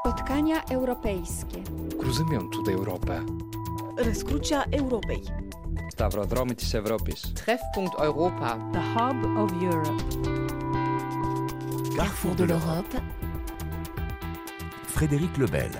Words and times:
Spotkania 0.00 0.62
europejskie. 0.70 1.62
Cruzymią 2.00 2.50
tutaj 2.50 2.74
Europę. 2.74 3.24
Rozkrucia 3.96 4.64
Europei. 4.64 5.22
Stavrodromy 5.92 6.54
της 6.54 6.74
Ευρώπης. 6.74 7.32
Treffpunkt 7.34 8.00
Europa. 8.00 8.58
The 8.72 8.80
Hub 8.94 9.38
of 9.38 9.62
Europe. 9.62 10.02
Carrefour 11.96 12.34
de 12.34 12.44
l'Europe. 12.44 13.00
Frédéric 14.86 15.38
Lebel. 15.38 15.70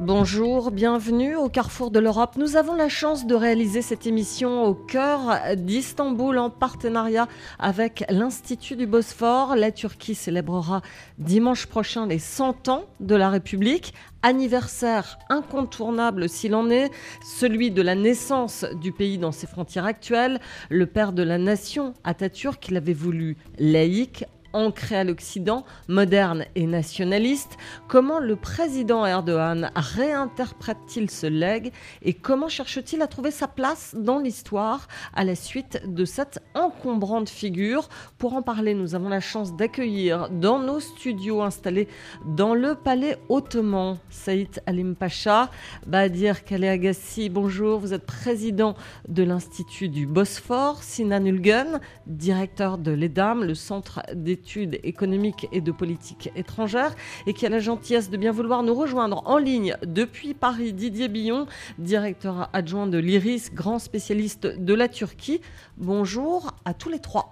Bonjour, 0.00 0.72
bienvenue 0.72 1.36
au 1.36 1.48
Carrefour 1.48 1.90
de 1.90 1.98
l'Europe. 1.98 2.36
Nous 2.36 2.56
avons 2.56 2.74
la 2.74 2.90
chance 2.90 3.26
de 3.26 3.34
réaliser 3.34 3.80
cette 3.80 4.06
émission 4.06 4.64
au 4.64 4.74
cœur 4.74 5.38
d'Istanbul 5.56 6.36
en 6.36 6.50
partenariat 6.50 7.28
avec 7.58 8.04
l'Institut 8.10 8.76
du 8.76 8.86
Bosphore. 8.86 9.56
La 9.56 9.72
Turquie 9.72 10.14
célébrera 10.14 10.82
dimanche 11.16 11.64
prochain 11.64 12.06
les 12.06 12.18
100 12.18 12.68
ans 12.68 12.84
de 13.00 13.14
la 13.14 13.30
République. 13.30 13.94
Anniversaire 14.22 15.18
incontournable 15.30 16.28
s'il 16.28 16.54
en 16.54 16.68
est, 16.68 16.90
celui 17.24 17.70
de 17.70 17.80
la 17.80 17.94
naissance 17.94 18.66
du 18.82 18.92
pays 18.92 19.16
dans 19.16 19.32
ses 19.32 19.46
frontières 19.46 19.86
actuelles. 19.86 20.40
Le 20.68 20.84
père 20.84 21.14
de 21.14 21.22
la 21.22 21.38
nation, 21.38 21.94
Atatürk, 22.04 22.68
l'avait 22.70 22.92
voulu 22.92 23.38
laïque, 23.58 24.26
ancré 24.56 24.96
à 24.96 25.04
l'Occident, 25.04 25.64
moderne 25.86 26.46
et 26.54 26.66
nationaliste. 26.66 27.58
Comment 27.88 28.18
le 28.18 28.36
président 28.36 29.04
Erdogan 29.04 29.70
réinterprète-t-il 29.74 31.10
ce 31.10 31.26
legs 31.26 31.72
et 32.02 32.14
comment 32.14 32.48
cherche-t-il 32.48 33.02
à 33.02 33.06
trouver 33.06 33.30
sa 33.30 33.48
place 33.48 33.94
dans 33.98 34.18
l'histoire 34.18 34.88
à 35.14 35.24
la 35.24 35.34
suite 35.34 35.82
de 35.86 36.06
cette 36.06 36.40
encombrante 36.54 37.28
figure? 37.28 37.88
Pour 38.16 38.32
en 38.32 38.40
parler, 38.40 38.72
nous 38.72 38.94
avons 38.94 39.10
la 39.10 39.20
chance 39.20 39.54
d'accueillir 39.54 40.30
dans 40.30 40.58
nos 40.58 40.80
studios 40.80 41.42
installés 41.42 41.86
dans 42.24 42.54
le 42.54 42.74
palais 42.74 43.18
ottoman 43.28 43.98
Saïd 44.08 44.62
Alim 44.64 44.96
Pacha, 44.96 45.50
Badir 45.86 46.44
Kale 46.44 46.64
Agassi. 46.64 47.28
Bonjour, 47.28 47.78
vous 47.78 47.92
êtes 47.92 48.06
président 48.06 48.74
de 49.08 49.22
l'Institut 49.22 49.90
du 49.90 50.06
Bosphore, 50.06 50.82
Sinan 50.82 51.26
Ulgen, 51.26 51.80
directeur 52.06 52.78
de 52.78 52.92
l'EDAM, 52.92 53.44
le 53.44 53.54
centre 53.54 54.00
d'études 54.14 54.45
économiques 54.82 55.48
et 55.52 55.60
de 55.60 55.72
politique 55.72 56.30
étrangère, 56.36 56.94
et 57.26 57.32
qui 57.32 57.46
a 57.46 57.48
la 57.48 57.58
gentillesse 57.58 58.10
de 58.10 58.16
bien 58.16 58.32
vouloir 58.32 58.62
nous 58.62 58.74
rejoindre 58.74 59.22
en 59.26 59.38
ligne 59.38 59.76
depuis 59.84 60.34
Paris. 60.34 60.72
Didier 60.72 61.08
Billon, 61.08 61.46
directeur 61.78 62.48
adjoint 62.52 62.86
de 62.86 62.98
l'IRIS, 62.98 63.50
grand 63.52 63.78
spécialiste 63.78 64.46
de 64.46 64.74
la 64.74 64.88
Turquie. 64.88 65.40
Bonjour 65.76 66.52
à 66.64 66.74
tous 66.74 66.88
les 66.88 67.00
trois. 67.00 67.30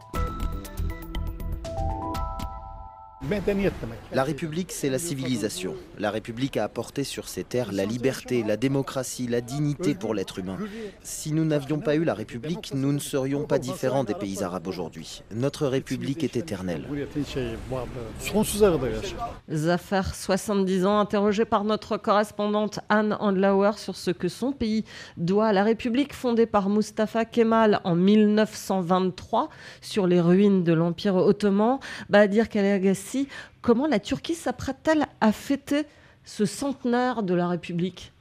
La 4.13 4.25
République, 4.25 4.73
c'est 4.73 4.91
la 4.91 4.99
civilisation. 4.99 5.75
La 5.99 6.11
République 6.11 6.57
a 6.57 6.65
apporté 6.65 7.05
sur 7.05 7.29
ces 7.29 7.45
terres 7.45 7.73
la 7.73 7.85
liberté, 7.85 8.43
la 8.47 8.57
démocratie, 8.57 9.27
la 9.27 9.41
dignité 9.41 9.95
pour 9.95 10.15
l'être 10.15 10.39
humain. 10.39 10.59
Si 11.03 11.33
nous 11.33 11.45
n'avions 11.45 11.79
pas 11.79 11.95
eu 11.95 12.05
la 12.05 12.15
République, 12.15 12.73
nous 12.75 12.93
ne 12.93 12.99
serions 12.99 13.45
pas 13.45 13.59
différents 13.59 14.05
des 14.05 14.15
pays 14.15 14.43
arabes 14.43 14.67
aujourd'hui. 14.67 15.23
Notre 15.35 15.67
République 15.67 16.23
est 16.25 16.37
éternelle. 16.37 16.87
Zafer, 19.51 20.03
70 20.13 20.87
ans, 20.87 20.99
interrogé 20.99 21.45
par 21.45 21.65
notre 21.65 21.97
correspondante 21.97 22.81
Anne 22.89 23.17
Andlauer 23.21 23.73
sur 23.79 23.97
ce 23.97 24.11
que 24.11 24.29
son 24.29 24.53
pays 24.53 24.85
doit 25.17 25.47
à 25.47 25.53
la 25.53 25.65
République 25.65 26.15
fondée 26.15 26.47
par 26.47 26.69
Mustafa 26.69 27.25
Kemal 27.25 27.81
en 27.85 27.95
1923 27.95 29.49
sur 29.81 30.07
les 30.07 30.21
ruines 30.21 30.65
de 30.65 30.73
l'Empire 30.73 31.17
ottoman. 31.17 31.79
Badir 32.11 32.49
Comment 33.63 33.87
la 33.87 34.01
Turquie 34.01 34.35
s'apprête-t-elle 34.35 35.07
à 35.21 35.33
fêter 35.33 35.85
ce 36.25 36.45
centenaire 36.45 37.23
de 37.23 37.35
la 37.35 37.49
République? 37.49 38.13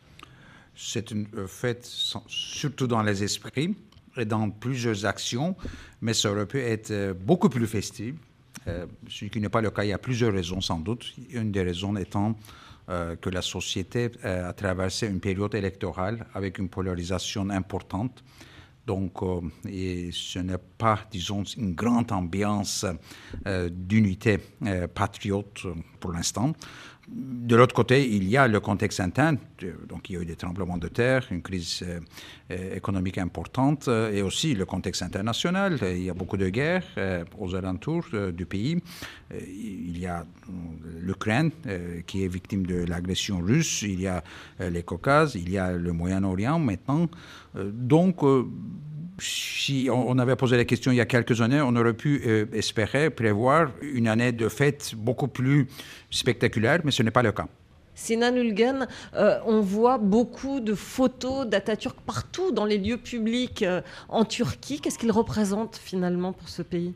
C'est 0.75 1.11
une 1.11 1.27
fête 1.47 1.85
surtout 2.27 2.87
dans 2.87 3.03
les 3.03 3.23
esprits 3.23 3.75
et 4.17 4.25
dans 4.25 4.49
plusieurs 4.49 5.05
actions, 5.05 5.55
mais 6.01 6.13
ça 6.13 6.31
aurait 6.31 6.47
pu 6.47 6.59
être 6.59 7.13
beaucoup 7.13 7.49
plus 7.49 7.67
festif, 7.67 8.15
euh, 8.67 8.85
ce 9.07 9.25
qui 9.25 9.39
n'est 9.39 9.49
pas 9.49 9.61
le 9.61 9.71
cas. 9.71 9.83
Il 9.83 9.89
y 9.89 9.93
a 9.93 9.97
plusieurs 9.97 10.33
raisons 10.33 10.61
sans 10.61 10.79
doute. 10.79 11.13
Une 11.31 11.51
des 11.51 11.63
raisons 11.63 11.95
étant 11.95 12.35
euh, 12.89 13.15
que 13.15 13.29
la 13.29 13.41
société 13.41 14.11
euh, 14.25 14.49
a 14.49 14.53
traversé 14.53 15.07
une 15.07 15.19
période 15.19 15.55
électorale 15.55 16.25
avec 16.33 16.59
une 16.59 16.69
polarisation 16.69 17.49
importante. 17.49 18.23
Donc, 18.85 19.23
euh, 19.23 19.39
ce 20.11 20.39
n'est 20.39 20.57
pas, 20.77 20.99
disons, 21.09 21.43
une 21.43 21.73
grande 21.73 22.11
ambiance 22.11 22.85
euh, 23.47 23.69
d'unité 23.71 24.39
euh, 24.65 24.87
patriote 24.87 25.65
pour 25.99 26.11
l'instant. 26.11 26.53
De 27.09 27.57
l'autre 27.57 27.75
côté, 27.75 28.09
il 28.09 28.29
y 28.29 28.37
a 28.37 28.47
le 28.47 28.61
contexte 28.61 29.01
interne, 29.01 29.37
donc 29.89 30.09
il 30.09 30.13
y 30.13 30.17
a 30.17 30.21
eu 30.21 30.25
des 30.25 30.37
tremblements 30.37 30.77
de 30.77 30.87
terre, 30.87 31.27
une 31.31 31.41
crise 31.41 31.83
économique 32.49 33.17
importante, 33.17 33.89
et 33.89 34.21
aussi 34.21 34.53
le 34.55 34.65
contexte 34.65 35.03
international. 35.03 35.77
Il 35.81 36.03
y 36.03 36.09
a 36.09 36.13
beaucoup 36.13 36.37
de 36.37 36.47
guerres 36.47 36.85
aux 37.37 37.55
alentours 37.55 38.05
du 38.33 38.45
pays. 38.45 38.81
Il 39.33 39.99
y 39.99 40.05
a 40.05 40.25
l'Ukraine 41.01 41.51
qui 42.07 42.23
est 42.23 42.29
victime 42.29 42.65
de 42.65 42.85
l'agression 42.85 43.39
russe, 43.39 43.81
il 43.81 43.99
y 43.99 44.07
a 44.07 44.23
les 44.59 44.83
Caucases, 44.83 45.35
il 45.35 45.51
y 45.51 45.57
a 45.57 45.73
le 45.73 45.91
Moyen-Orient 45.91 46.57
maintenant. 46.57 47.09
donc, 47.55 48.21
si 49.23 49.89
on 49.91 50.17
avait 50.19 50.35
posé 50.35 50.57
la 50.57 50.65
question 50.65 50.91
il 50.91 50.97
y 50.97 51.01
a 51.01 51.05
quelques 51.05 51.41
années, 51.41 51.61
on 51.61 51.75
aurait 51.75 51.93
pu 51.93 52.21
euh, 52.25 52.45
espérer 52.53 53.09
prévoir 53.09 53.71
une 53.81 54.07
année 54.07 54.31
de 54.31 54.49
fête 54.49 54.93
beaucoup 54.95 55.27
plus 55.27 55.67
spectaculaire, 56.09 56.81
mais 56.83 56.91
ce 56.91 57.03
n'est 57.03 57.11
pas 57.11 57.23
le 57.23 57.31
cas. 57.31 57.47
Sinan 57.95 58.35
Ulgen, 58.35 58.87
euh, 59.15 59.39
on 59.45 59.61
voit 59.61 59.99
beaucoup 59.99 60.59
de 60.59 60.73
photos 60.73 61.47
d'Atatürk 61.47 61.99
partout 62.01 62.51
dans 62.51 62.65
les 62.65 62.77
lieux 62.77 62.97
publics 62.97 63.61
euh, 63.63 63.81
en 64.09 64.25
Turquie. 64.25 64.79
Qu'est-ce 64.79 64.97
qu'il 64.97 65.11
représente 65.11 65.77
finalement 65.77 66.33
pour 66.33 66.49
ce 66.49 66.63
pays? 66.63 66.93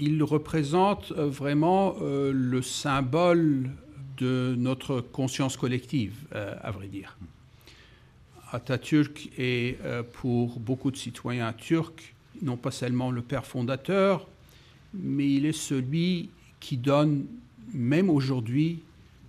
Il 0.00 0.22
représente 0.22 1.10
vraiment 1.12 1.96
le 2.00 2.62
symbole 2.62 3.70
de 4.18 4.54
notre 4.56 5.00
conscience 5.00 5.56
collective, 5.56 6.14
à 6.32 6.70
vrai 6.70 6.86
dire. 6.86 7.18
Atatürk 8.52 9.30
est 9.38 9.78
pour 10.12 10.58
beaucoup 10.58 10.90
de 10.90 10.96
citoyens 10.96 11.52
turcs 11.52 12.14
non 12.42 12.56
pas 12.56 12.70
seulement 12.70 13.10
le 13.10 13.22
père 13.22 13.46
fondateur, 13.46 14.26
mais 14.94 15.30
il 15.30 15.46
est 15.46 15.52
celui 15.52 16.30
qui 16.58 16.76
donne, 16.76 17.26
même 17.72 18.10
aujourd'hui, 18.10 18.82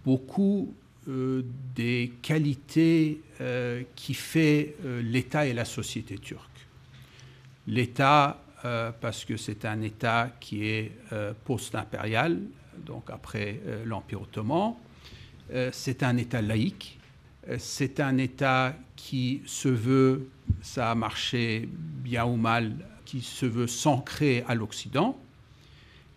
beaucoup 0.06 0.74
euh, 1.08 1.44
des 1.76 2.14
qualités 2.22 3.22
euh, 3.40 3.84
qui 3.96 4.14
fait 4.14 4.76
euh, 4.86 5.02
l'État 5.02 5.46
et 5.46 5.54
la 5.54 5.66
société 5.66 6.18
turque. 6.18 6.48
L'État, 7.68 8.44
parce 9.02 9.26
que 9.26 9.38
c'est 9.38 9.66
un 9.66 9.82
État 9.82 10.30
qui 10.40 10.68
est 10.68 10.92
post-impérial, 11.46 12.40
donc 12.86 13.10
après 13.10 13.60
l'Empire 13.86 14.22
ottoman, 14.22 14.76
c'est 15.72 16.04
un 16.04 16.18
État 16.18 16.44
laïque, 16.44 17.00
c'est 17.58 18.00
un 18.00 18.18
État 18.18 18.76
qui 18.96 19.42
se 19.46 19.70
veut, 19.70 20.28
ça 20.62 20.92
a 20.92 20.96
marché 20.96 21.68
bien 22.04 22.26
ou 22.26 22.36
mal, 22.36 22.74
qui 23.06 23.22
se 23.22 23.46
veut 23.46 23.68
s'ancrer 23.68 24.44
à 24.48 24.56
l'Occident. 24.56 25.18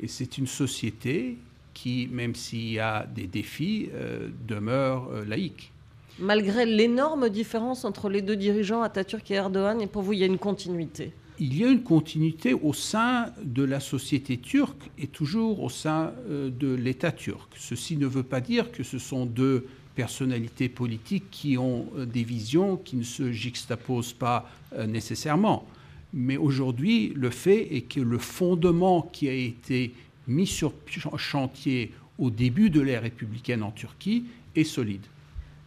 Et 0.00 0.08
c'est 0.08 0.38
une 0.38 0.46
société 0.46 1.38
qui, 1.72 2.08
même 2.10 2.34
s'il 2.34 2.70
y 2.72 2.78
a 2.78 3.06
des 3.06 3.26
défis, 3.26 3.88
euh, 3.94 4.28
demeure 4.46 5.08
euh, 5.10 5.24
laïque. 5.24 5.72
Malgré 6.18 6.64
l'énorme 6.64 7.28
différence 7.28 7.84
entre 7.84 8.08
les 8.08 8.22
deux 8.22 8.36
dirigeants, 8.36 8.82
Atatürk 8.82 9.28
et 9.30 9.34
Erdogan, 9.34 9.80
et 9.80 9.88
pour 9.88 10.02
vous, 10.02 10.12
il 10.12 10.20
y 10.20 10.22
a 10.22 10.26
une 10.26 10.38
continuité? 10.38 11.12
Il 11.40 11.58
y 11.58 11.64
a 11.64 11.68
une 11.68 11.82
continuité 11.82 12.54
au 12.54 12.72
sein 12.72 13.32
de 13.42 13.64
la 13.64 13.80
société 13.80 14.36
turque 14.36 14.90
et 14.98 15.08
toujours 15.08 15.64
au 15.64 15.68
sein 15.68 16.12
euh, 16.28 16.50
de 16.50 16.72
l'État 16.72 17.10
turc. 17.10 17.50
Ceci 17.56 17.96
ne 17.96 18.06
veut 18.06 18.22
pas 18.22 18.40
dire 18.40 18.70
que 18.70 18.84
ce 18.84 19.00
sont 19.00 19.26
deux 19.26 19.66
personnalités 19.94 20.69
politiques 20.69 21.31
qui 21.31 21.56
ont 21.56 21.87
euh, 21.96 22.06
des 22.06 22.25
visions 22.25 22.76
qui 22.76 22.96
ne 22.96 23.02
se 23.02 23.32
juxtaposent 23.32 24.12
pas 24.12 24.49
euh, 24.75 24.87
nécessairement. 24.87 25.67
Mais 26.12 26.37
aujourd'hui, 26.37 27.12
le 27.17 27.31
fait 27.31 27.75
est 27.75 27.82
que 27.82 28.00
le 28.00 28.19
fondement 28.19 29.02
qui 29.02 29.29
a 29.29 29.32
été 29.32 29.94
mis 30.29 30.46
sur 30.46 30.73
chantier 31.17 31.93
au 32.19 32.31
début 32.31 32.70
de 32.70 32.81
l'ère 32.81 33.02
républicaine 33.02 33.62
en 33.62 33.73
Turquie 33.73 34.25
est 34.55 34.64
solide. 34.64 35.05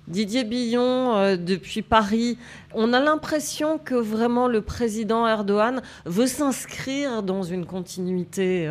Didier 0.07 0.45
Billon, 0.45 1.17
euh, 1.17 1.35
depuis 1.35 1.81
Paris, 1.81 2.37
on 2.73 2.93
a 2.93 2.99
l'impression 3.01 3.77
que 3.77 3.95
vraiment 3.95 4.47
le 4.47 4.61
président 4.61 5.27
Erdogan 5.27 5.81
veut 6.05 6.27
s'inscrire 6.27 7.23
dans 7.23 7.43
une 7.43 7.65
continuité, 7.65 8.69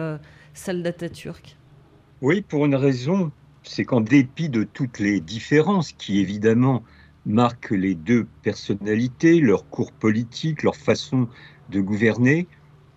celle 0.55 0.82
d'Atatürk. 0.82 1.56
Oui, 2.23 2.41
pour 2.41 2.64
une 2.64 2.75
raison 2.75 3.31
c'est 3.68 3.84
qu'en 3.84 4.00
dépit 4.00 4.48
de 4.48 4.62
toutes 4.64 4.98
les 4.98 5.20
différences 5.20 5.92
qui 5.92 6.20
évidemment 6.20 6.82
marquent 7.26 7.72
les 7.72 7.94
deux 7.94 8.26
personnalités, 8.42 9.40
leur 9.40 9.68
cours 9.68 9.92
politique, 9.92 10.62
leur 10.62 10.76
façon 10.76 11.28
de 11.70 11.80
gouverner, 11.80 12.46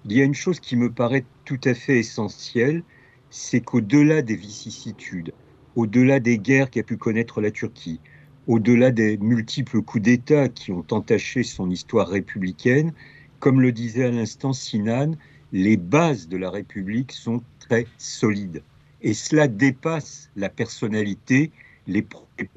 il 0.06 0.14
y 0.14 0.22
a 0.22 0.26
une 0.26 0.36
chose 0.36 0.60
qui 0.60 0.76
me 0.76 0.92
paraît 0.92 1.26
tout 1.46 1.60
à 1.66 1.74
fait 1.74 2.00
essentielle, 2.00 2.84
c'est 3.30 3.62
qu'au-delà 3.62 4.22
des 4.22 4.36
vicissitudes, 4.36 5.34
au-delà 5.76 6.20
des 6.20 6.38
guerres 6.38 6.70
qu'a 6.70 6.84
pu 6.84 6.98
connaître 6.98 7.42
la 7.42 7.52
Turquie, 7.52 8.00
au-delà 8.48 8.92
des 8.92 9.18
multiples 9.18 9.82
coups 9.82 10.04
d'État 10.04 10.50
qui 10.50 10.72
ont 10.72 10.86
entaché 10.92 11.44
son 11.44 11.70
histoire 11.70 12.08
républicaine, 12.08 12.94
comme 13.40 13.62
le 13.62 13.72
disait 13.72 14.06
à 14.06 14.12
l'instant 14.12 14.54
Sinan, 14.54 15.12
les 15.52 15.78
bases 15.78 16.28
de 16.28 16.38
la 16.38 16.52
République 16.52 17.12
sont 17.12 17.44
très 17.60 17.90
solides. 17.98 18.64
Et 19.02 19.14
cela 19.14 19.48
dépasse 19.48 20.30
la 20.36 20.50
personnalité, 20.50 21.52
les 21.88 22.06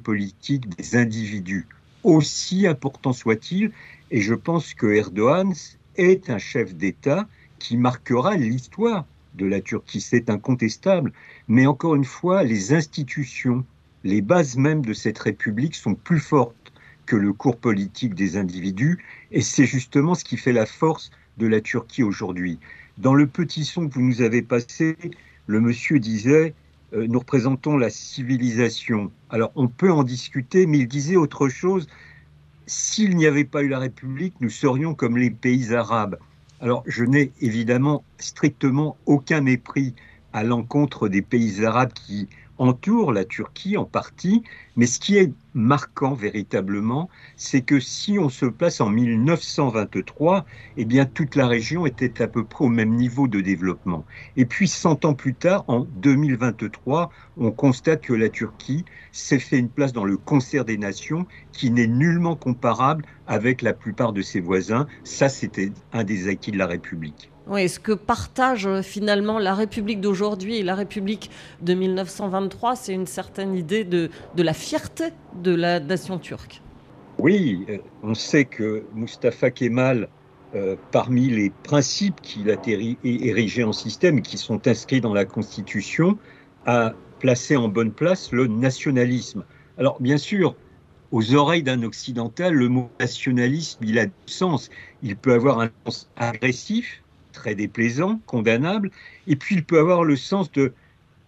politiques 0.03 0.69
des 0.77 0.97
individus, 0.97 1.67
aussi 2.05 2.67
important 2.67 3.13
soit-il. 3.13 3.73
Et 4.11 4.21
je 4.21 4.35
pense 4.35 4.75
que 4.75 4.87
Erdogan 4.87 5.53
est 5.97 6.31
un 6.31 6.39
chef 6.39 6.75
d'État 6.75 7.29
qui 7.59 7.77
marquera 7.77 8.37
l'histoire 8.37 9.07
de 9.35 9.47
la 9.47 9.61
Turquie, 9.61 10.01
c'est 10.01 10.29
incontestable. 10.31 11.13
Mais 11.49 11.67
encore 11.67 11.95
une 11.95 12.05
fois, 12.05 12.43
les 12.43 12.73
institutions, 12.75 13.65
les 14.05 14.21
bases 14.21 14.57
mêmes 14.57 14.85
de 14.85 14.93
cette 14.93 15.19
République 15.19 15.75
sont 15.75 15.95
plus 15.95 16.21
fortes 16.21 16.57
que 17.07 17.17
le 17.17 17.33
cours 17.33 17.57
politique 17.57 18.15
des 18.15 18.37
individus, 18.37 19.05
et 19.33 19.41
c'est 19.41 19.67
justement 19.67 20.15
ce 20.15 20.25
qui 20.25 20.37
fait 20.37 20.53
la 20.53 20.67
force 20.67 21.11
de 21.39 21.47
la 21.47 21.61
Turquie 21.61 22.03
aujourd'hui. 22.03 22.59
Dans 22.99 23.15
le 23.15 23.27
petit 23.27 23.65
son 23.65 23.89
que 23.89 23.95
vous 23.95 24.03
nous 24.03 24.23
avez 24.23 24.43
passé, 24.43 24.97
le 25.47 25.61
monsieur 25.61 25.99
disait 25.99 26.55
euh, 26.95 27.07
nous 27.09 27.19
représentons 27.19 27.79
la 27.79 27.91
civilisation. 27.91 29.11
Alors 29.31 29.53
on 29.55 29.69
peut 29.69 29.91
en 29.91 30.03
discuter, 30.03 30.67
mais 30.67 30.81
il 30.81 30.89
disait 30.89 31.17
autre 31.17 31.49
chose. 31.49 31.87
S'il 32.67 33.17
n'y 33.17 33.27
avait 33.27 33.45
pas 33.45 33.63
eu 33.63 33.69
la 33.69 33.79
République, 33.79 34.35
nous 34.41 34.51
serions 34.51 34.95
comme 34.95 35.17
les 35.17 35.31
pays 35.31 35.75
arabes. 35.75 36.19
Alors 36.61 36.85
je 36.87 37.05
n'ai 37.05 37.33
évidemment 37.41 38.05
strictement 38.19 38.97
aucun 39.07 39.41
mépris 39.41 39.95
à 40.33 40.45
l'encontre 40.45 41.09
des 41.09 41.23
pays 41.23 41.65
arabes 41.65 41.93
qui 41.93 42.29
entourent 42.63 43.13
la 43.13 43.25
Turquie 43.25 43.77
en 43.77 43.85
partie, 43.85 44.45
mais 44.77 44.87
ce 44.87 45.01
qui 45.01 45.17
est 45.17 45.33
marquant 45.53 46.15
véritablement, 46.15 47.11
c'est 47.37 47.63
que 47.63 47.81
si 47.81 48.21
on 48.21 48.29
se 48.29 48.47
place 48.47 48.81
en 48.81 48.89
1923, 48.89 50.47
eh 50.77 50.85
bien 50.85 51.05
toute 51.05 51.35
la 51.35 51.49
région 51.49 51.87
était 51.87 52.23
à 52.23 52.29
peu 52.29 52.45
près 52.45 52.65
au 52.65 52.69
même 52.69 52.95
niveau 52.95 53.27
de 53.27 53.41
développement. 53.41 54.05
Et 54.37 54.47
puis 54.47 54.69
100 54.69 55.05
ans 55.05 55.15
plus 55.15 55.35
tard, 55.35 55.65
en 55.67 55.81
2023, 55.81 57.11
on 57.37 57.51
constate 57.51 58.03
que 58.03 58.13
la 58.13 58.29
Turquie 58.29 58.85
s'est 59.11 59.41
fait 59.41 59.59
une 59.59 59.69
place 59.69 59.93
dans 59.93 60.05
le 60.05 60.17
concert 60.17 60.65
des 60.65 60.79
nations 60.79 61.27
qui 61.51 61.71
n'est 61.73 61.89
nullement 61.89 62.37
comparable 62.37 63.05
avec 63.27 63.61
la 63.61 63.73
plupart 63.73 64.13
de 64.13 64.23
ses 64.23 64.41
voisins. 64.41 64.87
Ça, 65.03 65.29
c'était 65.29 65.73
un 65.93 66.05
des 66.05 66.29
acquis 66.29 66.53
de 66.53 66.59
la 66.59 66.69
République. 66.69 67.32
Oui, 67.49 67.69
ce 67.69 67.81
que 67.81 67.93
partage 67.93 68.67
euh, 68.67 68.83
finalement 68.83 69.39
la 69.39 69.55
République 69.55 70.01
d'aujourd'hui 70.01 70.59
et 70.59 70.63
la 70.63 70.77
République 70.77 71.31
de 71.61 71.75
1923, 71.75 72.77
c'est 72.77 72.93
une 72.93 73.07
certaine 73.07 73.57
idée 73.57 73.85
de, 73.85 74.11
de, 74.37 74.43
la 74.43 74.55
fierté 74.55 75.07
de 75.43 75.53
la 75.53 75.81
nation 75.81 76.19
turque. 76.19 76.63
Oui, 77.19 77.65
euh, 77.69 77.79
on 78.03 78.15
sait 78.15 78.45
que 78.45 78.85
Mustafa 78.95 79.51
Kemal, 79.51 80.09
euh, 80.55 80.77
parmi 80.93 81.31
les 81.31 81.51
principes 81.65 82.21
qu'il 82.21 82.51
a 82.51 82.57
érigés 83.03 83.65
en 83.65 83.73
système, 83.73 84.23
qui 84.23 84.39
sont 84.39 84.67
inscrits 84.69 85.01
dans 85.01 85.15
la 85.15 85.25
Constitution, 85.25 86.19
a 86.67 86.93
placé 87.19 87.57
en 87.57 87.69
bonne 87.69 87.93
place 87.93 88.31
le 88.31 88.47
nationalisme. 88.47 89.45
Alors 89.79 90.01
bien 90.01 90.19
sûr, 90.19 90.55
aux 91.11 91.35
oreilles 91.35 91.63
d'un 91.63 91.83
occidental, 91.83 92.55
le 92.55 92.69
mot 92.69 92.91
nationalisme, 93.01 93.85
il 93.85 93.99
a 93.99 94.07
du 94.07 94.13
sens. 94.27 94.71
Il 95.03 95.17
peut 95.17 95.35
avoir 95.35 95.61
un 95.61 95.71
sens 95.85 96.09
agressif, 96.17 97.03
très 97.43 97.57
déplaisant, 97.57 98.21
condamnable, 98.27 98.93
et 99.27 99.35
puis 99.35 99.57
il 99.57 99.65
peut 99.65 99.81
avoir 99.81 100.05
le 100.05 100.15
sens 100.15 100.53
de 100.53 100.73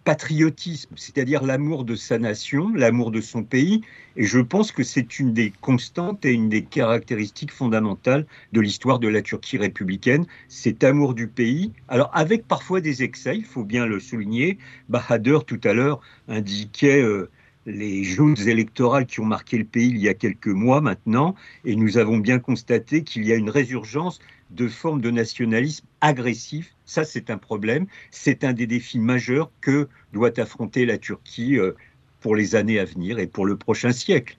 patriotisme, 0.04 0.94
c'est-à-dire 0.94 1.42
l'amour 1.42 1.82
de 1.82 1.96
sa 1.96 2.20
nation, 2.20 2.70
l'amour 2.72 3.10
de 3.10 3.20
son 3.20 3.42
pays, 3.42 3.80
et 4.16 4.22
je 4.22 4.38
pense 4.38 4.70
que 4.70 4.84
c'est 4.84 5.18
une 5.18 5.32
des 5.32 5.52
constantes 5.60 6.24
et 6.24 6.30
une 6.30 6.48
des 6.48 6.62
caractéristiques 6.62 7.50
fondamentales 7.50 8.26
de 8.52 8.60
l'histoire 8.60 9.00
de 9.00 9.08
la 9.08 9.22
Turquie 9.22 9.58
républicaine, 9.58 10.24
cet 10.46 10.84
amour 10.84 11.14
du 11.14 11.26
pays, 11.26 11.72
alors 11.88 12.10
avec 12.12 12.46
parfois 12.46 12.80
des 12.80 13.02
excès, 13.02 13.36
il 13.36 13.44
faut 13.44 13.64
bien 13.64 13.84
le 13.84 13.98
souligner, 13.98 14.58
Bahadur 14.88 15.44
tout 15.44 15.60
à 15.64 15.72
l'heure 15.72 16.00
indiquait... 16.28 17.02
Euh, 17.02 17.28
les 17.66 18.04
joutes 18.04 18.40
électorales 18.40 19.06
qui 19.06 19.20
ont 19.20 19.24
marqué 19.24 19.58
le 19.58 19.64
pays 19.64 19.88
il 19.88 19.98
y 19.98 20.08
a 20.08 20.14
quelques 20.14 20.48
mois 20.48 20.80
maintenant, 20.80 21.34
et 21.64 21.76
nous 21.76 21.98
avons 21.98 22.18
bien 22.18 22.38
constaté 22.38 23.02
qu'il 23.02 23.24
y 23.24 23.32
a 23.32 23.36
une 23.36 23.50
résurgence 23.50 24.18
de 24.50 24.68
formes 24.68 25.00
de 25.00 25.10
nationalisme 25.10 25.86
agressif. 26.00 26.74
Ça, 26.84 27.04
c'est 27.04 27.30
un 27.30 27.38
problème. 27.38 27.86
C'est 28.10 28.44
un 28.44 28.52
des 28.52 28.66
défis 28.66 28.98
majeurs 28.98 29.50
que 29.60 29.88
doit 30.12 30.38
affronter 30.38 30.86
la 30.86 30.98
Turquie 30.98 31.58
euh, 31.58 31.72
pour 32.20 32.36
les 32.36 32.54
années 32.54 32.78
à 32.78 32.84
venir 32.84 33.18
et 33.18 33.26
pour 33.26 33.46
le 33.46 33.56
prochain 33.56 33.92
siècle. 33.92 34.36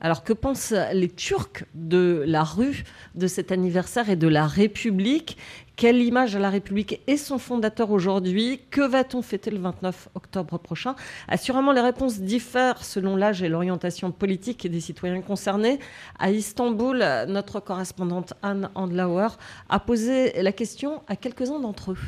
Alors 0.00 0.22
que 0.22 0.32
pensent 0.32 0.74
les 0.92 1.08
Turcs 1.08 1.64
de 1.74 2.22
la 2.26 2.44
rue, 2.44 2.84
de 3.16 3.26
cet 3.26 3.50
anniversaire 3.50 4.08
et 4.10 4.16
de 4.16 4.28
la 4.28 4.46
République? 4.46 5.36
Quelle 5.78 6.02
image 6.02 6.34
a 6.34 6.40
la 6.40 6.50
République 6.50 7.00
et 7.06 7.16
son 7.16 7.38
fondateur 7.38 7.92
aujourd'hui? 7.92 8.62
Que 8.68 8.80
va-t-on 8.80 9.22
fêter 9.22 9.52
le 9.52 9.60
29 9.60 10.08
octobre 10.16 10.58
prochain? 10.58 10.96
Assurément, 11.28 11.70
les 11.70 11.80
réponses 11.80 12.18
diffèrent 12.18 12.82
selon 12.82 13.14
l'âge 13.14 13.44
et 13.44 13.48
l'orientation 13.48 14.10
politique 14.10 14.68
des 14.68 14.80
citoyens 14.80 15.20
concernés. 15.20 15.78
À 16.18 16.32
Istanbul, 16.32 16.98
notre 17.28 17.60
correspondante 17.60 18.34
Anne 18.42 18.70
Andlauer 18.74 19.28
a 19.68 19.78
posé 19.78 20.42
la 20.42 20.50
question 20.50 21.02
à 21.06 21.14
quelques-uns 21.14 21.60
d'entre 21.60 21.92
eux. 21.92 21.98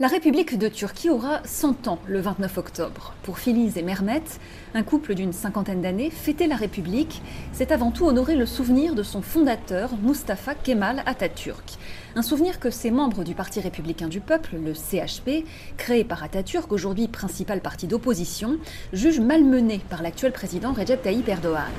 La 0.00 0.08
République 0.08 0.56
de 0.56 0.68
Turquie 0.68 1.10
aura 1.10 1.42
100 1.44 1.86
ans 1.88 1.98
le 2.06 2.22
29 2.22 2.56
octobre. 2.56 3.12
Pour 3.22 3.38
Filiz 3.38 3.76
et 3.76 3.82
Mermet, 3.82 4.22
un 4.72 4.82
couple 4.82 5.14
d'une 5.14 5.34
cinquantaine 5.34 5.82
d'années, 5.82 6.08
fêter 6.08 6.46
la 6.46 6.56
République, 6.56 7.20
c'est 7.52 7.70
avant 7.70 7.90
tout 7.90 8.06
honorer 8.06 8.34
le 8.34 8.46
souvenir 8.46 8.94
de 8.94 9.02
son 9.02 9.20
fondateur, 9.20 9.90
Mustafa 10.02 10.54
Kemal 10.54 11.02
Atatürk. 11.04 11.76
Un 12.16 12.22
souvenir 12.22 12.58
que 12.58 12.70
ces 12.70 12.90
membres 12.90 13.22
du 13.22 13.34
Parti 13.34 13.60
républicain 13.60 14.08
du 14.08 14.18
peuple, 14.18 14.56
le 14.56 14.74
CHP, 14.74 15.44
créé 15.76 16.02
par 16.02 16.24
Atatürk, 16.24 16.72
aujourd'hui 16.72 17.06
principal 17.06 17.60
parti 17.60 17.86
d'opposition, 17.86 18.58
jugent 18.92 19.20
malmené 19.20 19.80
par 19.88 20.02
l'actuel 20.02 20.32
président 20.32 20.72
Recep 20.72 21.02
Tayyip 21.02 21.28
Erdogan. 21.28 21.70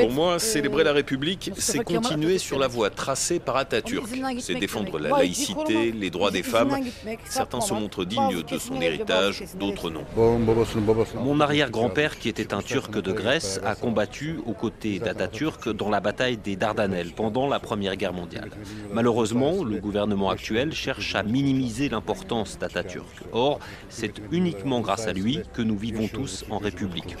Pour 0.00 0.10
moi, 0.10 0.40
célébrer 0.40 0.82
la 0.82 0.92
République, 0.92 1.52
c'est 1.56 1.84
continuer 1.84 2.38
sur 2.38 2.58
la 2.58 2.66
voie 2.66 2.90
tracée 2.90 3.38
par 3.38 3.56
Atatürk. 3.56 4.08
C'est 4.40 4.56
défendre 4.56 4.98
la 4.98 5.10
laïcité, 5.10 5.92
les 5.92 6.10
droits 6.10 6.32
des 6.32 6.42
femmes. 6.42 6.76
Certains 7.24 7.60
se 7.60 7.74
montrent 7.74 8.04
dignes 8.04 8.42
de 8.42 8.58
son 8.58 8.80
héritage, 8.80 9.44
d'autres 9.58 9.90
non. 9.90 10.04
Mon 11.22 11.38
arrière-grand-père, 11.38 12.18
qui 12.18 12.28
était 12.28 12.52
un 12.52 12.62
Turc 12.62 13.00
de 13.00 13.12
Grèce, 13.12 13.60
a 13.64 13.76
combattu 13.76 14.40
aux 14.46 14.52
côtés 14.52 14.98
d'Atatürk 14.98 15.68
dans 15.68 15.90
la 15.90 16.00
bataille 16.00 16.38
des 16.38 16.56
Dardanelles 16.56 17.12
pendant 17.14 17.46
la 17.46 17.60
Première 17.60 17.94
Guerre 17.94 18.12
mondiale. 18.12 18.50
Malheureusement, 18.92 19.27
Malheureusement, 19.34 19.64
le 19.64 19.78
gouvernement 19.78 20.30
actuel 20.30 20.72
cherche 20.72 21.14
à 21.14 21.22
minimiser 21.22 21.88
l'importance 21.88 22.58
d'Atatürk. 22.58 23.24
Or, 23.32 23.58
c'est 23.90 24.14
uniquement 24.30 24.80
grâce 24.80 25.06
à 25.06 25.12
lui 25.12 25.40
que 25.52 25.60
nous 25.60 25.76
vivons 25.76 26.08
tous 26.08 26.44
en 26.50 26.58
République. 26.58 27.16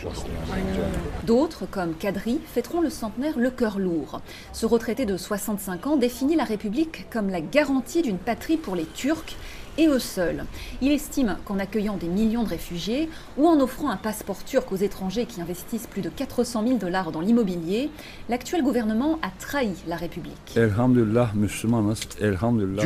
D'autres, 1.26 1.66
comme 1.66 1.94
Kadri, 1.94 2.40
fêteront 2.46 2.80
le 2.80 2.88
centenaire 2.88 3.38
le 3.38 3.50
cœur 3.50 3.78
lourd. 3.78 4.20
Ce 4.52 4.64
retraité 4.64 5.04
de 5.04 5.16
65 5.16 5.86
ans 5.86 5.96
définit 5.96 6.36
la 6.36 6.44
République 6.44 7.10
comme 7.10 7.28
la 7.28 7.40
garantie 7.40 8.02
d'une 8.02 8.18
patrie 8.18 8.56
pour 8.56 8.74
les 8.74 8.86
Turcs 8.86 9.36
et 9.78 9.86
eux 9.86 9.98
seuls. 9.98 10.44
Il 10.82 10.92
estime 10.92 11.38
qu'en 11.44 11.58
accueillant 11.58 11.96
des 11.96 12.08
millions 12.08 12.42
de 12.42 12.48
réfugiés 12.48 13.08
ou 13.36 13.46
en 13.46 13.58
offrant 13.60 13.88
un 13.88 13.96
passeport 13.96 14.44
turc 14.44 14.70
aux 14.70 14.76
étrangers 14.76 15.24
qui 15.24 15.40
investissent 15.40 15.86
plus 15.86 16.02
de 16.02 16.10
400 16.10 16.66
000 16.66 16.78
dollars 16.78 17.12
dans 17.12 17.20
l'immobilier, 17.20 17.90
l'actuel 18.28 18.62
gouvernement 18.62 19.18
a 19.22 19.30
trahi 19.38 19.70
la 19.86 19.96
République. 19.96 20.34
Dieu 20.54 20.72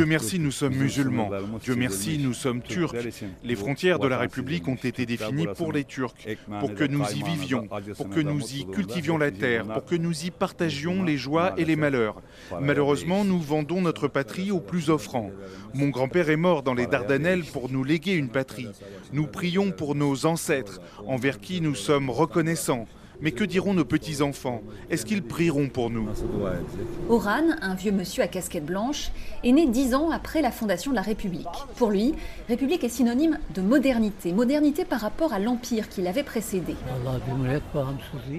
merci, 0.07 0.39
nous 0.39 0.51
sommes 0.51 0.75
musulmans. 0.75 1.31
Dieu 1.63 1.75
merci, 1.75 2.19
nous 2.19 2.35
sommes 2.35 2.63
turcs. 2.63 2.95
Les 3.43 3.57
frontières 3.57 3.99
de 3.99 4.07
la 4.07 4.19
République 4.19 4.69
ont 4.69 4.75
été 4.75 5.07
définies 5.07 5.47
pour 5.57 5.73
les 5.73 5.85
Turcs, 5.85 6.15
pour 6.61 6.75
que 6.75 6.85
nous 6.85 7.05
y 7.05 7.23
vivions, 7.23 7.67
pour 7.97 8.11
que 8.11 8.21
nous 8.21 8.55
y 8.55 8.67
cultivions 8.67 9.19
la 9.19 9.31
terre, 9.31 9.67
pour 9.67 9.85
que 9.85 9.95
nous 9.95 10.25
y 10.25 10.31
partagions 10.31 11.03
les 11.03 11.17
joies 11.17 11.55
et 11.57 11.65
les 11.65 11.77
malheurs. 11.77 12.21
Malheureusement, 12.61 13.25
nous 13.25 13.41
vendons 13.41 13.81
notre 13.81 14.09
patrie 14.09 14.51
aux 14.51 14.61
plus 14.61 14.91
offrants. 14.91 15.31
Mon 15.75 15.89
grand-père 15.89 16.29
est 16.29 16.37
mort 16.37 16.63
dans 16.63 16.75
les 16.75 16.82
Dardanelles 16.87 17.45
pour 17.45 17.71
nous 17.71 17.85
léguer 17.85 18.15
une 18.15 18.29
patrie. 18.29 18.69
Nous 19.13 19.27
prions 19.27 19.71
pour 19.71 19.95
nos 19.95 20.27
ancêtres, 20.27 20.81
envers 21.07 21.41
qui 21.41 21.61
nous 21.61 21.75
sommes 21.75 22.11
reconnaissants. 22.11 22.87
Mais 23.21 23.31
que 23.31 23.45
diront 23.45 23.73
nos 23.73 23.85
petits-enfants? 23.85 24.63
Est-ce 24.91 25.07
qu'ils 25.07 25.23
prieront 25.23 25.69
pour 25.69 25.91
nous? 25.91 26.09
Oran, 27.09 27.45
un 27.61 27.77
vieux 27.77 27.93
monsieur 27.93 28.25
à 28.25 28.27
casquette 28.27 28.67
blanche, 28.67 29.13
est 29.45 29.53
né 29.53 29.69
dix 29.69 29.95
ans 29.95 30.11
après 30.11 30.43
la 30.43 30.51
fondation 30.51 30.91
de 30.91 30.97
la 30.97 31.03
République. 31.03 31.47
Pour 31.77 31.93
lui, 31.93 32.15
République 32.49 32.83
est 32.83 32.89
synonyme 32.89 33.39
de 33.55 33.63
modernité, 33.63 34.33
modernité 34.33 34.85
par 34.85 35.01
rapport 35.01 35.33
à 35.33 35.39
l'empire 35.39 35.89
qui 35.89 36.03
l'avait 36.03 36.25
précédé. 36.25 36.75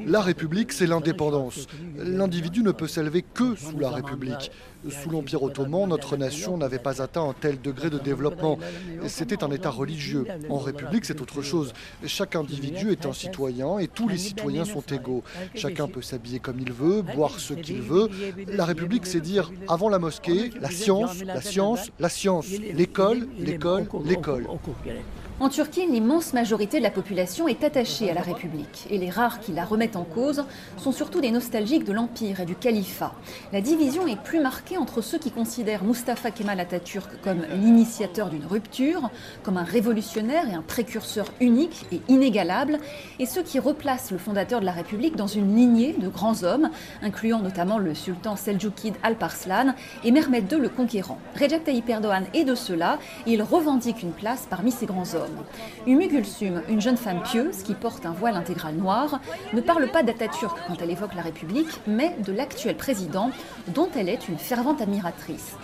La 0.06 0.20
République, 0.20 0.74
c'est 0.74 0.88
l'indépendance. 0.88 1.68
L'individu 1.98 2.62
ne 2.62 2.74
peut 2.74 2.88
s'élever 2.88 3.22
que 3.22 3.56
sous 3.56 3.80
la 3.80 3.90
République. 3.90 4.52
Sous 4.90 5.10
l'Empire 5.10 5.44
ottoman, 5.44 5.88
notre 5.88 6.18
nation 6.18 6.58
n'avait 6.58 6.80
pas 6.80 7.02
atteint 7.02 7.24
un 7.24 7.34
tel 7.34 7.62
degré 7.62 7.90
de 7.90 7.98
développement. 7.98 8.60
C'était 9.08 9.44
un 9.44 9.52
État 9.52 9.70
religieux. 9.70 10.26
En 10.50 10.58
République, 10.58 11.06
c'est 11.06 11.22
autre 11.22 11.42
chose. 11.42 11.74
Chaque 12.06 12.36
individu 12.36 12.92
est 12.92 13.06
un 13.06 13.14
citoyen 13.14 13.80
et 13.80 13.88
tous 13.88 14.08
les 14.08 14.18
citoyens 14.18 14.66
sont 14.66 14.82
égaux. 14.82 15.24
Chacun 15.56 15.88
peut 15.88 16.02
s'habiller 16.02 16.40
comme 16.40 16.60
il 16.60 16.72
veut, 16.72 17.02
boire 17.02 17.40
ce 17.40 17.54
qu'il 17.54 17.82
veut. 17.82 18.10
La 18.48 18.66
République, 18.66 19.06
c'est 19.06 19.22
dire, 19.22 19.52
avant 19.68 19.90
la 19.90 20.00
mosquée, 20.00 20.52
la 20.60 20.70
science, 20.70 21.24
la 21.24 21.42
science, 21.42 21.92
la 22.00 22.10
science, 22.10 22.50
l'école, 22.50 23.28
l'école, 23.38 23.88
l'école. 24.06 24.48
En 25.40 25.50
Turquie, 25.50 25.88
l'immense 25.88 26.32
majorité 26.34 26.78
de 26.78 26.84
la 26.84 26.92
population 26.92 27.48
est 27.48 27.64
attachée 27.64 28.10
à 28.10 28.14
la 28.14 28.22
République 28.22 28.86
et 28.92 29.00
les 29.00 29.10
rares 29.10 29.40
qui 29.40 29.52
la 29.52 29.66
remettent 29.66 29.96
en 29.96 30.04
cause 30.04 30.46
sont 30.78 30.92
surtout 30.92 31.22
des 31.22 31.32
nostalgiques 31.32 31.86
de 31.86 31.92
l'Empire 31.92 32.40
et 32.40 32.46
du 32.46 32.56
califat. 32.56 33.14
La 33.52 33.60
division 33.60 34.08
est 34.08 34.22
plus 34.22 34.40
marquée 34.40 34.78
entre 34.78 35.02
ceux 35.02 35.18
qui 35.18 35.32
considèrent 35.32 35.84
Mustafa 35.84 36.30
Kemal 36.30 36.60
Atatürk 36.60 37.10
comme 37.24 37.42
l'initiateur 37.52 38.30
d'une 38.30 38.46
rupture, 38.46 39.10
comme 39.42 39.58
un 39.58 39.64
révolutionnaire 39.64 40.48
et 40.50 40.54
un 40.54 40.62
précurseur 40.62 41.26
unique 41.42 41.88
et 41.92 42.02
inégalable, 42.10 42.78
et 43.18 43.26
ceux 43.26 43.42
qui 43.42 43.58
replacent 43.58 44.12
le 44.12 44.20
fondateur 44.20 44.60
de 44.60 44.66
la 44.66 44.72
République 44.72 45.16
dans 45.16 45.28
une 45.28 45.56
lignée 45.56 45.94
de 45.94 46.10
grands 46.10 46.44
hommes, 46.44 46.70
incluant 47.02 47.40
notamment 47.40 47.80
le 47.80 47.96
sultan 47.96 48.36
Seljoukid 48.36 48.94
Alparslan 49.02 49.74
et 50.04 50.12
Mehmed 50.12 50.50
II 50.52 50.60
le 50.60 50.70
Conquérant. 50.70 51.18
Recep 51.34 51.64
Tayyip 51.64 51.90
Erdogan 51.90 52.26
est 52.36 52.46
de 52.46 52.56
cela 52.56 53.00
et 53.26 53.34
il 53.34 53.42
revendique 53.42 54.04
une 54.04 54.14
place 54.14 54.46
parmi 54.48 54.72
ces 54.72 54.86
grands 54.86 55.16
hommes. 55.16 55.23
Umi 55.86 56.08
Gulsum, 56.08 56.62
une 56.70 56.82
jeune 56.82 56.98
femme 56.98 57.22
pieuse 57.24 57.64
qui 57.64 57.74
porte 57.74 58.06
un 58.06 58.12
voile 58.12 58.36
intégral 58.36 58.76
noir, 58.76 59.20
ne 59.54 59.62
parle 59.62 59.90
pas 59.90 60.04
d'Atatürk 60.04 60.58
quand 60.68 60.76
elle 60.82 60.92
évoque 60.92 61.14
la 61.16 61.22
République, 61.22 61.80
mais 61.88 62.16
de 62.20 62.32
l'actuel 62.32 62.76
président, 62.76 63.32
dont 63.68 63.90
elle 63.96 64.10
est 64.10 64.28
une 64.28 64.38
fervente 64.38 64.82
admiratrice. 64.82 65.56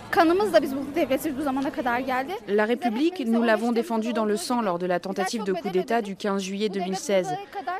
La 2.48 2.64
République, 2.64 3.26
nous 3.26 3.42
l'avons 3.42 3.72
défendue 3.72 4.12
dans 4.12 4.24
le 4.24 4.36
sang 4.36 4.60
lors 4.62 4.78
de 4.78 4.86
la 4.86 5.00
tentative 5.00 5.44
de 5.44 5.52
coup 5.52 5.70
d'État 5.70 6.02
du 6.02 6.16
15 6.16 6.42
juillet 6.42 6.68
2016. 6.68 7.28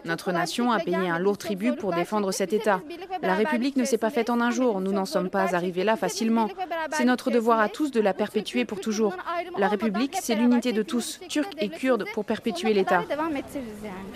Notre 0.04 0.32
nation 0.32 0.70
a 0.72 0.78
payé 0.78 0.96
un 0.96 1.18
lourd 1.18 1.38
tribut 1.38 1.75
pour 1.75 1.92
défendre 1.92 2.32
cet 2.32 2.52
État. 2.52 2.80
La 3.22 3.34
République 3.34 3.76
ne 3.76 3.84
s'est 3.84 3.99
pas 3.99 4.10
faite 4.10 4.30
en 4.30 4.40
un 4.40 4.50
jour, 4.50 4.80
nous 4.80 4.92
n'en 4.92 5.04
sommes 5.04 5.30
pas 5.30 5.54
arrivés 5.54 5.84
là 5.84 5.96
facilement. 5.96 6.49
C'est 6.92 7.04
notre 7.04 7.30
devoir 7.30 7.60
à 7.60 7.68
tous 7.68 7.90
de 7.90 8.00
la 8.00 8.14
perpétuer 8.14 8.64
pour 8.64 8.80
toujours. 8.80 9.16
La 9.58 9.68
République, 9.68 10.16
c'est 10.20 10.34
l'unité 10.34 10.72
de 10.72 10.82
tous, 10.82 11.20
Turcs 11.28 11.49
et 11.58 11.68
Kurdes, 11.70 12.04
pour 12.14 12.24
perpétuer 12.24 12.74
l'État. 12.74 13.02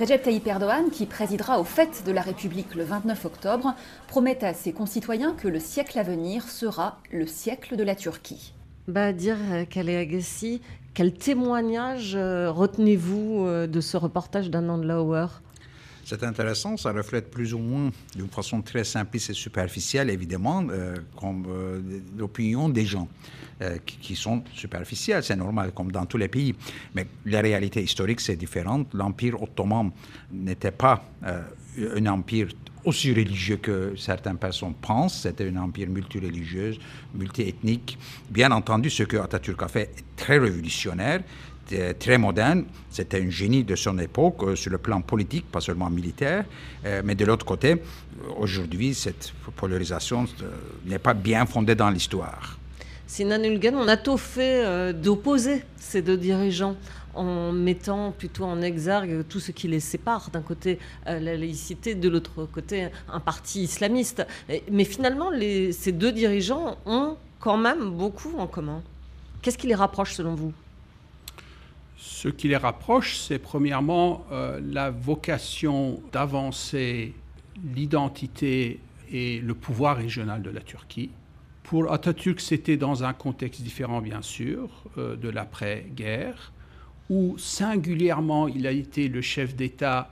Recep 0.01 0.23
Tayyip 0.23 0.47
Erdogan, 0.47 0.91
qui 0.91 1.07
présidera 1.07 1.61
aux 1.61 1.65
fêtes 1.65 2.03
de 2.07 2.13
la 2.13 2.21
République 2.21 2.75
le 2.75 2.85
29 2.85 3.25
octobre, 3.25 3.75
promet 4.09 4.45
à 4.45 4.55
ses 4.55 4.73
concitoyens 4.73 5.35
que 5.35 5.49
le 5.49 5.61
siècle 5.61 5.99
à 5.99 6.03
venir 6.03 6.49
sera 6.49 6.99
le 7.11 7.27
siècle 7.27 7.77
de 7.77 7.85
la 7.85 7.95
Turquie. 7.95 8.53
Badir 8.87 9.37
Agassi, 9.53 10.61
quel 10.93 11.15
témoignage 11.15 12.15
euh, 12.15 12.51
retenez-vous 12.51 13.47
euh, 13.47 13.67
de 13.67 13.81
ce 13.81 13.97
reportage 13.97 14.51
d'Anand 14.51 14.77
Lauer 14.77 15.27
c'est 16.05 16.23
intéressant, 16.23 16.77
ça 16.77 16.93
reflète 16.93 17.31
plus 17.31 17.55
ou 17.55 17.59
moins, 17.59 17.91
d'une 18.15 18.29
façon 18.29 18.63
très 18.63 18.85
simpliste 18.85 19.31
et 19.31 19.35
superficielle, 19.35 20.11
évidemment, 20.11 20.65
euh, 20.71 20.95
comme 21.17 21.47
l'opinion 22.17 22.69
des 22.69 22.87
gens 22.87 23.09
qui, 23.87 23.97
qui, 23.99 24.17
sont 24.17 24.43
superficielles, 24.53 25.23
c'est 25.23 25.37
normal, 25.37 25.73
comme 25.73 25.91
dans 25.93 26.05
tous 26.07 26.17
les 26.19 26.29
pays. 26.29 26.55
Mais 26.95 27.07
la 27.25 27.41
réalité 27.41 27.83
historique, 27.83 28.21
c'est 28.21 28.37
différente. 28.37 28.93
L'Empire 28.93 29.41
ottoman 29.41 29.91
n'était 30.33 30.73
pas 30.73 31.05
un 31.23 32.07
empire 32.07 32.49
aussi 32.85 33.13
religieux 33.13 33.57
que 33.57 33.95
certaines 33.97 34.39
personnes 34.39 34.75
pensent. 34.75 35.23
C'était 35.23 35.49
un 35.49 35.57
empire 35.57 35.89
multireligieux, 35.89 36.77
multiethnique. 37.15 37.99
Bien 38.31 38.51
entendu, 38.53 38.91
ce 38.91 39.03
que 39.05 39.17
Atatürk 39.17 39.63
a 39.63 39.69
fait 39.69 39.91
est 39.97 40.05
très 40.17 40.39
révolutionnaire, 40.39 41.23
très 41.99 42.19
moderne. 42.19 42.65
C'était 42.91 43.21
un 43.21 43.31
génie 43.31 43.65
de 43.65 43.75
son 43.77 43.99
époque 43.99 44.43
euh, 44.43 44.57
sur 44.57 44.71
le 44.71 44.79
plan 44.79 45.01
politique, 45.01 45.51
pas 45.51 45.61
seulement 45.61 45.91
militaire. 45.91 46.45
Euh, 46.85 47.03
mais 47.05 47.15
de 47.15 47.25
l'autre 47.25 47.45
côté, 47.45 47.83
aujourd'hui, 48.39 48.95
cette 48.95 49.33
polarisation 49.57 50.27
euh, 50.43 50.51
n'est 50.87 50.99
pas 50.99 51.15
bien 51.15 51.47
fondée 51.47 51.75
dans 51.75 51.91
l'histoire. 51.91 52.59
Sinan 53.07 53.43
Ulgen, 53.43 53.75
on 53.77 53.87
a 53.87 53.97
tout 53.97 54.17
fait 54.17 54.93
d'opposer 54.95 55.63
ces 55.77 56.01
deux 56.01 56.17
dirigeants 56.17 56.75
en 57.15 57.53
mettant 57.53 58.13
plutôt 58.13 58.45
en 58.45 58.61
exergue 58.63 59.25
tout 59.29 59.41
ce 59.41 59.53
qui 59.53 59.69
les 59.69 59.81
sépare. 59.81 60.31
D'un 60.31 60.43
côté, 60.43 60.79
euh, 61.07 61.21
la 61.21 61.37
laïcité, 61.37 61.95
de 61.95 62.09
l'autre 62.09 62.45
côté, 62.47 62.89
un 63.09 63.21
parti 63.21 63.63
islamiste. 63.63 64.27
Mais 64.71 64.85
finalement, 64.85 65.31
ces 65.73 65.93
deux 65.93 66.13
dirigeants 66.13 66.77
ont 66.87 67.17
quand 67.41 67.57
même 67.57 67.91
beaucoup 67.91 68.37
en 68.39 68.47
commun. 68.47 68.83
Qu'est-ce 69.43 69.59
qui 69.59 69.67
les 69.67 69.75
rapproche 69.75 70.15
selon 70.15 70.35
vous? 70.35 70.53
Ce 71.97 72.29
qui 72.29 72.49
les 72.49 72.57
rapproche, 72.57 73.17
c'est 73.17 73.39
premièrement 73.39 74.27
euh, 74.33 74.61
la 74.65 74.91
vocation 74.91 76.03
d'avancer 76.13 77.15
l'identité 77.75 78.81
et 79.13 79.39
le 79.41 79.55
pouvoir 79.55 79.97
régional 79.97 80.43
de 80.43 80.51
la 80.51 80.61
Turquie. 80.61 81.11
Pour 81.63 81.93
Atatürk, 81.93 82.41
c'était 82.41 82.77
dans 82.77 83.05
un 83.05 83.13
contexte 83.13 83.63
différent, 83.63 84.01
bien 84.01 84.23
sûr, 84.23 84.69
euh, 84.99 85.17
de 85.17 85.29
l'après-guerre 85.29 86.53
où 87.11 87.37
singulièrement 87.37 88.49
il 88.49 88.67
a 88.67 88.71
été 88.71 89.09
le 89.09 89.21
chef 89.21 89.55
d'État 89.55 90.11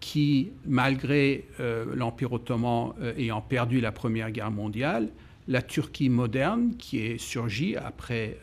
qui, 0.00 0.52
malgré 0.66 1.46
euh, 1.60 1.84
l'Empire 1.94 2.32
ottoman 2.32 2.94
ayant 3.18 3.42
perdu 3.42 3.80
la 3.80 3.92
Première 3.92 4.30
Guerre 4.30 4.50
mondiale, 4.50 5.10
la 5.46 5.60
Turquie 5.60 6.08
moderne, 6.08 6.74
qui 6.78 7.00
est 7.00 7.18
surgie 7.18 7.76
après 7.76 8.38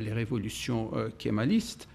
les 0.00 0.12
révolutions 0.14 0.90
kémalistes, 1.18 1.86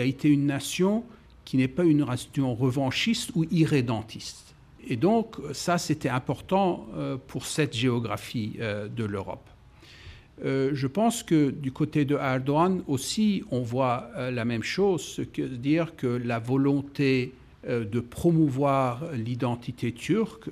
a 0.00 0.04
été 0.04 0.28
une 0.28 0.46
nation 0.46 1.04
qui 1.44 1.56
n'est 1.56 1.68
pas 1.68 1.84
une 1.84 2.04
nation 2.04 2.54
revanchiste 2.54 3.32
ou 3.34 3.44
irrédentiste. 3.50 4.54
Et 4.86 4.96
donc 4.96 5.36
ça, 5.52 5.78
c'était 5.78 6.08
important 6.08 6.86
pour 7.28 7.46
cette 7.46 7.74
géographie 7.74 8.58
de 8.58 9.04
l'Europe. 9.04 9.48
Euh, 10.44 10.70
je 10.72 10.86
pense 10.86 11.22
que 11.22 11.50
du 11.50 11.72
côté 11.72 12.04
de 12.04 12.16
Erdogan 12.16 12.82
aussi, 12.88 13.44
on 13.50 13.60
voit 13.60 14.08
euh, 14.16 14.30
la 14.30 14.44
même 14.44 14.62
chose, 14.62 15.14
c'est-à-dire 15.16 15.94
que 15.94 16.06
la 16.06 16.38
volonté 16.38 17.32
euh, 17.68 17.84
de 17.84 18.00
promouvoir 18.00 19.04
l'identité 19.12 19.92
turque 19.92 20.48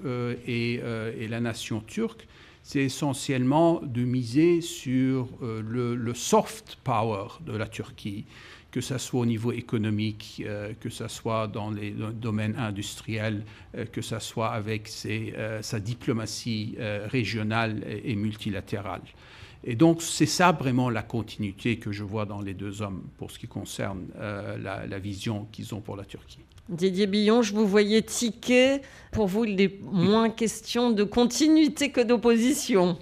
et, 0.47 0.81
la 1.29 1.41
nation 1.41 1.81
turque, 1.81 2.27
c'est 2.63 2.85
essentiellement 2.85 3.81
de 3.83 4.03
miser 4.03 4.61
sur 4.61 5.29
le, 5.41 6.15
soft 6.15 6.79
power 6.85 7.29
de 7.45 7.57
la 7.57 7.67
Turquie, 7.67 8.27
que 8.71 8.81
ce 8.81 8.99
soit 8.99 9.21
au 9.21 9.27
niveau 9.27 9.53
économique, 9.53 10.45
que 10.81 10.91
ce 10.91 11.09
soit 11.09 11.49
dans 11.49 11.71
les 11.71 11.95
domaines 12.15 12.57
industriels, 12.57 13.45
que 13.93 14.01
ce 14.01 14.19
soit 14.19 14.51
avec 14.51 14.89
sa 14.89 15.81
diplomatie 15.81 16.77
régionale 17.09 17.83
et 18.05 18.15
multilatérale. 18.15 19.03
Et 19.65 19.75
donc, 19.75 20.01
c'est 20.01 20.27
ça 20.27 20.53
vraiment 20.53 20.89
la 20.89 21.03
continuité 21.03 21.77
que 21.77 21.93
je 21.93 22.03
vois 22.03 22.25
dans 22.25 22.41
les 22.41 22.55
deux 22.55 22.81
hommes 22.81 23.03
pour 23.19 23.31
ce 23.31 23.39
qui 23.39 23.47
concerne 23.47 24.07
euh, 24.19 24.57
la, 24.59 24.99
vision 24.99 25.47
qu'ils 25.53 25.75
ont 25.75 25.81
pour 25.81 25.97
la 25.97 26.05
Turquie. 26.05 26.39
Didier 26.71 27.07
Billon, 27.07 27.43
je 27.43 27.53
vous 27.53 27.67
voyais 27.67 28.01
tiquer. 28.01 28.81
Pour 29.13 29.27
vous, 29.27 29.45
il 29.45 29.61
est 29.61 29.79
moins 29.83 30.31
question 30.31 30.93
de 30.93 31.05
continuité 31.05 31.91
que 31.91 32.01
d'opposition. 32.01 32.97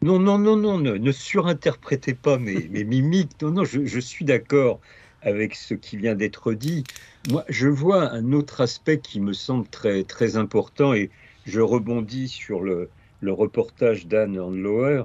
Non, 0.00 0.18
non, 0.18 0.38
non, 0.38 0.56
non, 0.56 0.78
ne, 0.78 1.12
surinterprétez 1.12 2.14
pas 2.14 2.38
mes, 2.38 2.68
mes 2.68 2.82
mimiques. 2.82 3.40
Non, 3.40 3.50
non, 3.52 3.64
je, 3.64 4.00
suis 4.00 4.24
d'accord 4.24 4.80
avec 5.22 5.54
ce 5.54 5.74
qui 5.74 5.96
vient 5.96 6.14
d'être 6.14 6.52
dit. 6.52 6.84
Moi, 7.30 7.44
je 7.48 7.68
vois 7.68 8.10
un 8.12 8.32
autre 8.32 8.60
aspect 8.60 8.98
qui 8.98 9.20
me 9.20 9.32
semble 9.32 9.66
très, 9.68 10.04
très 10.04 10.36
important 10.36 10.94
et 10.94 11.10
je 11.46 11.60
rebondis 11.60 12.28
sur 12.28 12.60
le, 12.60 12.88
le 13.20 13.32
reportage 13.32 14.06
d'Anne 14.06 14.38
Handlower 14.38 15.04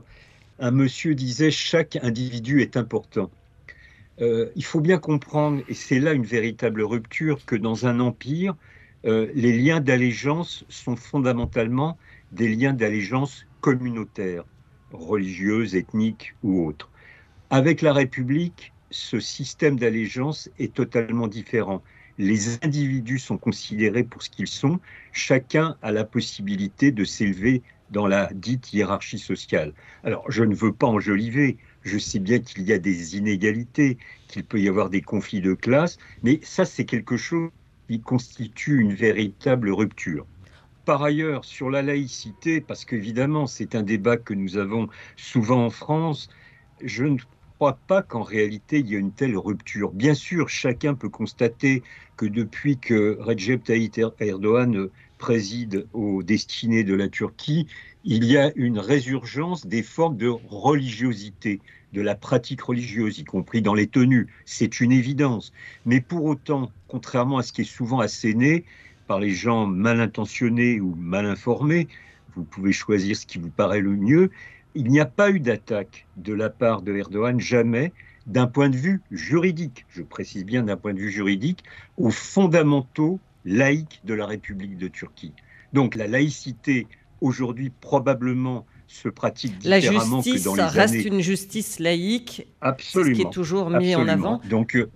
un 0.59 0.71
monsieur 0.71 1.15
disait 1.15 1.51
chaque 1.51 1.97
individu 2.01 2.62
est 2.62 2.77
important. 2.77 3.29
Euh, 4.19 4.50
il 4.55 4.65
faut 4.65 4.79
bien 4.79 4.97
comprendre, 4.97 5.62
et 5.67 5.74
c'est 5.74 6.00
là 6.00 6.13
une 6.13 6.25
véritable 6.25 6.81
rupture, 6.81 7.45
que 7.45 7.55
dans 7.55 7.86
un 7.86 8.00
empire, 8.00 8.55
euh, 9.05 9.27
les 9.36 9.55
liens 9.57 9.79
d'allégeance 9.79 10.65
sont 10.69 10.95
fondamentalement 10.95 11.97
des 12.31 12.47
liens 12.47 12.74
d'allégeance 12.74 13.45
communautaires, 13.62 14.43
religieuses, 14.91 15.75
ethniques 15.75 16.33
ou 16.43 16.65
autres. 16.65 16.89
Avec 17.51 17.81
la 17.81 17.93
République, 17.93 18.74
ce 18.91 19.20
système 19.20 19.77
d'allégeance 19.79 20.50
est 20.58 20.74
totalement 20.74 21.27
différent. 21.27 21.84
Les 22.17 22.63
individus 22.63 23.20
sont 23.20 23.38
considérés 23.38 24.03
pour 24.03 24.24
ce 24.24 24.29
qu'ils 24.29 24.48
sont, 24.48 24.79
chacun 25.12 25.77
a 25.82 25.91
la 25.91 26.03
possibilité 26.06 26.91
de 26.91 27.03
s'élever 27.03 27.63
dans 27.89 28.08
la 28.08 28.29
dite 28.34 28.74
hiérarchie 28.74 29.20
sociale. 29.20 29.74
Alors, 30.03 30.29
je 30.32 30.44
ne 30.44 30.56
veux 30.56 30.74
pas 30.74 30.88
enjoliver, 30.88 31.58
je 31.84 31.98
sais 31.98 32.20
bien 32.20 32.39
qu'il 32.39 32.63
y 32.63 32.74
a 32.74 32.79
des 32.79 33.17
inégalités, 33.17 33.98
qu'il 34.27 34.46
peut 34.46 34.60
y 34.60 34.67
avoir 34.67 34.89
des 34.89 35.01
conflits 35.01 35.41
de 35.41 35.53
classe, 35.53 35.98
mais 36.24 36.39
ça, 36.44 36.65
c'est 36.65 36.86
quelque 36.86 37.17
chose 37.17 37.50
qui 37.88 38.01
constitue 38.01 38.79
une 38.82 38.94
véritable 38.94 39.70
rupture. 39.72 40.27
par 40.86 41.03
ailleurs, 41.03 41.44
sur 41.46 41.70
la 41.70 41.82
laïcité, 41.82 42.62
parce 42.62 42.86
qu'évidemment, 42.86 43.46
c'est 43.48 43.75
un 43.75 43.84
débat 43.84 44.17
que 44.17 44.34
nous 44.34 44.58
avons 44.58 44.88
souvent 45.17 45.65
en 45.65 45.70
France, 45.70 46.29
je 46.82 47.03
ne 47.06 47.17
crois 47.58 47.80
pas 47.88 48.04
qu'en 48.04 48.22
réalité 48.22 48.80
il 48.80 48.90
y 48.90 48.96
a 48.96 49.00
une 49.00 49.12
telle 49.12 49.36
rupture. 49.36 49.92
Bien 49.92 50.14
sûr, 50.14 50.48
chacun 50.48 50.94
peut 50.94 51.10
constater 51.10 51.82
que 52.16 52.28
depuis 52.28 52.78
que 52.78 53.18
Recep 53.20 53.64
Tayyip 53.64 54.00
Erdogan 54.20 54.90
préside 55.18 55.88
aux 55.94 56.22
destinées 56.22 56.84
de 56.84 56.94
la 56.94 57.10
Turquie, 57.10 57.66
il 58.04 58.26
y 58.26 58.38
a 58.38 58.52
une 58.56 58.78
résurgence 58.78 59.66
des 59.66 59.82
formes 59.82 60.18
de 60.18 60.28
religiosité, 60.28 61.60
de 61.94 62.02
la 62.02 62.14
pratique 62.14 62.62
religieuse, 62.62 63.18
y 63.18 63.24
compris 63.24 63.64
dans 63.64 63.74
les 63.74 63.88
tenues. 63.88 64.28
C'est 64.46 64.80
une 64.80 64.92
évidence. 64.92 65.52
Mais 65.88 66.00
pour 66.00 66.26
autant, 66.26 66.72
contrairement 66.88 67.40
à 67.40 67.44
ce 67.44 67.54
qui 67.54 67.62
est 67.62 67.64
souvent 67.64 68.00
asséné 68.00 68.66
par 69.08 69.20
les 69.20 69.32
gens 69.32 69.66
mal 69.66 70.00
intentionnés 70.00 70.80
ou 70.80 70.94
mal 70.94 71.26
informés, 71.26 71.88
vous 72.36 72.44
pouvez 72.44 72.72
choisir 72.72 73.16
ce 73.16 73.26
qui 73.26 73.40
vous 73.40 73.50
paraît 73.50 73.82
le 73.82 73.96
mieux, 73.96 74.30
il 74.77 74.89
n'y 74.89 75.00
a 75.00 75.05
pas 75.05 75.31
eu 75.31 75.39
d'attaque 75.39 76.05
de 76.17 76.34
la 76.34 76.51
part 76.51 76.84
de 76.84 76.96
Erdogan, 76.96 77.39
jamais, 77.39 77.91
d'un 78.27 78.46
point 78.46 78.69
de 78.69 78.75
vue 78.75 79.01
juridique, 79.10 79.86
je 79.89 80.03
précise 80.03 80.46
bien 80.46 80.62
d'un 80.62 80.77
point 80.77 80.93
de 80.93 81.00
vue 81.00 81.12
juridique, 81.12 81.63
aux 81.98 82.12
fondamentaux 82.12 83.19
laïques 83.43 84.01
de 84.03 84.13
la 84.13 84.27
République 84.27 84.77
de 84.77 84.88
Turquie. 84.88 85.34
Donc 85.74 85.96
la 85.96 86.07
laïcité, 86.07 86.86
aujourd'hui, 87.22 87.72
probablement 87.81 88.65
se 88.88 89.10
pratique 89.10 89.57
différemment 89.57 90.22
que 90.22 90.43
dans 90.43 90.53
les 90.53 90.62
années... 90.62 90.72
reste 90.72 91.05
une 91.05 91.22
justice 91.22 91.79
laïque, 91.79 92.48
Absolument. 92.62 93.10
ce 93.10 93.15
qui 93.15 93.27
est 93.27 93.31
toujours 93.31 93.69
mis 93.72 93.93
Absolument. 93.93 94.01
en 94.01 94.07
avant. 94.07 94.41
Donc, 94.48 94.75
euh, 94.75 94.91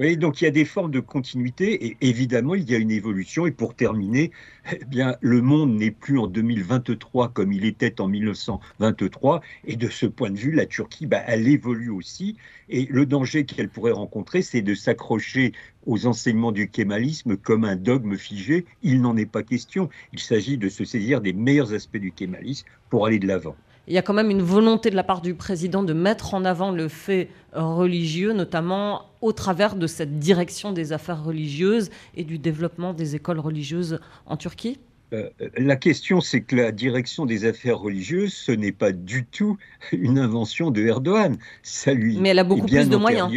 oui, 0.00 0.16
donc 0.16 0.40
il 0.40 0.44
y 0.44 0.48
a 0.48 0.50
des 0.50 0.64
formes 0.64 0.90
de 0.90 0.98
continuité 0.98 1.86
et 1.86 1.96
évidemment 2.00 2.56
il 2.56 2.68
y 2.68 2.74
a 2.74 2.78
une 2.78 2.90
évolution. 2.90 3.46
Et 3.46 3.52
pour 3.52 3.76
terminer, 3.76 4.32
eh 4.72 4.84
bien 4.86 5.16
le 5.20 5.40
monde 5.40 5.76
n'est 5.76 5.92
plus 5.92 6.18
en 6.18 6.26
2023 6.26 7.28
comme 7.28 7.52
il 7.52 7.64
était 7.64 8.00
en 8.00 8.08
1923. 8.08 9.40
Et 9.66 9.76
de 9.76 9.88
ce 9.88 10.06
point 10.06 10.30
de 10.30 10.36
vue, 10.36 10.50
la 10.50 10.66
Turquie, 10.66 11.06
bah, 11.06 11.22
elle 11.28 11.46
évolue 11.46 11.90
aussi. 11.90 12.36
Et 12.68 12.86
le 12.90 13.06
danger 13.06 13.44
qu'elle 13.44 13.68
pourrait 13.68 13.92
rencontrer, 13.92 14.42
c'est 14.42 14.62
de 14.62 14.74
s'accrocher 14.74 15.52
aux 15.86 16.06
enseignements 16.06 16.50
du 16.50 16.68
kémalisme 16.68 17.36
comme 17.36 17.64
un 17.64 17.76
dogme 17.76 18.16
figé. 18.16 18.66
Il 18.82 19.00
n'en 19.00 19.16
est 19.16 19.26
pas 19.30 19.44
question. 19.44 19.90
Il 20.12 20.18
s'agit 20.18 20.58
de 20.58 20.68
se 20.68 20.84
saisir 20.84 21.20
des 21.20 21.32
meilleurs 21.32 21.72
aspects 21.72 21.98
du 21.98 22.10
kémalisme 22.10 22.66
pour 22.90 23.06
aller 23.06 23.20
de 23.20 23.28
l'avant. 23.28 23.54
Il 23.86 23.94
y 23.94 23.98
a 23.98 24.02
quand 24.02 24.14
même 24.14 24.30
une 24.30 24.42
volonté 24.42 24.90
de 24.90 24.96
la 24.96 25.04
part 25.04 25.20
du 25.20 25.34
président 25.34 25.82
de 25.82 25.92
mettre 25.92 26.34
en 26.34 26.44
avant 26.44 26.70
le 26.70 26.88
fait 26.88 27.28
religieux, 27.52 28.32
notamment 28.32 29.02
au 29.20 29.32
travers 29.32 29.76
de 29.76 29.86
cette 29.86 30.18
direction 30.18 30.72
des 30.72 30.92
affaires 30.92 31.22
religieuses 31.22 31.90
et 32.16 32.24
du 32.24 32.38
développement 32.38 32.94
des 32.94 33.14
écoles 33.14 33.40
religieuses 33.40 34.00
en 34.26 34.36
Turquie 34.36 34.78
euh, 35.12 35.28
la 35.56 35.76
question, 35.76 36.20
c'est 36.20 36.40
que 36.40 36.56
la 36.56 36.72
direction 36.72 37.24
des 37.24 37.44
affaires 37.44 37.78
religieuses, 37.78 38.32
ce 38.32 38.50
n'est 38.50 38.72
pas 38.72 38.90
du 38.90 39.24
tout 39.24 39.58
une 39.92 40.18
invention 40.18 40.70
de 40.70 40.82
Erdogan. 40.82 41.36
Ça 41.62 41.92
lui 41.92 42.18
Mais 42.18 42.30
elle 42.30 42.38
a 42.38 42.44
beaucoup 42.44 42.66
plus 42.66 42.88
de 42.88 42.96
moyens. 42.96 43.30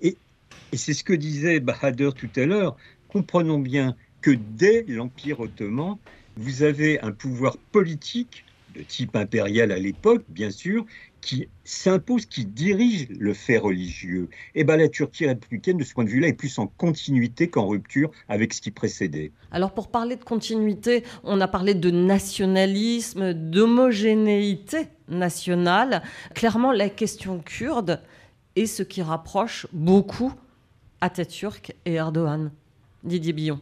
Et, 0.00 0.16
et 0.72 0.76
c'est 0.76 0.94
ce 0.94 1.04
que 1.04 1.12
disait 1.12 1.60
Bahadur 1.60 2.14
tout 2.14 2.30
à 2.34 2.44
l'heure. 2.44 2.76
Comprenons 3.08 3.58
bien 3.58 3.94
que 4.20 4.30
dès 4.30 4.84
l'Empire 4.88 5.40
ottoman, 5.40 5.96
vous 6.36 6.62
avez 6.62 7.00
un 7.02 7.12
pouvoir 7.12 7.56
politique 7.72 8.44
de 8.74 8.82
type 8.82 9.16
impérial 9.16 9.72
à 9.72 9.78
l'époque, 9.78 10.24
bien 10.28 10.50
sûr, 10.50 10.84
qui 11.20 11.48
s'impose, 11.64 12.26
qui 12.26 12.44
dirige 12.44 13.08
le 13.10 13.32
fait 13.32 13.58
religieux. 13.58 14.28
Et 14.54 14.64
ben 14.64 14.76
la 14.76 14.88
Turquie 14.88 15.26
républicaine, 15.26 15.76
de 15.76 15.84
ce 15.84 15.94
point 15.94 16.04
de 16.04 16.10
vue-là, 16.10 16.28
est 16.28 16.32
plus 16.32 16.58
en 16.58 16.66
continuité 16.66 17.48
qu'en 17.48 17.66
rupture 17.68 18.10
avec 18.28 18.52
ce 18.52 18.60
qui 18.60 18.70
précédait. 18.70 19.30
Alors 19.50 19.72
pour 19.72 19.88
parler 19.88 20.16
de 20.16 20.24
continuité, 20.24 21.04
on 21.22 21.40
a 21.40 21.48
parlé 21.48 21.74
de 21.74 21.90
nationalisme, 21.90 23.32
d'homogénéité 23.34 24.88
nationale. 25.08 26.02
Clairement, 26.34 26.72
la 26.72 26.88
question 26.88 27.38
kurde 27.38 28.00
est 28.56 28.66
ce 28.66 28.82
qui 28.82 29.02
rapproche 29.02 29.66
beaucoup 29.72 30.32
Atatürk 31.00 31.74
et 31.84 31.94
Erdogan. 31.94 32.50
Didier 33.04 33.32
Billon. 33.32 33.60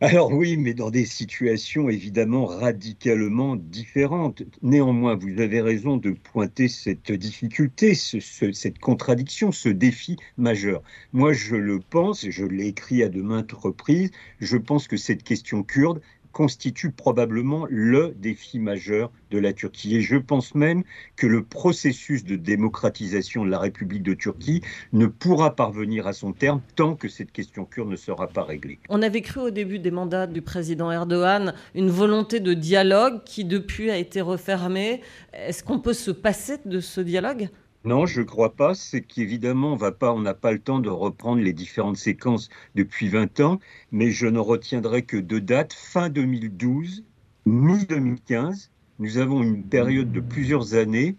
Alors 0.00 0.32
oui, 0.32 0.56
mais 0.56 0.74
dans 0.74 0.90
des 0.90 1.04
situations 1.04 1.88
évidemment 1.88 2.46
radicalement 2.46 3.56
différentes. 3.56 4.42
Néanmoins, 4.62 5.16
vous 5.16 5.40
avez 5.40 5.60
raison 5.60 5.96
de 5.96 6.10
pointer 6.12 6.68
cette 6.68 7.10
difficulté, 7.12 7.94
ce, 7.96 8.20
ce, 8.20 8.52
cette 8.52 8.78
contradiction, 8.78 9.50
ce 9.52 9.68
défi 9.68 10.16
majeur. 10.36 10.82
Moi, 11.12 11.32
je 11.32 11.56
le 11.56 11.80
pense, 11.80 12.28
je 12.30 12.44
l'ai 12.44 12.66
écrit 12.68 13.02
à 13.02 13.08
de 13.08 13.22
maintes 13.22 13.52
reprises, 13.52 14.10
je 14.40 14.56
pense 14.56 14.86
que 14.88 14.96
cette 14.96 15.24
question 15.24 15.62
kurde 15.64 16.00
constitue 16.38 16.92
probablement 16.92 17.66
le 17.68 18.14
défi 18.16 18.60
majeur 18.60 19.10
de 19.32 19.38
la 19.38 19.52
Turquie. 19.52 19.96
Et 19.96 20.02
je 20.02 20.16
pense 20.16 20.54
même 20.54 20.84
que 21.16 21.26
le 21.26 21.42
processus 21.42 22.24
de 22.24 22.36
démocratisation 22.36 23.44
de 23.44 23.50
la 23.50 23.58
République 23.58 24.04
de 24.04 24.14
Turquie 24.14 24.62
ne 24.92 25.06
pourra 25.06 25.56
parvenir 25.56 26.06
à 26.06 26.12
son 26.12 26.32
terme 26.32 26.60
tant 26.76 26.94
que 26.94 27.08
cette 27.08 27.32
question 27.32 27.64
kurde 27.64 27.88
ne 27.88 27.96
sera 27.96 28.28
pas 28.28 28.44
réglée. 28.44 28.78
On 28.88 29.02
avait 29.02 29.20
cru 29.20 29.40
au 29.40 29.50
début 29.50 29.80
des 29.80 29.90
mandats 29.90 30.28
du 30.28 30.40
président 30.40 30.92
Erdogan 30.92 31.54
une 31.74 31.90
volonté 31.90 32.38
de 32.38 32.54
dialogue 32.54 33.24
qui 33.24 33.44
depuis 33.44 33.90
a 33.90 33.96
été 33.96 34.20
refermée. 34.20 35.00
Est-ce 35.32 35.64
qu'on 35.64 35.80
peut 35.80 35.92
se 35.92 36.12
passer 36.12 36.58
de 36.64 36.78
ce 36.78 37.00
dialogue? 37.00 37.48
Non, 37.84 38.06
je 38.06 38.20
ne 38.20 38.26
crois 38.26 38.54
pas. 38.54 38.74
C'est 38.74 39.02
qu'évidemment, 39.02 39.78
on 40.02 40.20
n'a 40.20 40.34
pas 40.34 40.52
le 40.52 40.58
temps 40.58 40.80
de 40.80 40.90
reprendre 40.90 41.42
les 41.42 41.52
différentes 41.52 41.96
séquences 41.96 42.48
depuis 42.74 43.08
20 43.08 43.40
ans, 43.40 43.60
mais 43.92 44.10
je 44.10 44.26
ne 44.26 44.38
retiendrai 44.38 45.02
que 45.02 45.16
deux 45.16 45.40
dates. 45.40 45.72
Fin 45.72 46.08
2012, 46.08 47.04
mi-2015, 47.46 48.70
nous 48.98 49.18
avons 49.18 49.42
une 49.42 49.62
période 49.62 50.10
de 50.10 50.20
plusieurs 50.20 50.74
années 50.74 51.16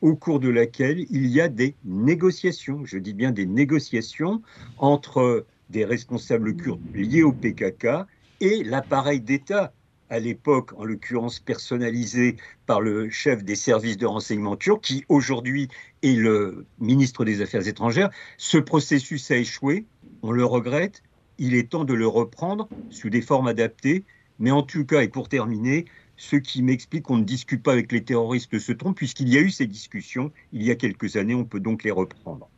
au 0.00 0.16
cours 0.16 0.40
de 0.40 0.48
laquelle 0.48 1.06
il 1.10 1.26
y 1.26 1.40
a 1.40 1.48
des 1.48 1.76
négociations, 1.84 2.84
je 2.84 2.98
dis 2.98 3.12
bien 3.12 3.32
des 3.32 3.46
négociations, 3.46 4.42
entre 4.78 5.46
des 5.68 5.84
responsables 5.84 6.56
kurdes 6.56 6.80
liés 6.94 7.22
au 7.22 7.32
PKK 7.32 8.06
et 8.40 8.64
l'appareil 8.64 9.20
d'État 9.20 9.72
à 10.10 10.18
l'époque, 10.18 10.72
en 10.76 10.84
l'occurrence 10.84 11.38
personnalisé 11.38 12.36
par 12.66 12.80
le 12.80 13.08
chef 13.08 13.44
des 13.44 13.54
services 13.54 13.96
de 13.96 14.06
renseignement 14.06 14.56
turc, 14.56 14.82
qui 14.82 15.04
aujourd'hui 15.08 15.68
est 16.02 16.14
le 16.14 16.66
ministre 16.80 17.24
des 17.24 17.40
Affaires 17.40 17.66
étrangères. 17.66 18.10
Ce 18.36 18.58
processus 18.58 19.30
a 19.30 19.36
échoué, 19.36 19.86
on 20.22 20.32
le 20.32 20.44
regrette, 20.44 21.02
il 21.38 21.54
est 21.54 21.70
temps 21.70 21.84
de 21.84 21.94
le 21.94 22.06
reprendre 22.06 22.68
sous 22.90 23.08
des 23.08 23.22
formes 23.22 23.46
adaptées, 23.46 24.04
mais 24.38 24.50
en 24.50 24.62
tout 24.62 24.84
cas, 24.84 25.02
et 25.02 25.08
pour 25.08 25.28
terminer, 25.28 25.86
ce 26.16 26.36
qui 26.36 26.62
m'explique 26.62 27.04
qu'on 27.04 27.16
ne 27.16 27.24
discute 27.24 27.62
pas 27.62 27.72
avec 27.72 27.92
les 27.92 28.04
terroristes 28.04 28.58
se 28.58 28.72
trompe, 28.72 28.96
puisqu'il 28.96 29.28
y 29.28 29.38
a 29.38 29.40
eu 29.40 29.50
ces 29.50 29.66
discussions 29.66 30.32
il 30.52 30.62
y 30.62 30.70
a 30.70 30.74
quelques 30.74 31.16
années, 31.16 31.34
on 31.34 31.44
peut 31.44 31.60
donc 31.60 31.84
les 31.84 31.90
reprendre. 31.90 32.50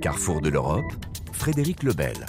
Carrefour 0.00 0.40
de 0.40 0.48
l'Europe, 0.48 0.92
Frédéric 1.32 1.82
Lebel. 1.82 2.26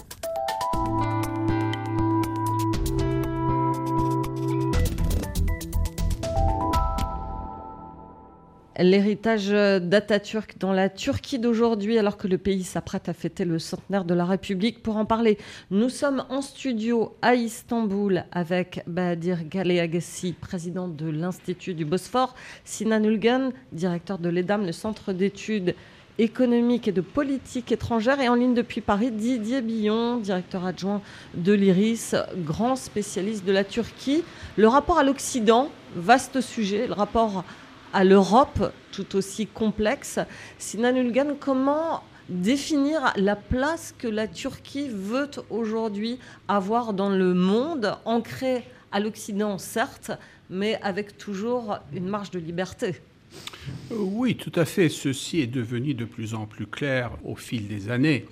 L'héritage 8.80 9.50
d'Atatürk 9.50 10.60
dans 10.60 10.72
la 10.72 10.88
Turquie 10.90 11.40
d'aujourd'hui, 11.40 11.98
alors 11.98 12.16
que 12.16 12.28
le 12.28 12.38
pays 12.38 12.64
s'apprête 12.64 13.10
à 13.10 13.14
fêter 13.14 13.44
le 13.44 13.58
centenaire 13.58 14.06
de 14.06 14.14
la 14.14 14.24
République. 14.24 14.84
Pour 14.84 14.98
en 14.98 15.06
parler, 15.06 15.40
nous 15.72 15.90
sommes 15.90 16.24
en 16.30 16.44
studio 16.44 17.16
à 17.24 17.34
Istanbul 17.34 18.26
avec 18.32 18.84
Badir 18.86 19.46
Galeagassi, 19.50 20.34
président 20.34 20.88
de 20.88 21.10
l'Institut 21.10 21.74
du 21.74 21.86
Bosphore, 21.86 22.36
Sinan 22.66 23.04
Ulgan, 23.04 23.50
directeur 23.72 24.20
de 24.20 24.30
l'EDAM, 24.30 24.64
le 24.64 24.72
centre 24.72 25.12
d'études 25.12 25.74
économiques 26.20 26.88
et 26.88 26.92
de 26.92 27.02
politique 27.02 27.72
étrangère, 27.72 28.20
et 28.22 28.30
en 28.30 28.36
ligne 28.36 28.54
depuis 28.54 28.82
Paris, 28.82 29.10
Didier 29.10 29.62
Billon, 29.62 30.18
directeur 30.18 30.66
adjoint 30.66 31.02
de 31.34 31.54
l'IRIS, 31.54 32.16
grand 32.46 32.76
spécialiste 32.76 33.44
de 33.44 33.52
la 33.52 33.64
Turquie. 33.64 34.24
Le 34.56 34.68
rapport 34.68 35.00
à 35.00 35.04
l'Occident, 35.04 35.70
vaste 35.96 36.42
sujet, 36.42 36.86
le 36.86 36.94
rapport 36.94 37.44
à 37.94 38.04
l'Europe 38.04 38.74
tout 38.92 39.16
aussi 39.16 39.48
complexe. 39.48 40.20
Sinan 40.58 40.96
Ulgan, 40.96 41.36
comment 41.40 42.04
définir 42.30 43.14
la 43.16 43.36
place 43.36 43.94
que 43.98 44.08
la 44.08 44.28
Turquie 44.28 44.90
veut 44.90 45.30
aujourd'hui 45.50 46.20
avoir 46.48 46.94
dans 46.94 47.10
le 47.10 47.34
monde, 47.34 47.98
ancrée 48.06 48.64
à 48.92 49.00
l'Occident 49.00 49.58
certes, 49.58 50.12
mais 50.50 50.80
avec 50.82 51.18
toujours 51.18 51.78
une 51.94 52.08
marge 52.08 52.32
de 52.32 52.40
liberté? 52.40 53.02
Oui, 53.92 54.36
tout 54.36 54.52
à 54.56 54.66
fait. 54.66 54.90
Ceci 54.90 55.42
est 55.42 55.48
devenu 55.48 55.94
de 55.94 56.06
plus 56.06 56.34
en 56.34 56.46
plus 56.46 56.68
clair 56.68 57.12
au 57.24 57.36
fil 57.36 57.68
des 57.68 57.90
années. 57.90 58.26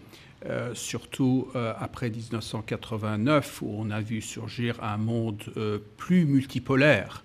Euh, 0.47 0.75
surtout 0.75 1.47
euh, 1.55 1.73
après 1.79 2.09
1989, 2.09 3.61
où 3.63 3.75
on 3.77 3.89
a 3.89 3.99
vu 3.99 4.21
surgir 4.21 4.81
un 4.83 4.97
monde 4.97 5.41
euh, 5.57 5.79
plus 5.97 6.25
multipolaire. 6.25 7.24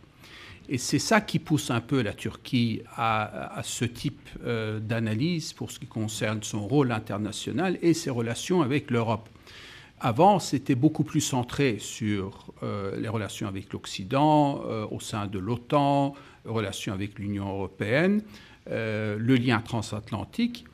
Et 0.72 0.78
c'est 0.78 1.00
ça 1.00 1.20
qui 1.20 1.40
pousse 1.40 1.70
un 1.70 1.80
peu 1.80 2.00
la 2.00 2.12
Turquie 2.12 2.82
à, 2.96 3.60
ce 3.64 3.84
type 3.84 4.28
euh, 4.44 4.78
d'analyse 4.78 5.52
pour 5.52 5.72
ce 5.72 5.80
qui 5.80 5.86
concerne 5.86 6.42
son 6.44 6.66
rôle 6.66 6.92
international 6.92 7.76
et 7.82 7.92
ses 7.92 8.10
relations 8.10 8.62
avec 8.62 8.90
l'Europe. 8.90 9.28
Avant, 9.98 10.38
c'était 10.38 10.76
beaucoup 10.76 11.04
plus 11.04 11.20
centré 11.20 11.76
sur 11.78 12.54
les 12.96 13.08
relations 13.08 13.48
avec 13.48 13.70
l'Occident, 13.70 14.62
au 14.90 14.98
sein 14.98 15.26
de 15.26 15.38
l'OTAN, 15.38 16.14
relations 16.46 16.94
avec 16.94 17.18
l'Union 17.18 17.50
européenne, 17.50 18.22
le 18.66 19.34
lien 19.36 19.60
transatlantique. 19.60 20.64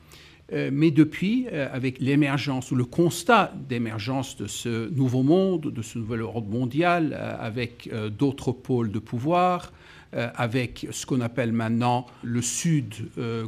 Euh, 0.53 0.69
mais 0.71 0.91
depuis, 0.91 1.47
euh, 1.51 1.67
avec 1.73 1.99
l'émergence 1.99 2.71
ou 2.71 2.75
le 2.75 2.85
constat 2.85 3.53
d'émergence 3.67 4.37
de 4.37 4.47
ce 4.47 4.89
nouveau 4.89 5.21
monde, 5.21 5.73
de 5.73 5.81
ce 5.81 5.99
nouvel 5.99 6.21
ordre 6.21 6.47
mondial, 6.47 7.13
euh, 7.13 7.35
avec 7.39 7.89
d'autres 8.17 8.53
pôles 8.53 8.91
de 8.91 8.99
pouvoir, 8.99 9.73
avec 10.13 10.87
ce 10.91 11.05
qu'on 11.05 11.21
appelle 11.21 11.51
maintenant 11.51 12.05
le 12.23 12.41
Sud 12.41 12.93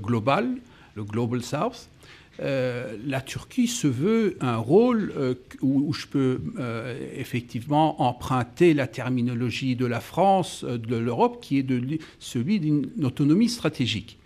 global, 0.02 0.58
le 0.96 1.04
Global 1.04 1.42
South, 1.42 1.90
la 2.40 3.22
Turquie 3.26 3.68
se 3.68 3.88
veut 3.88 4.38
un 4.42 4.58
rôle 4.58 5.14
où, 5.62 5.94
je 5.94 6.08
peux 6.08 6.42
effectivement 7.16 8.02
emprunter 8.02 8.74
la 8.74 8.88
terminologie 8.88 9.76
de 9.76 9.86
la 9.86 10.00
France, 10.00 10.64
de 10.64 10.96
l'Europe, 10.96 11.40
qui 11.42 11.60
est 11.60 11.68
celui 12.20 12.60
d'une 12.60 12.90
autonomie 13.04 13.50
stratégique. 13.50 14.20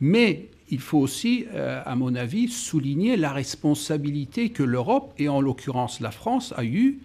Mais 0.00 0.48
il 0.70 0.80
faut 0.80 0.98
aussi, 0.98 1.46
euh, 1.52 1.82
à 1.84 1.96
mon 1.96 2.14
avis, 2.14 2.48
souligner 2.48 3.16
la 3.16 3.32
responsabilité 3.32 4.50
que 4.50 4.62
l'Europe, 4.62 5.12
et 5.18 5.28
en 5.28 5.40
l'occurrence 5.40 6.00
la 6.00 6.10
France, 6.10 6.54
a 6.56 6.64
eue 6.64 7.00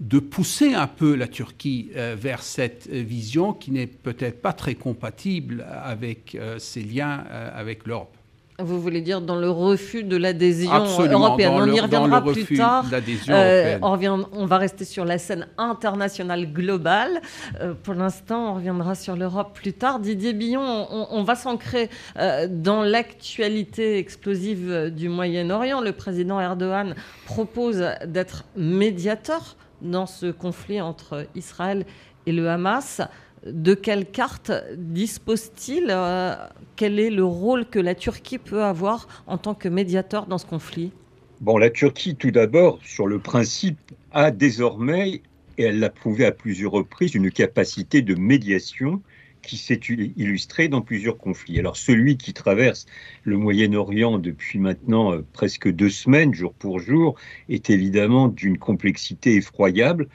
de 0.00 0.18
pousser 0.18 0.74
un 0.74 0.86
peu 0.86 1.14
la 1.14 1.28
Turquie 1.28 1.90
euh, 1.94 2.16
vers 2.18 2.42
cette 2.42 2.88
vision 2.88 3.52
qui 3.52 3.70
n'est 3.70 3.86
peut-être 3.86 4.40
pas 4.40 4.54
très 4.54 4.74
compatible 4.74 5.64
avec 5.70 6.34
euh, 6.34 6.58
ses 6.58 6.82
liens 6.82 7.24
avec 7.54 7.86
l'Europe. 7.86 8.16
Vous 8.62 8.80
voulez 8.80 9.00
dire 9.00 9.20
dans 9.20 9.36
le 9.36 9.50
refus 9.50 10.02
de 10.02 10.16
l'adhésion 10.16 10.70
européenne 10.72 11.52
On 11.54 11.66
y 11.66 11.80
reviendra 11.80 12.22
plus 12.22 12.56
tard. 12.56 12.84
Euh, 13.28 13.78
on, 13.82 14.26
on, 14.32 14.46
va 14.46 14.58
rester 14.58 14.84
sur 14.84 15.04
la 15.04 15.18
scène 15.18 15.46
internationale 15.58 16.52
globale. 16.52 17.20
Euh, 17.60 17.74
pour 17.74 17.94
l'instant, 17.94 18.52
on 18.52 18.54
reviendra 18.56 18.94
sur 18.94 19.16
l'Europe 19.16 19.54
plus 19.54 19.72
tard. 19.72 20.00
Didier 20.00 20.32
Billon, 20.32 20.86
on, 21.10 21.22
va 21.22 21.34
s'ancrer 21.34 21.88
euh, 22.18 22.46
dans 22.50 22.82
l'actualité 22.82 23.98
explosive 23.98 24.90
du 24.94 25.08
Moyen-Orient. 25.08 25.80
Le 25.80 25.92
président 25.92 26.40
Erdogan 26.40 26.94
propose 27.26 27.84
d'être 28.06 28.44
médiateur 28.56 29.56
dans 29.82 30.06
ce 30.06 30.30
conflit 30.30 30.80
entre 30.80 31.26
Israël 31.34 31.86
et 32.26 32.32
le 32.32 32.48
Hamas. 32.48 33.00
De 33.46 33.74
quelle 33.74 34.06
carte 34.06 34.52
dispose-t-il 34.76 35.86
euh, 35.88 36.34
Quel 36.76 36.98
est 36.98 37.10
le 37.10 37.24
rôle 37.24 37.64
que 37.66 37.78
la 37.78 37.94
Turquie 37.94 38.38
peut 38.38 38.62
avoir 38.62 39.08
en 39.26 39.38
tant 39.38 39.54
que 39.54 39.68
médiateur 39.68 40.26
dans 40.26 40.38
ce 40.38 40.46
conflit? 40.46 40.92
Bon, 41.40 41.56
la 41.56 41.70
Turquie, 41.70 42.16
tout 42.16 42.30
d'abord, 42.30 42.80
sur 42.84 43.06
le 43.06 43.18
principe, 43.18 43.78
a 44.12 44.30
désormais, 44.30 45.22
et 45.56 45.64
elle 45.64 45.78
l'a 45.78 45.88
prouvé 45.88 46.26
à 46.26 46.32
plusieurs 46.32 46.72
reprises, 46.72 47.14
une 47.14 47.30
capacité 47.30 48.02
de 48.02 48.14
médiation 48.14 49.00
qui 49.42 49.56
s'est 49.56 49.80
illustrée 49.88 50.68
dans 50.68 50.80
plusieurs 50.80 51.18
conflits. 51.18 51.58
Alors 51.58 51.76
celui 51.76 52.16
qui 52.16 52.32
traverse 52.32 52.86
le 53.24 53.36
Moyen-Orient 53.36 54.18
depuis 54.18 54.58
maintenant 54.58 55.12
euh, 55.12 55.24
presque 55.32 55.68
deux 55.68 55.90
semaines, 55.90 56.34
jour 56.34 56.52
pour 56.54 56.78
jour, 56.78 57.16
est 57.48 57.70
évidemment 57.70 58.28
d'une 58.28 58.58
complexité 58.58 59.36
effroyable. 59.36 60.08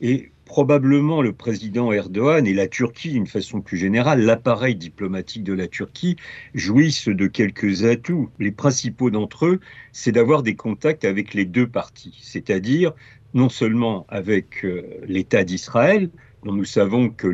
Et 0.00 0.30
probablement 0.46 1.20
le 1.22 1.32
président 1.32 1.92
Erdogan 1.92 2.46
et 2.46 2.54
la 2.54 2.68
Turquie, 2.68 3.10
d'une 3.10 3.26
façon 3.26 3.60
plus 3.60 3.76
générale, 3.76 4.20
l'appareil 4.22 4.76
diplomatique 4.76 5.42
de 5.42 5.52
la 5.52 5.66
Turquie, 5.66 6.16
jouissent 6.54 7.08
de 7.08 7.26
quelques 7.26 7.84
atouts. 7.84 8.30
Les 8.38 8.52
principaux 8.52 9.10
d'entre 9.10 9.46
eux, 9.46 9.60
c'est 9.92 10.12
d'avoir 10.12 10.42
des 10.42 10.54
contacts 10.54 11.04
avec 11.04 11.34
les 11.34 11.44
deux 11.44 11.66
parties, 11.66 12.18
c'est-à-dire 12.22 12.92
non 13.34 13.48
seulement 13.48 14.06
avec 14.08 14.64
euh, 14.64 14.82
l'État 15.06 15.44
d'Israël, 15.44 16.10
dont 16.44 16.52
nous 16.52 16.64
savons 16.64 17.08
que 17.08 17.28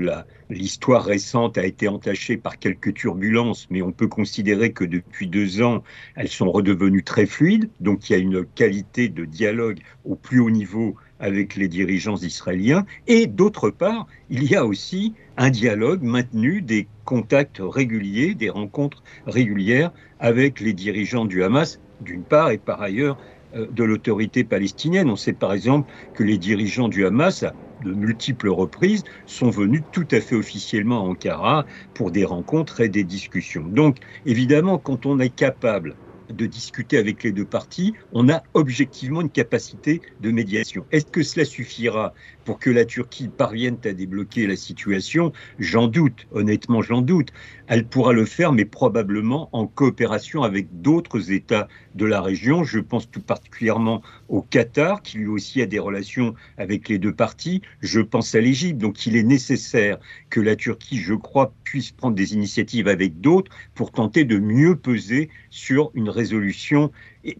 l'histoire 0.48 1.04
récente 1.04 1.58
a 1.58 1.66
été 1.66 1.88
entachée 1.88 2.36
par 2.36 2.58
quelques 2.58 2.94
turbulences, 2.94 3.66
mais 3.70 3.82
on 3.82 3.92
peut 3.92 4.08
considérer 4.08 4.72
que 4.72 4.84
depuis 4.84 5.26
deux 5.26 5.62
ans, 5.62 5.82
elles 6.16 6.28
sont 6.28 6.50
redevenues 6.50 7.02
très 7.02 7.26
fluides. 7.26 7.68
Donc 7.80 8.08
il 8.08 8.12
y 8.12 8.16
a 8.16 8.18
une 8.18 8.44
qualité 8.44 9.08
de 9.08 9.24
dialogue 9.24 9.80
au 10.04 10.14
plus 10.14 10.40
haut 10.40 10.50
niveau 10.50 10.96
avec 11.18 11.56
les 11.56 11.68
dirigeants 11.68 12.16
israéliens. 12.16 12.84
Et 13.06 13.26
d'autre 13.26 13.70
part, 13.70 14.06
il 14.28 14.44
y 14.44 14.56
a 14.56 14.66
aussi 14.66 15.14
un 15.36 15.50
dialogue 15.50 16.02
maintenu, 16.02 16.62
des 16.62 16.88
contacts 17.04 17.60
réguliers, 17.60 18.34
des 18.34 18.50
rencontres 18.50 19.02
régulières 19.26 19.92
avec 20.20 20.60
les 20.60 20.72
dirigeants 20.72 21.24
du 21.24 21.42
Hamas, 21.44 21.80
d'une 22.00 22.24
part, 22.24 22.50
et 22.50 22.58
par 22.58 22.82
ailleurs 22.82 23.18
de 23.54 23.84
l'autorité 23.84 24.44
palestinienne. 24.44 25.10
On 25.10 25.16
sait 25.16 25.32
par 25.32 25.52
exemple 25.52 25.92
que 26.12 26.22
les 26.22 26.38
dirigeants 26.38 26.88
du 26.88 27.06
Hamas, 27.06 27.42
à 27.42 27.56
de 27.80 27.92
multiples 27.94 28.48
reprises, 28.48 29.02
sont 29.26 29.50
venus 29.50 29.82
tout 29.90 30.06
à 30.10 30.20
fait 30.20 30.36
officiellement 30.36 30.98
à 31.04 31.08
Ankara 31.08 31.66
pour 31.94 32.10
des 32.12 32.24
rencontres 32.24 32.80
et 32.80 32.88
des 32.88 33.04
discussions. 33.04 33.64
Donc 33.68 33.98
évidemment, 34.24 34.78
quand 34.78 35.04
on 35.06 35.18
est 35.18 35.30
capable 35.30 35.96
de 36.28 36.46
discuter 36.46 36.96
avec 36.98 37.22
les 37.24 37.32
deux 37.32 37.44
parties, 37.46 37.94
on 38.12 38.28
a 38.30 38.42
objectivement 38.54 39.20
une 39.20 39.30
capacité 39.30 40.00
de 40.20 40.30
médiation. 40.30 40.86
Est-ce 40.90 41.06
que 41.06 41.22
cela 41.22 41.44
suffira? 41.44 42.14
Pour 42.44 42.58
que 42.58 42.70
la 42.70 42.84
Turquie 42.84 43.28
parvienne 43.28 43.78
à 43.84 43.92
débloquer 43.92 44.46
la 44.46 44.56
situation 44.56 45.32
J'en 45.58 45.86
doute, 45.86 46.26
honnêtement 46.32 46.82
j'en 46.82 47.02
doute. 47.02 47.32
Elle 47.66 47.86
pourra 47.86 48.12
le 48.12 48.24
faire, 48.24 48.52
mais 48.52 48.64
probablement 48.64 49.48
en 49.52 49.66
coopération 49.66 50.42
avec 50.42 50.82
d'autres 50.82 51.32
États 51.32 51.68
de 51.94 52.04
la 52.04 52.20
région. 52.20 52.64
Je 52.64 52.80
pense 52.80 53.10
tout 53.10 53.22
particulièrement 53.22 54.02
au 54.28 54.42
Qatar, 54.42 55.02
qui 55.02 55.18
lui 55.18 55.28
aussi 55.28 55.62
a 55.62 55.66
des 55.66 55.78
relations 55.78 56.34
avec 56.58 56.88
les 56.88 56.98
deux 56.98 57.14
parties. 57.14 57.62
Je 57.80 58.00
pense 58.00 58.34
à 58.34 58.40
l'Égypte. 58.40 58.78
Donc 58.78 59.06
il 59.06 59.16
est 59.16 59.22
nécessaire 59.22 59.98
que 60.30 60.40
la 60.40 60.56
Turquie, 60.56 60.98
je 60.98 61.14
crois, 61.14 61.54
puisse 61.64 61.92
prendre 61.92 62.14
des 62.14 62.34
initiatives 62.34 62.88
avec 62.88 63.20
d'autres 63.20 63.50
pour 63.74 63.92
tenter 63.92 64.24
de 64.24 64.38
mieux 64.38 64.76
peser 64.76 65.30
sur 65.50 65.90
une 65.94 66.10
résolution 66.10 66.90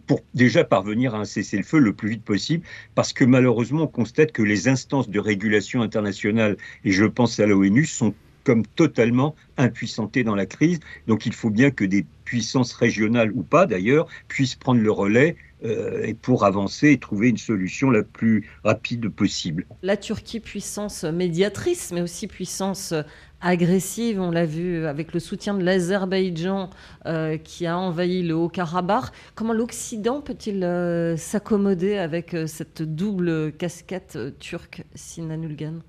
pour 0.07 0.21
déjà 0.35 0.65
parvenir 0.65 1.15
à 1.15 1.19
un 1.19 1.25
cessez-le-feu 1.25 1.79
le 1.79 1.93
plus 1.93 2.11
vite 2.11 2.25
possible, 2.25 2.65
parce 2.95 3.13
que 3.13 3.25
malheureusement, 3.25 3.83
on 3.83 3.87
constate 3.87 4.33
que 4.33 4.43
les 4.43 4.69
instances 4.69 5.09
de 5.09 5.21
régulation 5.21 5.83
internationale, 5.83 6.57
et 6.85 6.93
je 6.93 7.05
pense 7.05 7.41
à 7.41 7.47
l'ONU, 7.47 7.85
sont 7.85 8.15
comme 8.45 8.67
totalement 8.67 9.35
impuissantées 9.57 10.25
dans 10.25 10.35
la 10.35 10.47
crise. 10.47 10.81
Donc 11.07 11.27
il 11.27 11.33
faut 11.33 11.51
bien 11.51 11.71
que 11.71 11.85
des 11.85 12.05
puissances 12.25 12.73
régionales 12.73 13.31
ou 13.33 13.43
pas 13.43 13.67
d'ailleurs 13.67 14.09
puissent 14.29 14.55
prendre 14.55 14.81
le 14.81 14.91
relais 14.91 15.37
euh, 15.65 16.13
pour 16.23 16.45
avancer 16.45 16.91
et 16.91 16.99
trouver 16.99 17.29
une 17.29 17.37
solution 17.37 17.91
la 17.91 18.03
plus 18.03 18.49
rapide 18.65 19.09
possible. 19.09 19.65
La 19.83 19.97
Turquie, 19.97 20.41
puissance 20.41 21.05
médiatrice, 21.05 21.93
mais 21.93 22.01
aussi 22.01 22.27
puissance 22.27 22.95
agressive, 23.43 24.21
on 24.21 24.31
l'a 24.31 24.47
vu 24.47 24.87
avec 24.87 25.13
le 25.13 25.21
soutien 25.21 25.55
de 25.55 25.63
l'Azerbaïdjan 25.63 26.71
euh, 27.07 27.37
qui 27.37 27.67
a 27.67 27.77
envahi 27.77 28.23
le 28.23 28.35
Haut-Karabakh. 28.35 29.13
Comment 29.35 29.53
l'Occident 29.53 30.21
peut-il 30.21 30.65
euh, 30.65 31.17
s'accommoder 31.17 31.99
avec 31.99 32.37
cette 32.47 32.83
double 32.83 33.53
casquette 33.53 34.19
turque, 34.39 34.85
Sinan 34.95 35.43
Ulgan 35.43 35.81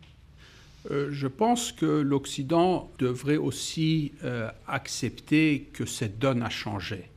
je 1.11 1.27
pense 1.27 1.71
que 1.71 1.85
l'Occident 1.85 2.91
devrait 2.99 3.37
aussi 3.37 4.11
accepter 4.67 5.69
que 5.71 5.85
cette 5.85 6.19
donne 6.19 6.43
a 6.43 6.49
changé 6.49 7.09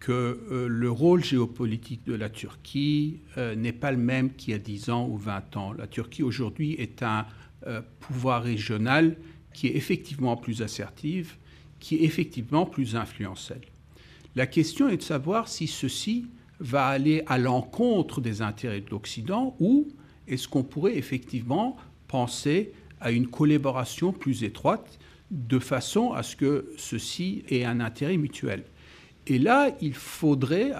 que 0.00 0.40
euh, 0.50 0.66
le 0.66 0.90
rôle 0.90 1.22
géopolitique 1.22 2.04
de 2.06 2.14
la 2.14 2.30
Turquie 2.30 3.20
euh, 3.36 3.54
n'est 3.54 3.72
pas 3.72 3.92
le 3.92 3.98
même 3.98 4.32
qu'il 4.32 4.52
y 4.52 4.54
a 4.54 4.58
10 4.58 4.90
ans 4.90 5.06
ou 5.06 5.16
20 5.16 5.56
ans. 5.58 5.72
La 5.74 5.86
Turquie 5.86 6.22
aujourd'hui 6.22 6.72
est 6.78 7.02
un 7.02 7.26
euh, 7.66 7.82
pouvoir 8.00 8.42
régional 8.42 9.16
qui 9.52 9.68
est 9.68 9.76
effectivement 9.76 10.36
plus 10.36 10.62
assertif, 10.62 11.38
qui 11.78 11.96
est 11.96 12.02
effectivement 12.02 12.66
plus 12.66 12.96
influentiel. 12.96 13.60
La 14.36 14.46
question 14.46 14.88
est 14.88 14.98
de 14.98 15.02
savoir 15.02 15.48
si 15.48 15.66
ceci 15.66 16.26
va 16.60 16.86
aller 16.86 17.22
à 17.26 17.38
l'encontre 17.38 18.20
des 18.20 18.42
intérêts 18.42 18.80
de 18.80 18.90
l'Occident 18.90 19.56
ou 19.58 19.88
est-ce 20.28 20.46
qu'on 20.46 20.62
pourrait 20.62 20.96
effectivement 20.96 21.76
penser 22.06 22.72
à 23.00 23.10
une 23.10 23.26
collaboration 23.26 24.12
plus 24.12 24.44
étroite 24.44 24.98
de 25.30 25.58
façon 25.58 26.12
à 26.12 26.22
ce 26.22 26.36
que 26.36 26.70
ceci 26.76 27.44
ait 27.48 27.64
un 27.64 27.80
intérêt 27.80 28.16
mutuel. 28.16 28.64
Et 29.30 29.38
là, 29.38 29.70
il 29.80 29.94
faudrait, 29.94 30.72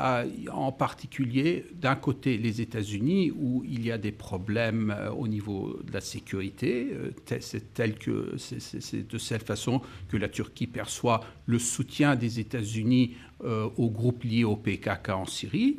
en 0.53 0.73
particulier 0.73 1.67
d'un 1.73 1.95
côté 1.95 2.37
les 2.37 2.61
États-Unis, 2.61 3.31
où 3.31 3.63
il 3.65 3.87
y 3.87 3.93
a 3.93 3.97
des 3.97 4.11
problèmes 4.11 4.93
euh, 4.99 5.13
au 5.13 5.29
niveau 5.29 5.79
de 5.85 5.93
la 5.93 6.01
sécurité, 6.01 6.89
euh, 6.93 7.39
c'est 7.39 9.09
de 9.09 9.19
cette 9.19 9.45
façon 9.45 9.83
que 10.09 10.17
la 10.17 10.29
Turquie 10.29 10.67
perçoit 10.67 11.21
le 11.47 11.61
soutien 11.61 12.17
des 12.17 12.41
États-Unis 12.41 13.15
euh, 13.45 13.69
au 13.77 13.89
groupe 13.89 14.25
lié 14.25 14.43
au 14.43 14.57
PKK 14.57 15.11
en 15.11 15.27
Syrie, 15.27 15.79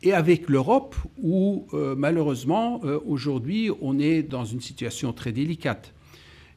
et 0.00 0.12
avec 0.12 0.48
l'Europe, 0.48 0.94
où 1.18 1.66
malheureusement 1.96 2.82
aujourd'hui 3.06 3.70
on 3.80 3.98
est 3.98 4.22
dans 4.22 4.44
une 4.44 4.60
situation 4.60 5.14
très 5.14 5.32
délicate. 5.32 5.94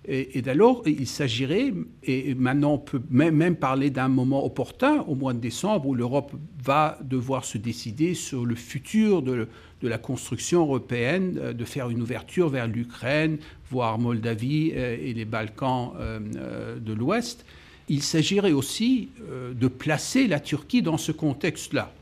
Et, 0.09 0.41
d'alors, 0.41 0.83
il 0.85 1.05
s'agirait, 1.05 1.73
et 2.03 2.33
maintenant 2.33 2.75
on 2.75 2.77
peut 2.77 3.01
même, 3.09 3.57
parler 3.57 3.89
d'un 3.89 4.07
moment 4.07 4.45
opportun, 4.45 5.01
au 5.01 5.15
mois 5.15 5.33
de 5.33 5.39
décembre, 5.39 5.85
où 5.85 5.95
l'Europe 5.95 6.31
va 6.63 6.97
devoir 7.03 7.43
se 7.43 7.57
décider 7.57 8.13
sur 8.13 8.45
le 8.45 8.55
futur 8.55 9.21
de, 9.21 9.49
la 9.81 9.97
construction 9.97 10.61
européenne, 10.61 11.37
euh, 11.41 11.53
de 11.53 11.65
faire 11.65 11.89
une 11.89 12.01
ouverture 12.01 12.47
vers 12.47 12.67
l'Ukraine, 12.67 13.37
voire 13.69 13.99
Moldavie 13.99 14.71
euh, 14.75 14.95
et 14.97 15.13
les 15.13 15.25
Balkans 15.25 15.91
euh, 15.99 16.79
de 16.79 16.93
l'Ouest. 16.93 17.45
Il 17.89 18.01
s'agirait 18.01 18.53
aussi 18.53 19.09
de 19.55 19.67
placer 19.69 20.27
la 20.27 20.41
Turquie 20.41 20.81
dans 20.81 20.97
ce 20.97 21.13
contexte-là. 21.13 21.93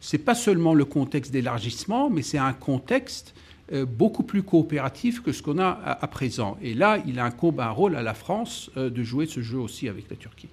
Ce 0.00 0.16
n'est 0.16 0.22
pas 0.22 0.34
seulement 0.34 0.74
le 0.74 0.84
contexte 0.84 1.30
d'élargissement, 1.30 2.10
mais 2.10 2.22
c'est 2.22 2.38
un 2.38 2.52
contexte 2.52 3.34
beaucoup 3.86 4.22
plus 4.22 4.42
coopératif 4.42 5.22
que 5.22 5.32
ce 5.32 5.42
qu'on 5.42 5.58
a 5.58 5.68
à, 5.68 6.06
présent. 6.06 6.56
Et 6.62 6.74
là, 6.74 6.98
il 7.06 7.18
incombe 7.18 7.60
un 7.60 7.70
rôle 7.70 7.96
à 7.96 8.02
la 8.02 8.14
France 8.14 8.70
euh, 8.76 8.90
de 8.90 9.02
jouer 9.02 9.26
ce 9.26 9.40
jeu 9.40 9.58
aussi 9.58 9.88
avec 9.88 10.08
la 10.10 10.16
Turquie. 10.16 10.48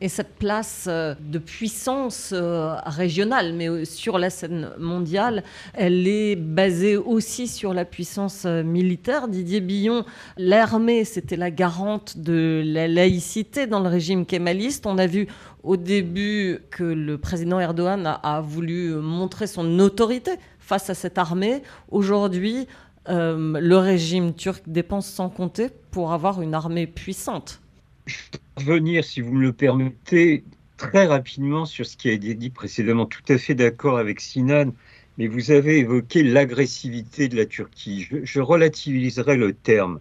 Et 0.00 0.08
cette 0.08 0.36
place 0.36 0.86
euh, 0.88 1.16
de 1.20 1.38
puissance 1.38 2.32
régionale, 2.32 3.52
mais 3.52 3.84
sur 3.84 4.18
la 4.18 4.30
scène 4.30 4.70
mondiale, 4.78 5.42
elle 5.74 6.06
est 6.06 6.36
basée 6.36 6.96
aussi 6.96 7.48
sur 7.48 7.74
la 7.74 7.84
puissance 7.84 8.44
militaire. 8.44 9.26
Didier 9.26 9.60
Billon, 9.60 10.04
l'armée, 10.36 11.04
c'était 11.04 11.36
la 11.36 11.50
garante 11.50 12.18
de 12.18 12.62
la 12.64 12.86
laïcité 12.86 13.66
dans 13.66 13.80
le 13.80 13.88
régime 13.88 14.24
kémaliste. 14.24 14.86
On 14.86 14.98
a 14.98 15.06
vu 15.06 15.26
au 15.64 15.76
début 15.76 16.60
que 16.70 16.84
le 16.84 17.18
président 17.18 17.58
Erdogan 17.58 18.18
a 18.22 18.40
voulu 18.40 18.94
montrer 18.94 19.48
son 19.48 19.80
autorité 19.80 20.32
face 20.68 20.90
à 20.90 20.94
cette 20.94 21.16
armée. 21.16 21.62
Aujourd'hui, 21.90 22.68
euh, 23.08 23.58
le 23.58 23.76
régime 23.78 24.34
turc 24.34 24.62
dépense 24.66 25.08
sans 25.08 25.30
compter 25.30 25.70
pour 25.90 26.12
avoir 26.12 26.42
une 26.42 26.52
armée 26.52 26.86
puissante. 26.86 27.62
Je 28.06 28.16
vais 28.58 28.72
revenir, 28.72 29.02
si 29.02 29.22
vous 29.22 29.32
me 29.32 29.40
le 29.40 29.54
permettez, 29.54 30.44
très 30.76 31.06
rapidement 31.06 31.64
sur 31.64 31.86
ce 31.86 31.96
qui 31.96 32.10
a 32.10 32.12
été 32.12 32.34
dit 32.34 32.50
précédemment. 32.50 33.06
Tout 33.06 33.22
à 33.30 33.38
fait 33.38 33.54
d'accord 33.54 33.96
avec 33.96 34.20
Sinan, 34.20 34.74
mais 35.16 35.26
vous 35.26 35.50
avez 35.50 35.78
évoqué 35.78 36.22
l'agressivité 36.22 37.28
de 37.28 37.36
la 37.36 37.46
Turquie. 37.46 38.02
Je, 38.02 38.18
je 38.22 38.40
relativiserai 38.40 39.38
le 39.38 39.54
terme. 39.54 40.00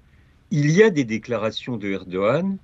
Il 0.52 0.70
y 0.72 0.84
a 0.84 0.90
des 0.90 1.06
déclarations 1.06 1.78
de 1.78 1.90
Erdogan 1.90 2.58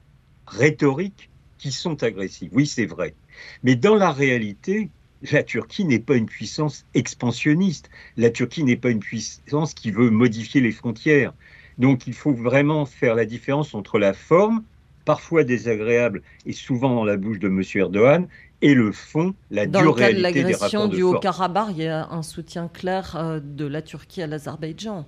rhétoriques 0.45 1.29
qui 1.57 1.71
sont 1.71 2.03
agressives. 2.03 2.49
Oui, 2.51 2.67
c'est 2.67 2.85
vrai. 2.85 3.15
Mais 3.63 3.77
dans 3.77 3.95
la 3.95 4.11
réalité, 4.11 4.89
la 5.31 5.43
Turquie 5.43 5.85
n'est 5.85 5.99
pas 5.99 6.15
une 6.15 6.25
puissance 6.25 6.85
expansionniste. 6.93 7.89
La 8.17 8.29
Turquie 8.29 8.63
n'est 8.63 8.75
pas 8.75 8.89
une 8.89 8.99
puissance 8.99 9.73
qui 9.73 9.91
veut 9.91 10.09
modifier 10.09 10.61
les 10.61 10.71
frontières. 10.71 11.33
Donc 11.77 12.07
il 12.07 12.13
faut 12.13 12.33
vraiment 12.33 12.85
faire 12.85 13.15
la 13.15 13.25
différence 13.25 13.73
entre 13.73 13.99
la 13.99 14.13
forme, 14.13 14.63
parfois 15.05 15.43
désagréable 15.43 16.21
et 16.45 16.53
souvent 16.53 16.95
dans 16.95 17.05
la 17.05 17.17
bouche 17.17 17.39
de 17.39 17.47
M. 17.47 17.63
Erdogan, 17.75 18.27
et 18.61 18.73
le 18.73 18.91
fond, 18.91 19.33
la 19.51 19.65
dans 19.65 19.81
dure 19.81 19.95
le 19.95 19.99
cas 19.99 20.13
de 20.13 20.19
l'agression 20.19 20.87
du 20.87 21.01
Haut-Karabakh, 21.01 21.71
il 21.71 21.83
y 21.83 21.87
a 21.87 22.07
un 22.09 22.21
soutien 22.21 22.69
clair 22.69 23.15
euh, 23.15 23.39
de 23.43 23.65
la 23.65 23.81
Turquie 23.81 24.21
à 24.21 24.27
l'Azerbaïdjan. 24.27 25.05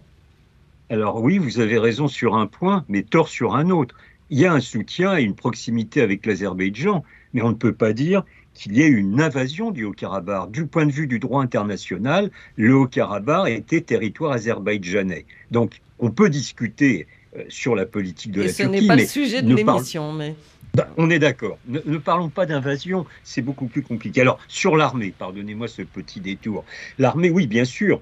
Alors 0.90 1.22
oui, 1.22 1.38
vous 1.38 1.60
avez 1.60 1.78
raison 1.78 2.08
sur 2.08 2.36
un 2.36 2.48
point, 2.48 2.84
mais 2.90 3.04
tort 3.04 3.30
sur 3.30 3.56
un 3.56 3.70
autre. 3.70 3.96
Il 4.30 4.40
y 4.40 4.46
a 4.46 4.52
un 4.52 4.60
soutien 4.60 5.18
et 5.18 5.24
une 5.24 5.36
proximité 5.36 6.02
avec 6.02 6.26
l'Azerbaïdjan, 6.26 7.04
mais 7.34 7.42
on 7.44 7.50
ne 7.50 7.56
peut 7.56 7.74
pas 7.74 7.94
dire 7.94 8.24
qu'il 8.56 8.76
y 8.76 8.82
ait 8.82 8.88
une 8.88 9.22
invasion 9.22 9.70
du 9.70 9.84
Haut-Karabakh. 9.84 10.50
Du 10.50 10.66
point 10.66 10.88
de 10.88 10.92
vue 10.92 11.06
du 11.06 11.20
droit 11.20 11.44
international, 11.44 12.32
le 12.56 12.76
Haut-Karabakh 12.76 13.50
était 13.50 13.82
territoire 13.82 14.32
azerbaïdjanais. 14.32 15.26
Donc, 15.52 15.82
on 16.00 16.10
peut 16.10 16.30
discuter 16.30 17.06
euh, 17.38 17.44
sur 17.50 17.76
la 17.76 17.86
politique 17.86 18.32
de 18.32 18.42
Et 18.42 18.46
la 18.48 18.54
ce 18.54 18.64
Turquie. 18.64 18.82
n'est 18.82 18.88
pas 18.88 18.96
le 18.96 19.06
sujet 19.06 19.42
de 19.44 19.54
l'émission, 19.54 20.12
mais. 20.12 20.36
Bah, 20.74 20.90
on 20.98 21.10
est 21.10 21.20
d'accord. 21.20 21.58
Ne, 21.68 21.80
ne, 21.86 21.98
parlons 21.98 22.30
pas 22.30 22.46
d'invasion, 22.46 23.06
c'est 23.24 23.42
beaucoup 23.42 23.68
plus 23.68 23.82
compliqué. 23.82 24.22
Alors, 24.22 24.40
sur 24.48 24.76
l'armée, 24.76 25.14
pardonnez-moi 25.18 25.68
ce 25.68 25.84
petit 25.84 26.20
détour. 26.20 26.66
L'armée, 26.98 27.30
oui, 27.30 27.48
bien 27.48 27.66
sûr. 27.66 28.02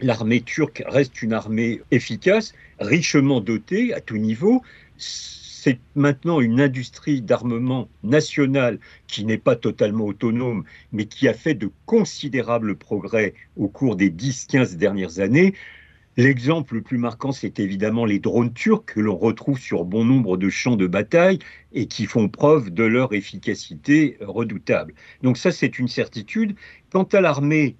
L'armée 0.00 0.42
turque 0.42 0.84
reste 0.86 1.22
une 1.22 1.32
armée 1.32 1.80
efficace, 1.90 2.54
richement 2.78 3.40
dotée 3.40 3.94
à 3.94 4.00
tout 4.00 4.18
niveau 4.18 4.62
c'est 5.66 5.80
maintenant 5.96 6.40
une 6.40 6.60
industrie 6.60 7.22
d'armement 7.22 7.88
nationale 8.04 8.78
qui 9.08 9.24
n'est 9.24 9.36
pas 9.36 9.56
totalement 9.56 10.04
autonome, 10.04 10.62
mais 10.92 11.06
qui 11.06 11.26
a 11.26 11.34
fait 11.34 11.54
de 11.54 11.72
considérables 11.86 12.76
progrès 12.76 13.34
au 13.56 13.66
cours 13.66 13.96
des 13.96 14.08
10-15 14.08 14.76
dernières 14.76 15.18
années. 15.18 15.54
L'exemple 16.16 16.76
le 16.76 16.82
plus 16.82 16.98
marquant, 16.98 17.32
c'est 17.32 17.58
évidemment 17.58 18.04
les 18.04 18.20
drones 18.20 18.52
turcs 18.52 18.84
que 18.86 19.00
l'on 19.00 19.16
retrouve 19.16 19.58
sur 19.58 19.84
bon 19.84 20.04
nombre 20.04 20.36
de 20.36 20.48
champs 20.50 20.76
de 20.76 20.86
bataille 20.86 21.40
et 21.72 21.88
qui 21.88 22.06
font 22.06 22.28
preuve 22.28 22.70
de 22.70 22.84
leur 22.84 23.12
efficacité 23.12 24.18
redoutable. 24.20 24.94
Donc 25.22 25.36
ça, 25.36 25.50
c'est 25.50 25.80
une 25.80 25.88
certitude. 25.88 26.54
Quant 26.92 27.08
à 27.12 27.20
l'armée 27.20 27.76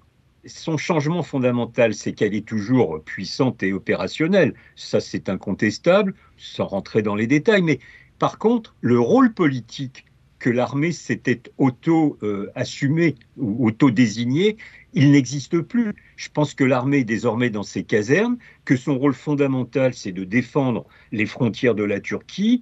son 0.47 0.77
changement 0.77 1.23
fondamental, 1.23 1.93
c'est 1.93 2.13
qu'elle 2.13 2.35
est 2.35 2.47
toujours 2.47 3.01
puissante 3.03 3.63
et 3.63 3.73
opérationnelle. 3.73 4.53
Ça, 4.75 4.99
c'est 4.99 5.29
incontestable, 5.29 6.13
sans 6.37 6.65
rentrer 6.65 7.01
dans 7.01 7.15
les 7.15 7.27
détails. 7.27 7.61
Mais 7.61 7.79
par 8.19 8.37
contre, 8.37 8.75
le 8.81 8.99
rôle 8.99 9.33
politique 9.33 10.05
que 10.39 10.49
l'armée 10.49 10.91
s'était 10.91 11.41
auto-assumé 11.57 13.15
ou 13.37 13.67
auto-désigné, 13.67 14.57
il 14.93 15.11
n'existe 15.11 15.61
plus. 15.61 15.93
Je 16.15 16.29
pense 16.29 16.53
que 16.53 16.63
l'armée 16.63 16.99
est 16.99 17.03
désormais 17.03 17.49
dans 17.49 17.63
ses 17.63 17.83
casernes, 17.83 18.37
que 18.65 18.75
son 18.75 18.97
rôle 18.97 19.13
fondamental, 19.13 19.93
c'est 19.93 20.11
de 20.11 20.23
défendre 20.23 20.85
les 21.11 21.25
frontières 21.25 21.75
de 21.75 21.83
la 21.83 21.99
Turquie, 21.99 22.61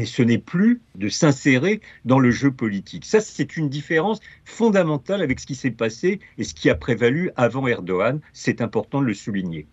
mais 0.00 0.06
ce 0.06 0.22
n'est 0.22 0.38
plus 0.38 0.80
de 0.94 1.10
s'insérer 1.10 1.82
dans 2.06 2.18
le 2.18 2.30
jeu 2.30 2.50
politique. 2.50 3.04
Ça, 3.04 3.20
c'est 3.20 3.58
une 3.58 3.68
différence 3.68 4.18
fondamentale 4.46 5.20
avec 5.20 5.38
ce 5.40 5.44
qui 5.44 5.54
s'est 5.54 5.70
passé 5.70 6.20
et 6.38 6.44
ce 6.44 6.54
qui 6.54 6.70
a 6.70 6.74
prévalu 6.74 7.30
avant 7.36 7.66
Erdogan. 7.66 8.18
C'est 8.32 8.62
important 8.62 9.02
de 9.02 9.04
le 9.04 9.12
souligner. 9.12 9.66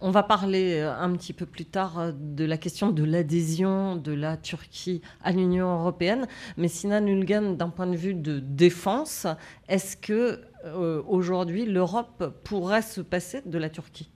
On 0.00 0.12
va 0.12 0.22
parler 0.22 0.74
euh, 0.74 0.94
un 0.96 1.10
petit 1.16 1.32
peu 1.32 1.46
plus 1.46 1.64
tard 1.64 1.98
euh, 1.98 2.12
de 2.14 2.44
la 2.44 2.58
question 2.58 2.90
de 2.90 3.02
l'adhésion 3.02 3.96
de 3.96 4.12
la 4.12 4.36
Turquie 4.36 5.02
à 5.20 5.32
l'Union 5.32 5.80
européenne. 5.80 6.28
Mais 6.56 6.68
Sinan 6.68 7.04
Ulgan, 7.04 7.56
d'un 7.56 7.68
point 7.68 7.88
de 7.88 7.96
vue 7.96 8.14
de 8.14 8.38
défense, 8.38 9.26
est-ce 9.68 9.96
que 9.96 10.42
euh, 10.64 11.02
aujourd'hui 11.08 11.66
l'Europe 11.66 12.40
pourrait 12.44 12.82
se 12.82 13.00
passer 13.00 13.42
de 13.46 13.58
la 13.58 13.68
Turquie? 13.68 14.11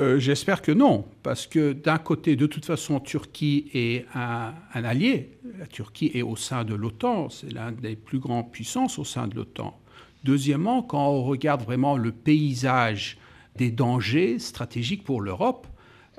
Euh, 0.00 0.18
j'espère 0.18 0.60
que 0.60 0.72
non, 0.72 1.04
parce 1.22 1.46
que 1.46 1.72
d'un 1.72 1.98
côté, 1.98 2.34
de 2.34 2.46
toute 2.46 2.64
façon, 2.64 2.98
Turquie 2.98 3.70
est 3.74 4.06
un, 4.14 4.52
allié. 4.72 5.38
La 5.58 5.66
Turquie 5.66 6.10
est 6.14 6.22
au 6.22 6.34
sein 6.34 6.64
de 6.64 6.74
l'OTAN, 6.74 7.28
c'est 7.28 7.52
l'un 7.52 7.70
des 7.70 7.94
plus 7.94 8.18
grandes 8.18 8.50
puissances 8.50 8.98
au 8.98 9.04
sein 9.04 9.28
de 9.28 9.36
l'OTAN. 9.36 9.78
Deuxièmement, 10.24 10.82
quand 10.82 11.06
on 11.08 11.22
regarde 11.22 11.62
vraiment 11.62 11.96
le 11.96 12.10
paysage 12.10 13.18
des 13.56 13.70
dangers 13.70 14.40
stratégiques 14.40 15.04
pour 15.04 15.20
l'Europe, 15.20 15.68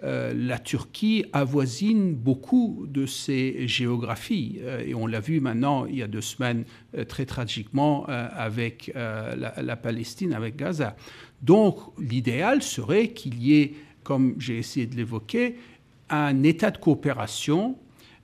euh, 0.03 0.33
la 0.35 0.59
Turquie 0.59 1.25
avoisine 1.33 2.15
beaucoup 2.15 2.85
de 2.87 3.05
ces 3.05 3.67
géographies. 3.67 4.59
Euh, 4.61 4.85
et 4.85 4.93
on 4.93 5.07
l'a 5.07 5.19
vu 5.19 5.41
maintenant, 5.41 5.85
il 5.85 5.95
y 5.95 6.03
a 6.03 6.07
deux 6.07 6.21
semaines, 6.21 6.63
très 7.09 7.25
tragiquement, 7.25 8.05
avec 8.05 8.93
la, 8.95 9.75
Palestine, 9.75 10.31
avec 10.31 10.55
Gaza. 10.55 10.95
Donc 11.41 11.77
l'idéal 11.99 12.61
serait 12.61 13.09
qu'il 13.09 13.41
y 13.41 13.59
ait, 13.59 13.73
comme 14.03 14.35
j'ai 14.39 14.57
essayé 14.57 14.85
de 14.85 14.95
l'évoquer, 14.95 15.55
un 16.09 16.43
état 16.43 16.71
de 16.71 16.77
coopération 16.77 17.75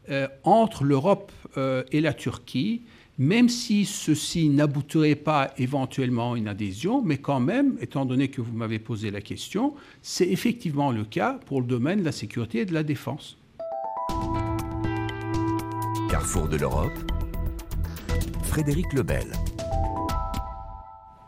euh, 0.09 0.27
entre 0.43 0.83
l'Europe 0.83 1.31
euh, 1.57 1.83
et 1.91 2.01
la 2.01 2.13
Turquie, 2.13 2.81
même 3.17 3.49
si 3.49 3.85
ceci 3.85 4.49
n'aboutirait 4.49 5.15
pas 5.15 5.53
éventuellement 5.57 6.33
à 6.33 6.37
une 6.37 6.47
adhésion, 6.47 7.03
mais 7.03 7.17
quand 7.17 7.39
même, 7.39 7.77
étant 7.79 8.05
donné 8.05 8.29
que 8.29 8.41
vous 8.41 8.53
m'avez 8.53 8.79
posé 8.79 9.11
la 9.11 9.21
question, 9.21 9.75
c'est 10.01 10.27
effectivement 10.27 10.91
le 10.91 11.03
cas 11.03 11.39
pour 11.45 11.61
le 11.61 11.67
domaine 11.67 11.99
de 11.99 12.05
la 12.05 12.11
sécurité 12.11 12.59
et 12.59 12.65
de 12.65 12.73
la 12.73 12.83
défense. 12.83 13.37
Carrefour 16.09 16.47
de 16.47 16.57
l'Europe, 16.57 16.91
Frédéric 18.43 18.91
Lebel. 18.93 19.27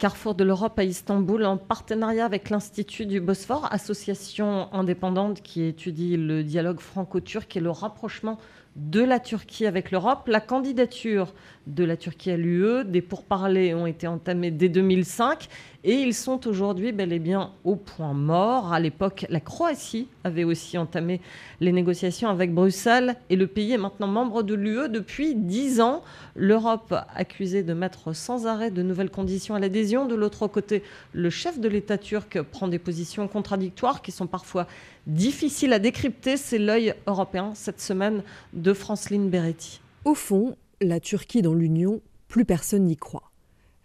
Carrefour 0.04 0.36
de 0.36 0.44
l'Europe 0.44 0.78
à 0.80 0.84
Istanbul 0.84 1.46
en 1.46 1.56
partenariat 1.56 2.26
avec 2.26 2.50
l'Institut 2.50 3.06
du 3.06 3.22
Bosphore, 3.22 3.70
association 3.72 4.68
indépendante 4.74 5.42
qui 5.42 5.64
étudie 5.64 6.18
le 6.18 6.44
dialogue 6.44 6.82
franco-turc 6.82 7.56
et 7.56 7.62
le 7.62 7.72
rapprochement 7.72 8.38
de 8.76 9.02
la 9.02 9.20
Turquie 9.20 9.66
avec 9.66 9.92
l'Europe. 9.92 10.28
La 10.28 10.40
candidature 10.40 11.34
de 11.68 11.84
la 11.84 11.96
Turquie 11.96 12.32
à 12.32 12.38
l'UE, 12.38 12.84
des 12.86 13.02
pourparlers 13.02 13.74
ont 13.74 13.86
été 13.86 14.08
entamés 14.08 14.52
dès 14.52 14.68
2005 14.68 15.48
et 15.86 15.94
ils 15.94 16.14
sont 16.14 16.48
aujourd'hui 16.48 16.92
bel 16.92 17.14
et 17.14 17.20
bien 17.20 17.52
au 17.64 17.76
point 17.76 18.14
mort. 18.14 18.74
À 18.74 18.80
l'époque, 18.80 19.26
la 19.30 19.40
Croatie 19.40 20.08
avait 20.24 20.44
aussi 20.44 20.78
entamé 20.78 21.22
les 21.60 21.72
négociations 21.72 22.30
avec 22.30 22.54
Bruxelles 22.54 23.16
et 23.30 23.36
le 23.36 23.48
pays 23.48 23.74
est 23.74 23.78
maintenant 23.78 24.08
membre 24.08 24.44
de 24.44 24.56
l'UE 24.56 24.90
depuis 24.90 25.36
dix 25.36 25.80
ans. 25.80 26.02
L'Europe 26.36 26.94
accusée 27.16 27.64
de 27.64 27.74
mettre 27.74 28.14
sans 28.14 28.48
arrêt 28.48 28.72
de 28.72 28.82
nouvelles 28.82 29.12
conditions 29.12 29.56
à 29.56 29.60
l'adhésion. 29.60 30.06
De 30.06 30.16
l'autre 30.16 30.48
côté, 30.48 30.84
le 31.14 31.30
chef 31.30 31.60
de 31.60 31.70
l'État 31.70 31.98
turc 31.98 32.42
prend 32.42 32.68
des 32.68 32.80
positions 32.80 33.28
contradictoires 33.28 34.02
qui 34.02 34.12
sont 34.12 34.28
parfois 34.28 34.68
difficiles 35.08 35.74
à 35.74 35.80
décrypter. 35.80 36.38
C'est 36.38 36.60
l'œil 36.60 36.94
européen 37.08 37.54
cette 37.56 37.82
semaine 37.82 38.24
de 38.54 38.74
Franceline 38.74 39.30
Beretti. 39.30 39.82
Au 40.06 40.16
fond, 40.16 40.56
la 40.82 41.00
Turquie 41.00 41.42
dans 41.42 41.54
l'Union, 41.54 42.02
plus 42.28 42.46
personne 42.46 42.86
n'y 42.86 42.98
croit. 42.98 43.32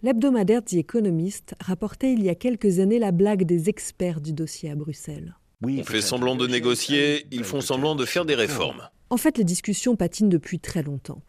L'hebdomadaire 0.02 0.64
The 0.64 0.74
Economist 0.74 1.54
rapportait 1.60 2.12
il 2.12 2.22
y 2.22 2.28
a 2.28 2.34
quelques 2.34 2.78
années 2.78 2.98
la 2.98 3.10
blague 3.10 3.44
des 3.44 3.68
experts 3.68 4.20
du 4.20 4.32
dossier 4.32 4.70
à 4.70 4.76
Bruxelles. 4.76 5.34
On 5.62 5.82
fait 5.82 6.00
semblant 6.00 6.36
de 6.36 6.46
négocier, 6.46 7.26
ils 7.32 7.42
font 7.42 7.60
semblant 7.60 7.96
de 7.96 8.04
faire 8.04 8.24
des 8.24 8.36
réformes. 8.36 8.88
En 9.10 9.16
fait, 9.16 9.38
les 9.38 9.44
discussions 9.44 9.96
patinent 9.96 10.28
depuis 10.28 10.60
très 10.60 10.82
longtemps. 10.82 11.22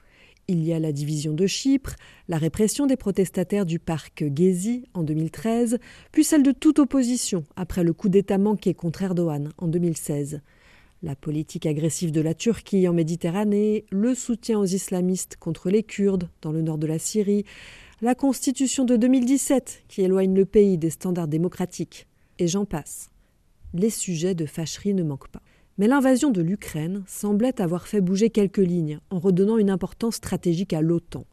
Il 0.52 0.66
y 0.66 0.74
a 0.74 0.80
la 0.80 0.92
division 0.92 1.34
de 1.34 1.46
Chypre, 1.46 1.96
la 2.28 2.40
répression 2.40 2.88
des 2.88 2.98
protestataires 2.98 3.68
du 3.68 3.78
parc 3.78 4.24
Gezi 4.36 4.84
en 4.96 5.04
2013, 5.04 5.78
puis 6.12 6.24
celle 6.24 6.42
de 6.42 6.52
toute 6.52 6.80
opposition 6.80 7.44
après 7.56 7.84
le 7.84 7.94
coup 7.94 8.10
d'État 8.10 8.40
manqué 8.40 8.74
contre 8.74 9.04
Erdogan 9.04 9.52
en 9.60 9.68
2016. 9.68 10.42
La 11.04 11.16
politique 11.16 11.68
agressive 11.68 12.12
de 12.12 12.20
la 12.20 12.34
Turquie 12.34 12.88
en 12.88 12.94
Méditerranée, 12.94 13.86
le 13.92 14.16
soutien 14.16 14.58
aux 14.58 14.66
islamistes 14.66 15.38
contre 15.40 15.70
les 15.70 15.84
Kurdes 15.84 16.30
dans 16.42 16.52
le 16.52 16.64
nord 16.64 16.80
de 16.80 16.88
la 16.88 16.98
Syrie, 16.98 17.46
la 18.02 18.16
constitution 18.16 18.86
de 18.86 18.96
2017 18.96 19.84
qui 19.88 20.02
éloigne 20.02 20.34
le 20.34 20.46
pays 20.46 20.80
des 20.80 20.90
standards 20.90 21.28
démocratiques, 21.28 22.08
et 22.40 22.48
j'en 22.48 22.66
passe. 22.66 23.12
Les 23.76 23.92
sujets 23.92 24.34
de 24.34 24.48
fâcherie 24.48 24.96
ne 24.96 25.04
manquent 25.04 25.30
pas. 25.30 25.44
Mais 25.80 25.88
l'invasion 25.88 26.30
de 26.30 26.42
l'Ukraine 26.42 27.04
semblait 27.08 27.62
avoir 27.62 27.88
fait 27.88 28.02
bouger 28.02 28.30
quelques 28.30 28.58
lignes 28.58 29.00
en 29.12 29.18
redonnant 29.18 29.58
une 29.58 29.70
importance 29.70 30.16
stratégique 30.16 30.74
à 30.74 30.82
l'OTAN. 30.82 31.26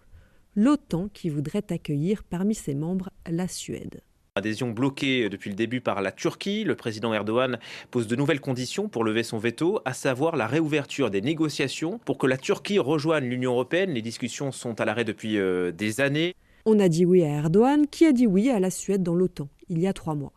L'OTAN 0.55 1.09
qui 1.13 1.31
voudrait 1.31 1.65
accueillir 1.71 2.23
parmi 2.23 2.55
ses 2.55 2.77
membres 2.77 3.11
la 3.29 3.49
Suède. 3.49 4.03
Adhésion 4.37 4.71
bloquée 4.71 5.29
depuis 5.29 5.51
le 5.51 5.57
début 5.57 5.81
par 5.81 6.01
la 6.01 6.13
Turquie, 6.13 6.63
le 6.63 6.77
président 6.77 7.13
Erdogan 7.13 7.59
pose 7.91 8.07
de 8.07 8.15
nouvelles 8.15 8.41
conditions 8.41 8.89
pour 8.89 9.03
lever 9.03 9.25
son 9.25 9.39
veto, 9.39 9.81
à 9.85 9.93
savoir 9.93 10.37
la 10.37 10.47
réouverture 10.47 11.11
des 11.11 11.23
négociations 11.23 11.99
pour 12.05 12.17
que 12.17 12.29
la 12.29 12.37
Turquie 12.37 12.79
rejoigne 12.79 13.29
l'Union 13.29 13.51
européenne. 13.51 13.91
Les 13.91 14.03
discussions 14.03 14.53
sont 14.53 14.81
à 14.81 14.85
l'arrêt 14.85 15.05
depuis 15.05 15.39
euh, 15.39 15.73
des 15.73 16.01
années. 16.01 16.37
On 16.67 16.79
a 16.79 16.89
dit 16.89 17.05
oui 17.05 17.25
à 17.25 17.31
Erdogan, 17.31 17.89
qui 17.89 18.07
a 18.07 18.13
dit 18.13 18.29
oui 18.29 18.49
à 18.51 18.61
la 18.61 18.71
Suède 18.71 19.03
dans 19.03 19.17
l'OTAN, 19.17 19.49
il 19.69 19.81
y 19.81 19.89
a 19.89 19.93
trois 19.93 20.15
mois. 20.15 20.35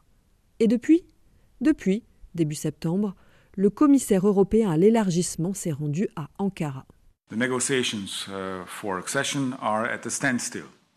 Et 0.59 0.65
depuis? 0.65 1.03
Depuis, 1.61 2.01
début 2.33 2.55
septembre, 2.55 3.15
le 3.59 3.69
commissaire 3.69 4.25
européen 4.25 4.71
à 4.71 4.77
l'élargissement 4.77 5.53
s'est 5.53 5.73
rendu 5.73 6.07
à 6.15 6.29
Ankara. 6.37 6.85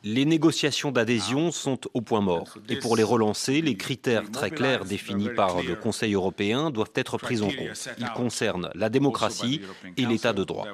Les 0.05 0.25
négociations 0.25 0.93
d'adhésion 0.93 1.51
sont 1.51 1.81
au 1.93 2.01
point 2.03 2.21
mort. 2.21 2.57
Et 2.69 2.77
pour 2.77 2.97
les 2.97 3.03
relancer, 3.03 3.63
les 3.63 3.75
critères 3.75 4.31
très 4.31 4.53
clairs 4.53 4.85
définis 4.85 5.31
par 5.31 5.61
le 5.61 5.75
Conseil 5.75 6.15
européen 6.15 6.71
doivent 6.71 6.93
être 6.95 7.19
pris 7.19 7.43
en 7.43 7.49
compte. 7.49 7.89
Ils 7.99 8.13
concernent 8.15 8.71
la 8.77 8.89
démocratie 8.89 9.61
et 9.97 10.07
l'état 10.07 10.33
de 10.33 10.45
droit 10.45 10.69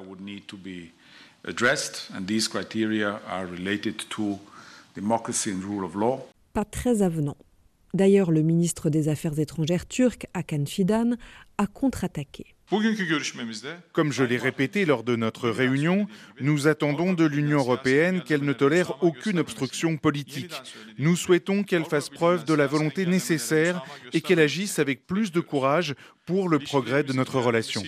addressed, 1.47 2.11
and 2.15 2.27
these 2.27 2.49
criteria 2.49 3.21
are 3.27 3.47
related 3.47 3.97
to 4.11 4.39
democracy 4.95 5.51
and 5.53 5.63
rule 5.63 5.85
of 5.85 5.95
law. 5.95 6.29
Pas 6.53 6.67
très 6.67 7.01
avenant. 7.01 7.37
D'ailleurs, 7.95 8.31
le 8.31 8.43
ministre 8.43 8.91
des 8.91 9.09
Affaires 9.09 9.39
étrangères 9.39 9.87
turc, 9.87 10.27
Hakan 10.35 10.67
Fidan, 10.67 11.17
a 11.59 11.67
contre-attaqué. 11.67 12.47
Comme 13.93 14.13
je 14.13 14.25
l'ai 14.25 14.37
répété 14.37 14.85
lors 14.85 15.03
de 15.03 15.17
notre 15.17 15.49
réunion, 15.49 16.07
nous 16.41 16.69
attendons 16.69 17.15
de 17.15 17.25
l'Union 17.25 17.59
européenne 17.59 18.23
qu'elle 18.23 18.45
ne 18.45 18.53
tolère 18.53 19.03
aucune 19.03 19.39
obstruction 19.39 19.97
politique. 19.97 20.53
Nous 20.99 21.17
souhaitons 21.17 21.65
qu'elle 21.65 21.87
fasse 21.87 22.11
preuve 22.11 22.45
de 22.45 22.53
la 22.53 22.67
volonté 22.67 23.07
nécessaire 23.07 23.83
et 24.13 24.21
qu'elle 24.21 24.41
agisse 24.41 24.79
avec 24.79 25.07
plus 25.07 25.33
de 25.33 25.41
courage 25.41 25.95
pour 26.27 26.49
le 26.49 26.59
progrès 26.59 27.05
de 27.05 27.15
notre 27.15 27.41
relation. 27.41 27.83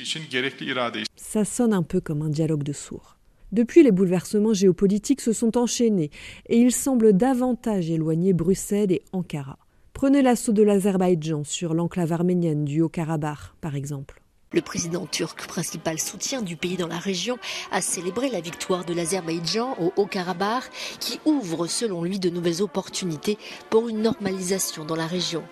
Ça 1.16 1.44
sonne 1.44 1.74
un 1.74 1.82
peu 1.82 2.00
comme 2.00 2.22
un 2.22 2.30
dialogue 2.30 2.62
de 2.62 2.72
sourds. 2.72 3.18
Depuis, 3.52 3.82
les 3.82 3.90
bouleversements 3.90 4.54
géopolitiques 4.54 5.20
se 5.20 5.32
sont 5.32 5.58
enchaînés 5.58 6.10
et 6.48 6.56
ils 6.56 6.72
semblent 6.72 7.12
davantage 7.12 7.90
éloigner 7.90 8.32
Bruxelles 8.32 8.92
et 8.92 9.02
Ankara. 9.12 9.58
Prenez 10.00 10.22
l'assaut 10.22 10.52
de 10.52 10.62
l'Azerbaïdjan 10.62 11.44
sur 11.44 11.74
l'enclave 11.74 12.10
arménienne 12.10 12.64
du 12.64 12.80
Haut-Karabakh, 12.80 13.52
par 13.60 13.76
exemple. 13.76 14.22
Le 14.50 14.62
président 14.62 15.04
turc, 15.04 15.46
principal 15.46 15.98
soutien 15.98 16.40
du 16.40 16.56
pays 16.56 16.78
dans 16.78 16.86
la 16.86 16.96
région, 16.96 17.36
a 17.70 17.82
célébré 17.82 18.30
la 18.30 18.40
victoire 18.40 18.86
de 18.86 18.94
l'Azerbaïdjan 18.94 19.76
au 19.78 19.92
Haut-Karabakh, 19.96 20.70
qui 21.00 21.20
ouvre 21.26 21.66
selon 21.66 22.02
lui 22.02 22.18
de 22.18 22.30
nouvelles 22.30 22.62
opportunités 22.62 23.36
pour 23.68 23.90
une 23.90 24.00
normalisation 24.00 24.86
dans 24.86 24.96
la 24.96 25.06
région. 25.06 25.42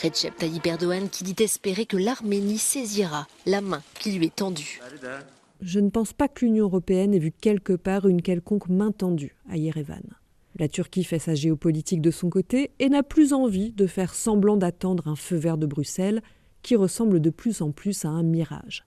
Recep 0.00 0.36
Tayyip 0.36 0.64
Erdogan 0.64 1.08
qui 1.08 1.24
dit 1.24 1.42
espérer 1.42 1.84
que 1.84 1.96
l'Arménie 1.96 2.58
saisira 2.58 3.26
la 3.44 3.60
main 3.60 3.82
qui 3.98 4.12
lui 4.12 4.26
est 4.26 4.36
tendue 4.36 4.80
je 5.62 5.80
ne 5.80 5.88
pense 5.88 6.12
pas 6.12 6.28
que 6.28 6.44
l'Union 6.44 6.66
européenne 6.66 7.14
ait 7.14 7.18
vu 7.18 7.32
quelque 7.32 7.72
part 7.72 8.06
une 8.06 8.20
quelconque 8.20 8.68
main 8.68 8.92
tendue 8.92 9.34
à 9.48 9.56
Yerevan. 9.56 10.02
La 10.58 10.68
Turquie 10.68 11.04
fait 11.04 11.18
sa 11.18 11.34
géopolitique 11.34 12.00
de 12.00 12.10
son 12.10 12.30
côté 12.30 12.70
et 12.78 12.88
n'a 12.88 13.02
plus 13.02 13.34
envie 13.34 13.72
de 13.72 13.86
faire 13.86 14.14
semblant 14.14 14.56
d'attendre 14.56 15.06
un 15.08 15.16
feu 15.16 15.36
vert 15.36 15.58
de 15.58 15.66
Bruxelles 15.66 16.22
qui 16.62 16.76
ressemble 16.76 17.20
de 17.20 17.30
plus 17.30 17.60
en 17.60 17.72
plus 17.72 18.06
à 18.06 18.08
un 18.08 18.22
mirage. 18.22 18.84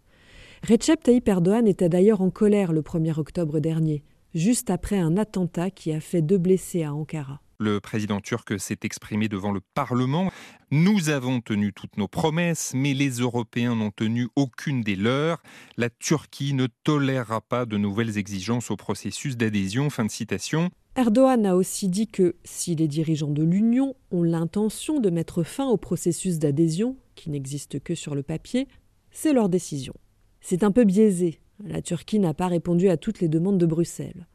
Recep 0.67 1.03
Tayyip 1.03 1.27
Erdogan 1.27 1.67
était 1.67 1.87
d'ailleurs 1.87 2.21
en 2.21 2.31
colère 2.31 2.73
le 2.73 2.81
1er 2.81 3.19
octobre 3.19 3.59
dernier, 3.59 4.03
juste 4.33 4.69
après 4.71 4.97
un 4.97 5.15
attentat 5.15 5.69
qui 5.69 5.93
a 5.93 5.99
fait 5.99 6.21
deux 6.21 6.39
blessés 6.39 6.83
à 6.83 6.93
Ankara. 6.93 7.39
Le 7.61 7.81
président 7.81 8.21
turc 8.21 8.57
s'est 8.57 8.79
exprimé 8.83 9.27
devant 9.27 9.51
le 9.51 9.59
Parlement. 9.73 10.31
Nous 10.71 11.09
avons 11.09 11.41
tenu 11.41 11.73
toutes 11.73 11.97
nos 11.97 12.07
promesses, 12.07 12.71
mais 12.73 12.93
les 12.93 13.19
Européens 13.19 13.75
n'ont 13.75 13.91
tenu 13.91 14.29
aucune 14.37 14.81
des 14.81 14.95
leurs. 14.95 15.43
La 15.75 15.89
Turquie 15.89 16.53
ne 16.53 16.67
tolérera 16.85 17.41
pas 17.41 17.65
de 17.65 17.77
nouvelles 17.77 18.17
exigences 18.17 18.71
au 18.71 18.77
processus 18.77 19.35
d'adhésion. 19.35 19.89
Fin 19.89 20.05
de 20.05 20.11
citation. 20.11 20.71
Erdogan 20.95 21.45
a 21.45 21.55
aussi 21.55 21.87
dit 21.87 22.07
que 22.07 22.35
si 22.43 22.75
les 22.75 22.87
dirigeants 22.87 23.31
de 23.31 23.43
l'Union 23.43 23.95
ont 24.11 24.23
l'intention 24.23 24.99
de 24.99 25.09
mettre 25.09 25.43
fin 25.43 25.67
au 25.67 25.77
processus 25.77 26.39
d'adhésion, 26.39 26.97
qui 27.15 27.29
n'existe 27.29 27.79
que 27.79 27.95
sur 27.95 28.15
le 28.15 28.23
papier, 28.23 28.67
c'est 29.11 29.33
leur 29.33 29.49
décision. 29.49 29.93
C'est 30.41 30.63
un 30.63 30.71
peu 30.71 30.83
biaisé. 30.83 31.39
La 31.63 31.81
Turquie 31.81 32.19
n'a 32.19 32.33
pas 32.33 32.47
répondu 32.47 32.89
à 32.89 32.97
toutes 32.97 33.19
les 33.19 33.27
demandes 33.27 33.57
de 33.57 33.65
Bruxelles. 33.65 34.27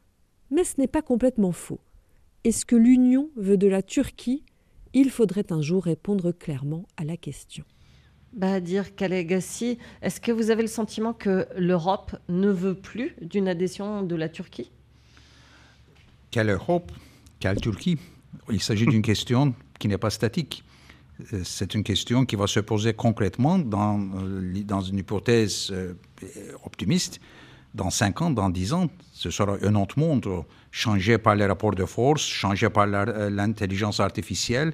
Mais 0.51 0.63
ce 0.63 0.79
n'est 0.79 0.87
pas 0.87 1.01
complètement 1.01 1.51
faux. 1.51 1.79
Est-ce 2.43 2.65
que 2.65 2.75
l'Union 2.75 3.29
veut 3.35 3.57
de 3.57 3.67
la 3.67 3.81
Turquie? 3.81 4.43
Il 4.93 5.09
faudrait 5.09 5.51
un 5.51 5.61
jour 5.61 5.83
répondre 5.83 6.31
clairement 6.31 6.87
à 6.97 7.03
la 7.03 7.17
question. 7.17 7.65
Bahadir 8.33 8.95
Kalegassi, 8.95 9.77
est-ce 10.01 10.21
que 10.21 10.31
vous 10.31 10.51
avez 10.51 10.61
le 10.61 10.67
sentiment 10.67 11.13
que 11.13 11.47
l'Europe 11.57 12.15
ne 12.29 12.49
veut 12.49 12.75
plus 12.75 13.15
d'une 13.21 13.47
adhésion 13.47 14.03
de 14.03 14.15
la 14.15 14.29
Turquie? 14.29 14.71
Quelle 16.35 16.49
Europe 16.49 16.91
Quelle 17.39 17.61
Turquie 17.61 17.97
Il 18.51 18.61
s'agit 18.61 18.85
d'une 18.85 19.01
question 19.01 19.53
qui 19.79 19.87
n'est 19.87 19.97
pas 19.97 20.09
statique. 20.09 20.65
Euh, 21.31 21.39
c'est 21.45 21.73
une 21.73 21.81
question 21.81 22.25
qui 22.25 22.35
va 22.35 22.45
se 22.45 22.59
poser 22.59 22.93
concrètement 22.93 23.57
dans, 23.57 24.01
euh, 24.01 24.61
dans 24.65 24.81
une 24.81 24.97
hypothèse 24.97 25.69
euh, 25.71 25.93
optimiste 26.65 27.21
dans 27.73 27.89
5 27.89 28.21
ans, 28.21 28.31
dans 28.31 28.49
10 28.49 28.73
ans, 28.73 28.89
ce 29.13 29.29
sera 29.29 29.55
un 29.61 29.75
autre 29.75 29.97
monde 29.97 30.27
changé 30.71 31.17
par 31.17 31.35
les 31.35 31.45
rapports 31.45 31.73
de 31.73 31.85
force, 31.85 32.23
changé 32.23 32.69
par 32.69 32.85
l'intelligence 32.85 34.01
artificielle 34.01 34.73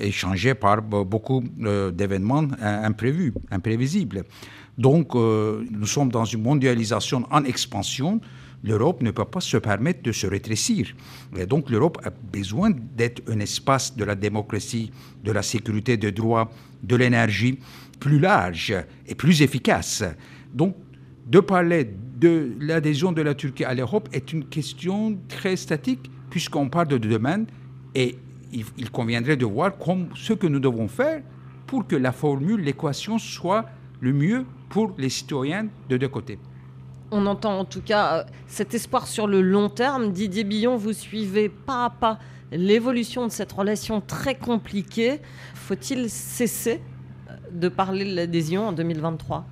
et 0.00 0.10
changé 0.10 0.54
par 0.54 0.82
beaucoup 0.82 1.44
d'événements 1.92 2.48
imprévus, 2.60 3.32
imprévisibles. 3.52 4.24
Donc, 4.78 5.14
nous 5.14 5.86
sommes 5.86 6.10
dans 6.10 6.24
une 6.24 6.42
mondialisation 6.42 7.26
en 7.32 7.42
expansion. 7.42 8.20
L'Europe 8.66 9.00
ne 9.00 9.12
peut 9.12 9.24
pas 9.24 9.40
se 9.40 9.56
permettre 9.56 10.02
de 10.02 10.10
se 10.10 10.26
rétrécir. 10.26 10.94
Et 11.36 11.46
donc, 11.46 11.70
l'Europe 11.70 11.98
a 12.04 12.10
besoin 12.10 12.70
d'être 12.70 13.22
un 13.30 13.38
espace 13.38 13.96
de 13.96 14.04
la 14.04 14.16
démocratie, 14.16 14.90
de 15.22 15.30
la 15.30 15.42
sécurité 15.42 15.96
des 15.96 16.10
droits, 16.10 16.50
de 16.82 16.96
l'énergie 16.96 17.60
plus 18.00 18.18
large 18.18 18.74
et 19.06 19.14
plus 19.14 19.40
efficace. 19.42 20.02
Donc, 20.52 20.74
de 21.26 21.38
parler 21.38 21.88
de 22.16 22.54
l'adhésion 22.60 23.12
de 23.12 23.22
la 23.22 23.34
Turquie 23.34 23.64
à 23.64 23.72
l'Europe 23.72 24.08
est 24.12 24.32
une 24.32 24.44
question 24.46 25.16
très 25.28 25.54
statique, 25.54 26.10
puisqu'on 26.30 26.68
parle 26.68 26.88
de 26.88 26.98
domaines, 26.98 27.46
et 27.94 28.16
il, 28.52 28.90
conviendrait 28.90 29.36
de 29.36 29.46
voir 29.46 29.72
ce 30.14 30.32
que 30.32 30.46
nous 30.46 30.60
devons 30.60 30.88
faire 30.88 31.22
pour 31.66 31.86
que 31.86 31.96
la 31.96 32.12
formule, 32.12 32.60
l'équation 32.60 33.18
soit 33.18 33.66
le 34.00 34.12
mieux 34.12 34.44
pour 34.68 34.94
les 34.98 35.08
citoyens 35.08 35.68
de 35.88 35.96
deux 35.96 36.08
côtés. 36.08 36.38
On 37.10 37.26
entend 37.26 37.58
en 37.58 37.64
tout 37.64 37.82
cas 37.82 38.18
euh, 38.18 38.24
cet 38.46 38.74
espoir 38.74 39.06
sur 39.06 39.26
le 39.26 39.40
long 39.40 39.68
terme. 39.68 40.12
Didier 40.12 40.44
Billon, 40.44 40.76
vous 40.76 40.92
suivez 40.92 41.48
pas 41.48 41.84
à 41.84 41.90
pas 41.90 42.18
l'évolution 42.52 43.26
de 43.26 43.32
cette 43.32 43.52
relation 43.52 44.00
très 44.00 44.36
compliquée, 44.36 45.20
faut-il 45.54 46.10
cesser 46.10 46.80
de 47.52 47.68
parler 47.68 48.04
de 48.04 48.14
l'adhésion 48.14 48.68
en 48.68 48.72
2023 48.72 49.44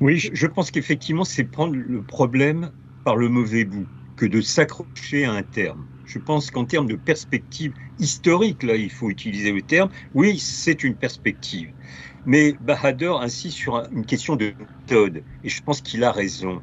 Oui, 0.00 0.18
je 0.18 0.46
pense 0.46 0.70
qu'effectivement, 0.70 1.24
c'est 1.24 1.44
prendre 1.44 1.74
le 1.74 2.02
problème 2.02 2.70
par 3.04 3.16
le 3.16 3.28
mauvais 3.28 3.64
bout 3.64 3.86
que 4.16 4.26
de 4.26 4.40
s'accrocher 4.40 5.24
à 5.24 5.32
un 5.32 5.42
terme. 5.42 5.86
Je 6.06 6.18
pense 6.18 6.50
qu'en 6.50 6.64
termes 6.64 6.86
de 6.86 6.94
perspective 6.94 7.72
historique, 7.98 8.62
là, 8.62 8.76
il 8.76 8.90
faut 8.90 9.10
utiliser 9.10 9.52
le 9.52 9.62
terme, 9.62 9.90
oui, 10.14 10.38
c'est 10.38 10.84
une 10.84 10.94
perspective. 10.94 11.70
Mais 12.24 12.54
Bahadur 12.60 13.20
insiste 13.20 13.56
sur 13.56 13.76
une 13.92 14.04
question 14.04 14.36
de 14.36 14.52
méthode, 14.58 15.22
et 15.44 15.48
je 15.48 15.62
pense 15.62 15.80
qu'il 15.80 16.04
a 16.04 16.12
raison. 16.12 16.60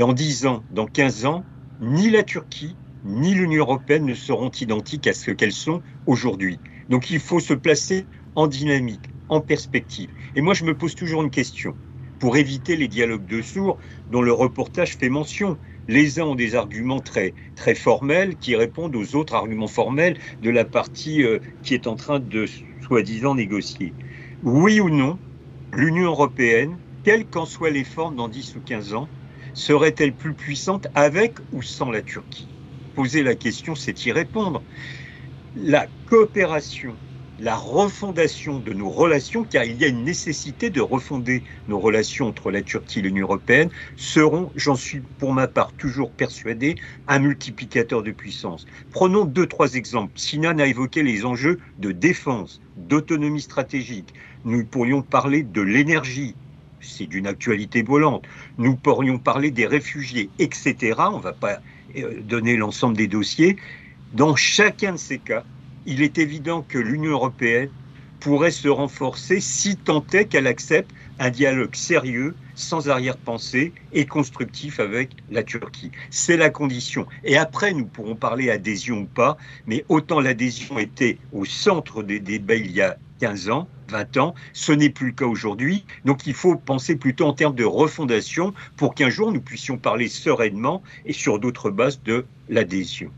Dans 0.00 0.14
10 0.14 0.46
ans, 0.46 0.64
dans 0.70 0.86
15 0.86 1.26
ans, 1.26 1.46
ni 1.78 2.08
la 2.08 2.22
Turquie, 2.22 2.78
ni 3.04 3.34
l'Union 3.34 3.60
européenne 3.60 4.06
ne 4.06 4.14
seront 4.14 4.48
identiques 4.48 5.06
à 5.06 5.12
ce 5.12 5.30
qu'elles 5.30 5.52
sont 5.52 5.82
aujourd'hui. 6.06 6.62
Donc 6.88 7.10
il 7.10 7.20
faut 7.20 7.38
se 7.38 7.52
placer 7.52 8.08
en 8.34 8.46
dynamique, 8.46 9.10
en 9.28 9.42
perspective. 9.42 10.10
Et 10.34 10.40
moi, 10.40 10.54
je 10.54 10.64
me 10.64 10.74
pose 10.74 10.94
toujours 10.94 11.22
une 11.22 11.28
question. 11.30 11.78
Pour 12.18 12.38
éviter 12.38 12.76
les 12.76 12.88
dialogues 12.88 13.26
de 13.26 13.42
sourds 13.42 13.78
dont 14.08 14.22
le 14.22 14.32
reportage 14.32 14.96
fait 14.96 15.10
mention, 15.10 15.58
les 15.86 16.18
uns 16.18 16.24
ont 16.24 16.34
des 16.34 16.54
arguments 16.54 17.00
très, 17.00 17.34
très 17.54 17.74
formels 17.74 18.38
qui 18.38 18.56
répondent 18.56 18.96
aux 18.96 19.14
autres 19.16 19.34
arguments 19.34 19.68
formels 19.68 20.18
de 20.40 20.48
la 20.48 20.64
partie 20.64 21.22
euh, 21.22 21.40
qui 21.60 21.74
est 21.74 21.86
en 21.86 21.96
train 21.96 22.20
de 22.20 22.46
soi-disant 22.80 23.34
négocier. 23.34 23.96
Oui 24.40 24.80
ou 24.80 24.88
non, 24.88 25.20
l'Union 25.74 26.06
européenne, 26.06 26.80
quelles 27.02 27.28
qu'en 27.28 27.44
soient 27.44 27.68
les 27.68 27.84
formes 27.84 28.16
dans 28.16 28.28
10 28.28 28.54
ou 28.54 28.62
15 28.62 28.94
ans, 28.94 29.12
serait-elle 29.54 30.16
plus 30.16 30.34
puissante 30.34 30.86
avec 30.94 31.38
ou 31.52 31.62
sans 31.62 31.90
la 31.90 32.02
Turquie? 32.02 32.56
Poser 32.94 33.22
la 33.22 33.36
question, 33.36 33.74
c'est 33.74 34.04
y 34.06 34.12
répondre. 34.12 34.64
La 35.54 35.88
coopération 36.06 37.00
la 37.40 37.56
refondation 37.56 38.60
de 38.60 38.72
nos 38.74 38.90
relations, 38.90 39.44
car 39.46 39.64
il 39.64 39.76
y 39.80 39.84
a 39.84 39.88
une 39.88 40.04
nécessité 40.04 40.68
de 40.68 40.80
refonder 40.82 41.42
nos 41.68 41.80
relations 41.80 42.26
entre 42.28 42.50
la 42.50 42.62
Turquie 42.62 42.98
et 42.98 43.02
l'Union 43.02 43.24
européenne, 43.24 43.70
seront, 43.96 44.52
j'en 44.56 44.76
suis 44.76 45.00
pour 45.16 45.32
ma 45.32 45.48
part 45.48 45.72
toujours 45.74 46.14
persuadé, 46.14 46.76
un 47.06 47.18
multiplicateur 47.18 48.02
de 48.02 48.12
puissance. 48.12 48.66
Prenons 48.90 49.24
deux, 49.24 49.46
trois 49.46 49.74
exemples. 49.74 50.12
Sinan 50.18 50.58
a 50.58 50.66
évoqué 50.66 51.02
les 51.02 51.24
enjeux 51.24 51.60
de 51.78 51.92
défense, 51.92 52.60
d'autonomie 52.76 53.40
stratégique. 53.40 54.12
Nous 54.44 54.66
pourrions 54.66 55.02
parler 55.02 55.42
de 55.42 55.62
l'énergie, 55.62 56.36
c'est 56.80 57.06
d'une 57.06 57.26
actualité 57.26 57.82
volante. 57.82 58.24
Nous 58.58 58.76
pourrions 58.76 59.18
parler 59.18 59.50
des 59.50 59.66
réfugiés, 59.66 60.30
etc. 60.38 60.94
On 60.98 61.18
ne 61.18 61.22
va 61.22 61.32
pas 61.32 61.60
euh, 61.96 62.20
donner 62.22 62.56
l'ensemble 62.56 62.96
des 62.96 63.08
dossiers. 63.08 63.56
Dans 64.12 64.36
chacun 64.36 64.92
de 64.92 64.96
ces 64.98 65.18
cas, 65.18 65.44
il 65.86 66.02
est 66.02 66.18
évident 66.18 66.62
que 66.62 66.78
l'Union 66.78 67.12
européenne 67.12 67.70
pourrait 68.20 68.50
se 68.50 68.68
renforcer 68.68 69.40
si 69.40 69.76
tant 69.76 70.04
est 70.12 70.26
qu'elle 70.26 70.46
accepte 70.46 70.90
un 71.20 71.30
dialogue 71.30 71.74
sérieux, 71.74 72.34
sans 72.54 72.88
arrière-pensée 72.88 73.72
et 73.92 74.06
constructif 74.06 74.80
avec 74.80 75.10
la 75.30 75.44
Turquie. 75.44 75.92
C'est 76.08 76.38
la 76.38 76.50
condition. 76.50 77.06
Et 77.24 77.36
après, 77.36 77.72
nous 77.74 77.84
pourrons 77.84 78.16
parler 78.16 78.50
adhésion 78.50 79.00
ou 79.00 79.04
pas, 79.06 79.36
mais 79.66 79.84
autant 79.88 80.18
l'adhésion 80.18 80.78
était 80.78 81.18
au 81.32 81.44
centre 81.44 82.02
des 82.02 82.20
débats 82.20 82.56
il 82.56 82.72
y 82.72 82.80
a 82.80 82.96
15 83.20 83.50
ans, 83.50 83.68
20 83.90 84.16
ans, 84.16 84.34
ce 84.54 84.72
n'est 84.72 84.88
plus 84.88 85.08
le 85.08 85.12
cas 85.12 85.26
aujourd'hui. 85.26 85.84
Donc 86.06 86.26
il 86.26 86.32
faut 86.32 86.56
penser 86.56 86.96
plutôt 86.96 87.26
en 87.26 87.34
termes 87.34 87.54
de 87.54 87.64
refondation 87.64 88.54
pour 88.76 88.94
qu'un 88.94 89.10
jour 89.10 89.30
nous 89.30 89.42
puissions 89.42 89.76
parler 89.76 90.08
sereinement 90.08 90.82
et 91.04 91.12
sur 91.12 91.38
d'autres 91.38 91.70
bases 91.70 92.02
de 92.02 92.24
l'adhésion. 92.48 93.10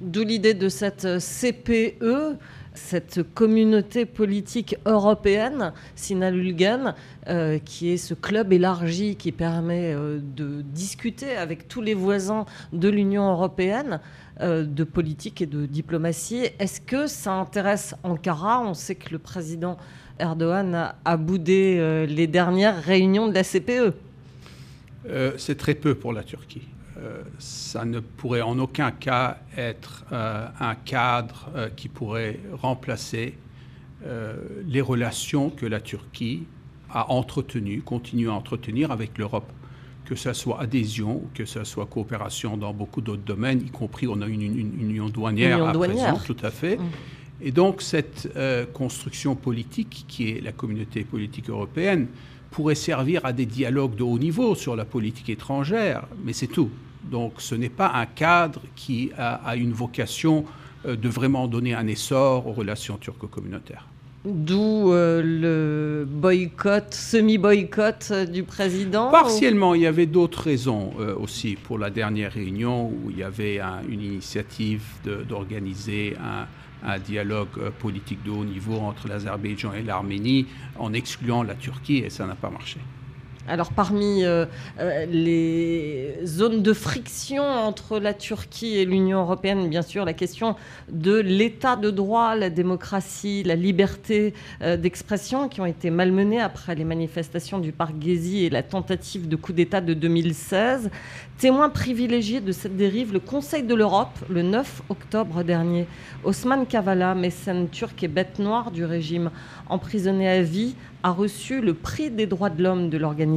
D'où 0.00 0.24
l'idée 0.24 0.54
de 0.54 0.68
cette 0.68 1.06
CPE, 1.18 2.38
cette 2.74 3.22
communauté 3.34 4.04
politique 4.04 4.76
européenne, 4.84 5.72
Sinalulgan, 5.94 6.94
euh, 7.28 7.58
qui 7.64 7.90
est 7.90 7.96
ce 7.96 8.14
club 8.14 8.52
élargi 8.52 9.16
qui 9.16 9.32
permet 9.32 9.94
euh, 9.94 10.18
de 10.20 10.62
discuter 10.62 11.36
avec 11.36 11.68
tous 11.68 11.80
les 11.80 11.94
voisins 11.94 12.44
de 12.72 12.88
l'Union 12.88 13.30
européenne 13.30 14.00
euh, 14.40 14.64
de 14.64 14.84
politique 14.84 15.40
et 15.40 15.46
de 15.46 15.66
diplomatie. 15.66 16.48
Est-ce 16.58 16.80
que 16.80 17.06
ça 17.06 17.32
intéresse 17.32 17.94
Ankara? 18.02 18.60
On 18.60 18.74
sait 18.74 18.96
que 18.96 19.10
le 19.10 19.18
président 19.18 19.76
Erdogan 20.18 20.92
a 21.04 21.16
boudé 21.16 22.06
les 22.08 22.28
dernières 22.28 22.80
réunions 22.80 23.26
de 23.26 23.34
la 23.34 23.42
CPE. 23.42 23.94
C'est 25.36 25.58
très 25.58 25.74
peu 25.74 25.96
pour 25.96 26.12
la 26.12 26.22
Turquie. 26.22 26.62
Euh, 26.96 27.22
ça 27.38 27.84
ne 27.84 27.98
pourrait 27.98 28.42
en 28.42 28.58
aucun 28.58 28.92
cas 28.92 29.38
être 29.56 30.04
euh, 30.12 30.46
un 30.60 30.76
cadre 30.76 31.48
euh, 31.56 31.68
qui 31.74 31.88
pourrait 31.88 32.38
remplacer 32.52 33.34
les 34.66 34.82
relations 34.82 35.48
que 35.48 35.64
la 35.64 35.80
Turquie 35.80 36.42
a 36.90 37.10
entretenues, 37.10 37.80
continue 37.80 38.28
à 38.28 38.34
entretenir 38.34 38.90
avec 38.90 39.16
l'Europe 39.16 39.50
que 40.04 40.14
ce 40.14 40.34
soit 40.34 40.60
adhésion 40.60 41.22
ou 41.24 41.30
que 41.32 41.46
ce 41.46 41.64
soit 41.64 41.86
coopération 41.86 42.58
dans 42.58 42.74
beaucoup 42.74 43.00
d'autres 43.00 43.22
domaines, 43.22 43.62
y 43.62 43.70
compris 43.70 44.06
on 44.06 44.20
a 44.20 44.26
une, 44.26 44.42
union 44.42 45.08
douanière 45.08 45.66
à 45.66 45.72
présent, 45.72 46.18
tout 46.18 46.36
à 46.42 46.50
fait. 46.50 46.76
Mm. 46.76 46.82
Et 47.40 47.50
donc 47.50 47.80
cette 47.80 48.28
construction 48.74 49.36
politique 49.36 50.04
qui 50.06 50.32
est 50.32 50.42
la 50.42 50.52
communauté 50.52 51.04
politique 51.04 51.48
européenne 51.48 52.08
pourrait 52.54 52.76
servir 52.76 53.26
à 53.26 53.32
des 53.32 53.46
dialogues 53.46 53.96
de 53.96 54.04
haut 54.04 54.18
niveau 54.18 54.54
sur 54.54 54.76
la 54.76 54.84
politique 54.84 55.28
étrangère, 55.28 56.06
mais 56.24 56.32
c'est 56.32 56.46
tout. 56.46 56.70
Donc 57.02 57.34
ce 57.38 57.56
n'est 57.56 57.68
pas 57.68 57.90
un 57.94 58.06
cadre 58.06 58.60
qui 58.76 59.10
a, 59.18 59.56
une 59.56 59.72
vocation 59.72 60.44
euh, 60.86 60.94
de 60.94 61.08
vraiment 61.08 61.48
donner 61.48 61.74
un 61.74 61.88
essor 61.88 62.46
aux 62.46 62.52
relations 62.52 62.96
turco-communautaires. 62.96 63.88
D'où 64.24 64.92
euh, 64.92 65.20
le 65.24 66.06
boycott, 66.06 66.94
semi-boycott 66.94 68.08
euh, 68.12 68.24
du 68.24 68.44
président 68.44 69.10
Partiellement, 69.10 69.74
il 69.74 69.82
y 69.82 69.86
avait 69.88 70.06
d'autres 70.06 70.42
raisons 70.42 70.92
aussi 71.20 71.56
pour 71.56 71.76
la 71.76 71.90
dernière 71.90 72.32
réunion 72.32 72.86
où 72.86 73.10
il 73.10 73.18
y 73.18 73.24
avait 73.24 73.58
une 73.88 74.00
initiative 74.00 74.84
d'organiser 75.28 76.16
un, 76.22 76.46
un, 76.84 76.98
dialogue 76.98 77.70
politique 77.78 78.22
de 78.24 78.30
haut 78.30 78.44
niveau 78.44 78.78
entre 78.78 79.08
l'Azerbaïdjan 79.08 79.72
et 79.72 79.82
l'Arménie 79.82 80.46
en 80.78 80.92
excluant 80.92 81.42
la 81.42 81.54
Turquie 81.54 81.98
et 81.98 82.10
ça 82.10 82.26
n'a 82.26 82.34
pas 82.34 82.50
marché. 82.50 82.78
Alors 83.46 83.72
parmi 83.72 84.24
euh, 84.24 84.46
euh, 84.80 85.04
les 85.04 86.16
zones 86.24 86.62
de 86.62 86.72
friction 86.72 87.42
entre 87.42 87.98
la 87.98 88.14
Turquie 88.14 88.78
et 88.78 88.86
l'Union 88.86 89.20
européenne, 89.20 89.68
bien 89.68 89.82
sûr, 89.82 90.06
la 90.06 90.14
question 90.14 90.56
de 90.90 91.14
l'état 91.14 91.76
de 91.76 91.90
droit, 91.90 92.36
la 92.36 92.48
démocratie, 92.48 93.42
la 93.42 93.54
liberté 93.54 94.32
euh, 94.62 94.78
d'expression 94.78 95.50
qui 95.50 95.60
ont 95.60 95.66
été 95.66 95.90
malmenées 95.90 96.40
après 96.40 96.74
les 96.74 96.84
manifestations 96.84 97.58
du 97.58 97.72
parc 97.72 97.92
Gezi 98.00 98.46
et 98.46 98.50
la 98.50 98.62
tentative 98.62 99.28
de 99.28 99.36
coup 99.36 99.52
d'État 99.52 99.82
de 99.82 99.92
2016. 99.92 100.90
Témoin 101.36 101.68
privilégié 101.68 102.40
de 102.40 102.52
cette 102.52 102.78
dérive, 102.78 103.12
le 103.12 103.20
Conseil 103.20 103.62
de 103.62 103.74
l'Europe, 103.74 104.18
le 104.30 104.40
9 104.40 104.82
octobre 104.88 105.42
dernier, 105.42 105.86
Osman 106.22 106.64
Kavala, 106.64 107.14
mécène 107.14 107.68
turc 107.68 108.02
et 108.02 108.08
bête 108.08 108.38
noire 108.38 108.70
du 108.70 108.86
régime, 108.86 109.30
emprisonné 109.68 110.28
à 110.28 110.40
vie, 110.40 110.76
a 111.02 111.10
reçu 111.10 111.60
le 111.60 111.74
prix 111.74 112.10
des 112.10 112.26
droits 112.26 112.48
de 112.48 112.62
l'homme 112.62 112.88
de 112.88 112.96
l'organisation. 112.96 113.33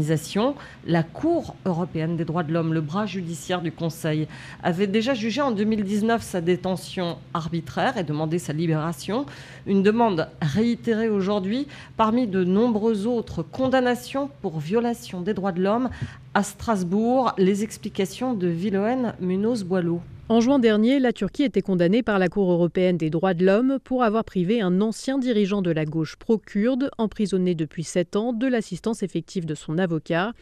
La 0.85 1.03
Cour 1.03 1.55
européenne 1.65 2.17
des 2.17 2.25
droits 2.25 2.43
de 2.43 2.53
l'homme, 2.53 2.73
le 2.73 2.81
bras 2.81 3.05
judiciaire 3.05 3.61
du 3.61 3.71
Conseil, 3.71 4.27
avait 4.63 4.87
déjà 4.87 5.13
jugé 5.13 5.41
en 5.41 5.51
2019 5.51 6.21
sa 6.21 6.41
détention 6.41 7.17
arbitraire 7.33 7.97
et 7.97 8.03
demandé 8.03 8.39
sa 8.39 8.53
libération. 8.53 9.25
Une 9.65 9.83
demande 9.83 10.29
réitérée 10.41 11.09
aujourd'hui 11.09 11.67
parmi 11.95 12.27
de 12.27 12.43
nombreuses 12.43 13.07
autres 13.07 13.43
condamnations 13.43 14.29
pour 14.41 14.59
violation 14.59 15.21
des 15.21 15.33
droits 15.33 15.51
de 15.51 15.61
l'homme 15.61 15.89
à 16.33 16.43
Strasbourg. 16.43 17.33
Les 17.37 17.63
explications 17.63 18.33
de 18.33 18.47
Villoen 18.47 19.13
Munoz-Boileau. 19.19 20.01
En 20.29 20.41
juin 20.41 20.59
dernier, 20.59 20.99
la 20.99 21.13
Turquie 21.13 21.43
était 21.43 21.61
condamnée 21.61 22.03
par 22.03 22.19
la 22.19 22.27
Cour 22.27 22.51
européenne 22.51 22.97
des 22.97 23.09
droits 23.09 23.33
de 23.33 23.45
l'homme 23.45 23.79
pour 23.81 24.03
avoir 24.03 24.25
privé 24.25 24.59
un 24.59 24.81
ancien 24.81 25.17
dirigeant 25.17 25.61
de 25.61 25.71
la 25.71 25.85
gauche 25.85 26.17
pro-kurde, 26.17 26.91
emprisonné 26.97 27.55
depuis 27.55 27.85
sept 27.85 28.17
ans, 28.17 28.33
de 28.33 28.45
l'assistance 28.45 29.03
effective 29.03 29.45
de 29.45 29.55
son 29.55 29.77
avocat. 29.77 30.33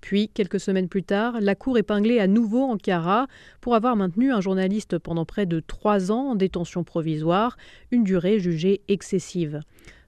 Puis, 0.00 0.30
quelques 0.30 0.60
semaines 0.60 0.88
plus 0.88 1.02
tard, 1.02 1.42
la 1.42 1.54
Cour 1.54 1.76
épinglait 1.76 2.20
à 2.20 2.26
nouveau 2.26 2.62
Ankara 2.62 3.26
pour 3.60 3.74
avoir 3.74 3.96
maintenu 3.96 4.32
un 4.32 4.40
journaliste 4.40 4.96
pendant 4.96 5.26
près 5.26 5.44
de 5.44 5.60
trois 5.60 6.10
ans 6.10 6.30
en 6.30 6.34
détention 6.36 6.82
provisoire, 6.82 7.58
une 7.90 8.02
durée 8.02 8.38
jugée 8.38 8.80
excessive. 8.88 9.60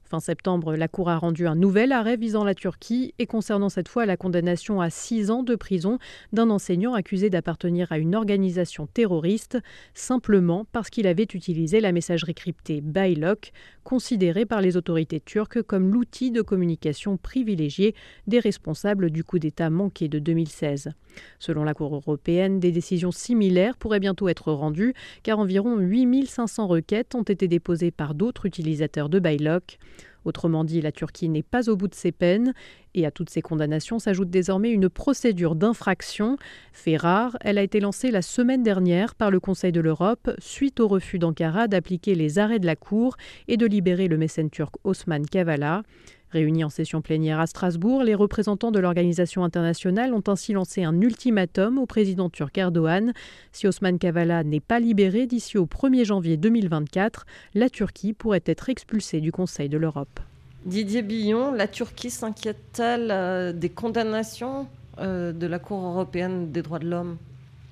Fin 0.09 0.21
septembre, 0.21 0.77
la 0.77 0.87
Cour 0.87 1.09
a 1.09 1.17
rendu 1.17 1.47
un 1.47 1.55
nouvel 1.55 1.91
arrêt 1.91 2.15
visant 2.15 2.45
la 2.45 2.55
Turquie 2.55 3.13
et 3.19 3.25
concernant 3.25 3.67
cette 3.67 3.89
fois 3.89 4.05
la 4.05 4.15
condamnation 4.15 4.79
à 4.79 4.89
six 4.89 5.29
ans 5.31 5.43
de 5.43 5.53
prison 5.55 5.99
d'un 6.31 6.49
enseignant 6.49 6.93
accusé 6.93 7.29
d'appartenir 7.29 7.91
à 7.91 7.97
une 7.97 8.15
organisation 8.15 8.87
terroriste 8.87 9.57
simplement 9.93 10.65
parce 10.71 10.89
qu'il 10.89 11.07
avait 11.07 11.27
utilisé 11.33 11.81
la 11.81 11.91
messagerie 11.91 12.35
cryptée 12.35 12.79
Baylok, 12.79 13.51
considérée 13.83 14.45
par 14.45 14.61
les 14.61 14.77
autorités 14.77 15.19
turques 15.19 15.61
comme 15.61 15.91
l'outil 15.91 16.31
de 16.31 16.41
communication 16.41 17.17
privilégié 17.17 17.93
des 18.27 18.39
responsables 18.39 19.09
du 19.09 19.25
coup 19.25 19.39
d'État 19.39 19.69
manqué 19.69 20.07
de 20.07 20.19
2016. 20.19 20.91
Selon 21.39 21.65
la 21.65 21.73
Cour 21.73 21.95
européenne, 21.95 22.61
des 22.61 22.71
décisions 22.71 23.11
similaires 23.11 23.75
pourraient 23.75 23.99
bientôt 23.99 24.29
être 24.29 24.53
rendues 24.53 24.93
car 25.23 25.39
environ 25.39 25.77
8500 25.77 26.67
requêtes 26.67 27.13
ont 27.13 27.23
été 27.23 27.49
déposées 27.49 27.91
par 27.91 28.13
d'autres 28.13 28.45
utilisateurs 28.45 29.09
de 29.09 29.19
Baylok. 29.19 29.79
Autrement 30.25 30.63
dit, 30.63 30.81
la 30.81 30.91
Turquie 30.91 31.29
n'est 31.29 31.43
pas 31.43 31.69
au 31.69 31.75
bout 31.75 31.87
de 31.87 31.95
ses 31.95 32.11
peines 32.11 32.53
et 32.93 33.05
à 33.05 33.11
toutes 33.11 33.29
ces 33.29 33.41
condamnations 33.41 33.99
s'ajoute 33.99 34.29
désormais 34.29 34.71
une 34.71 34.89
procédure 34.89 35.55
d'infraction. 35.55 36.37
Fait 36.73 36.97
rare, 36.97 37.37
elle 37.41 37.57
a 37.57 37.63
été 37.63 37.79
lancée 37.79 38.11
la 38.11 38.21
semaine 38.21 38.63
dernière 38.63 39.15
par 39.15 39.31
le 39.31 39.39
Conseil 39.39 39.71
de 39.71 39.81
l'Europe 39.81 40.29
suite 40.39 40.79
au 40.79 40.87
refus 40.87 41.19
d'Ankara 41.19 41.67
d'appliquer 41.67 42.15
les 42.15 42.39
arrêts 42.39 42.59
de 42.59 42.65
la 42.65 42.75
Cour 42.75 43.15
et 43.47 43.57
de 43.57 43.65
libérer 43.65 44.07
le 44.07 44.17
mécène 44.17 44.49
turc 44.49 44.75
Osman 44.83 45.25
Kavala. 45.25 45.83
Réunis 46.31 46.65
en 46.65 46.69
session 46.69 47.01
plénière 47.01 47.39
à 47.39 47.47
Strasbourg, 47.47 48.03
les 48.03 48.13
représentants 48.13 48.71
de 48.71 48.79
l'organisation 48.79 49.45
internationale 49.45 50.13
ont 50.13 50.23
ainsi 50.27 50.51
lancé 50.51 50.83
un 50.83 50.99
ultimatum 50.99 51.77
au 51.77 51.85
président 51.85 52.29
turc 52.29 52.57
Erdogan. 52.57 53.13
Si 53.53 53.65
Osman 53.65 53.97
Kavala 53.97 54.43
n'est 54.43 54.59
pas 54.59 54.81
libéré 54.81 55.25
d'ici 55.25 55.57
au 55.57 55.65
1er 55.65 56.03
janvier 56.03 56.35
2024, 56.35 57.25
la 57.53 57.69
Turquie 57.69 58.11
pourrait 58.11 58.43
être 58.45 58.67
expulsée 58.67 59.21
du 59.21 59.31
Conseil 59.31 59.69
de 59.69 59.77
l'Europe. 59.77 60.19
Didier 60.65 61.01
Billon, 61.01 61.53
la 61.53 61.67
Turquie 61.69 62.09
s'inquiète-t-elle 62.09 63.09
euh, 63.09 63.53
des 63.53 63.69
condamnations 63.69 64.67
euh, 64.99 65.31
de 65.31 65.47
la 65.47 65.59
Cour 65.59 65.81
européenne 65.81 66.51
des 66.51 66.61
droits 66.61 66.79
de 66.79 66.89
l'homme? 66.89 67.17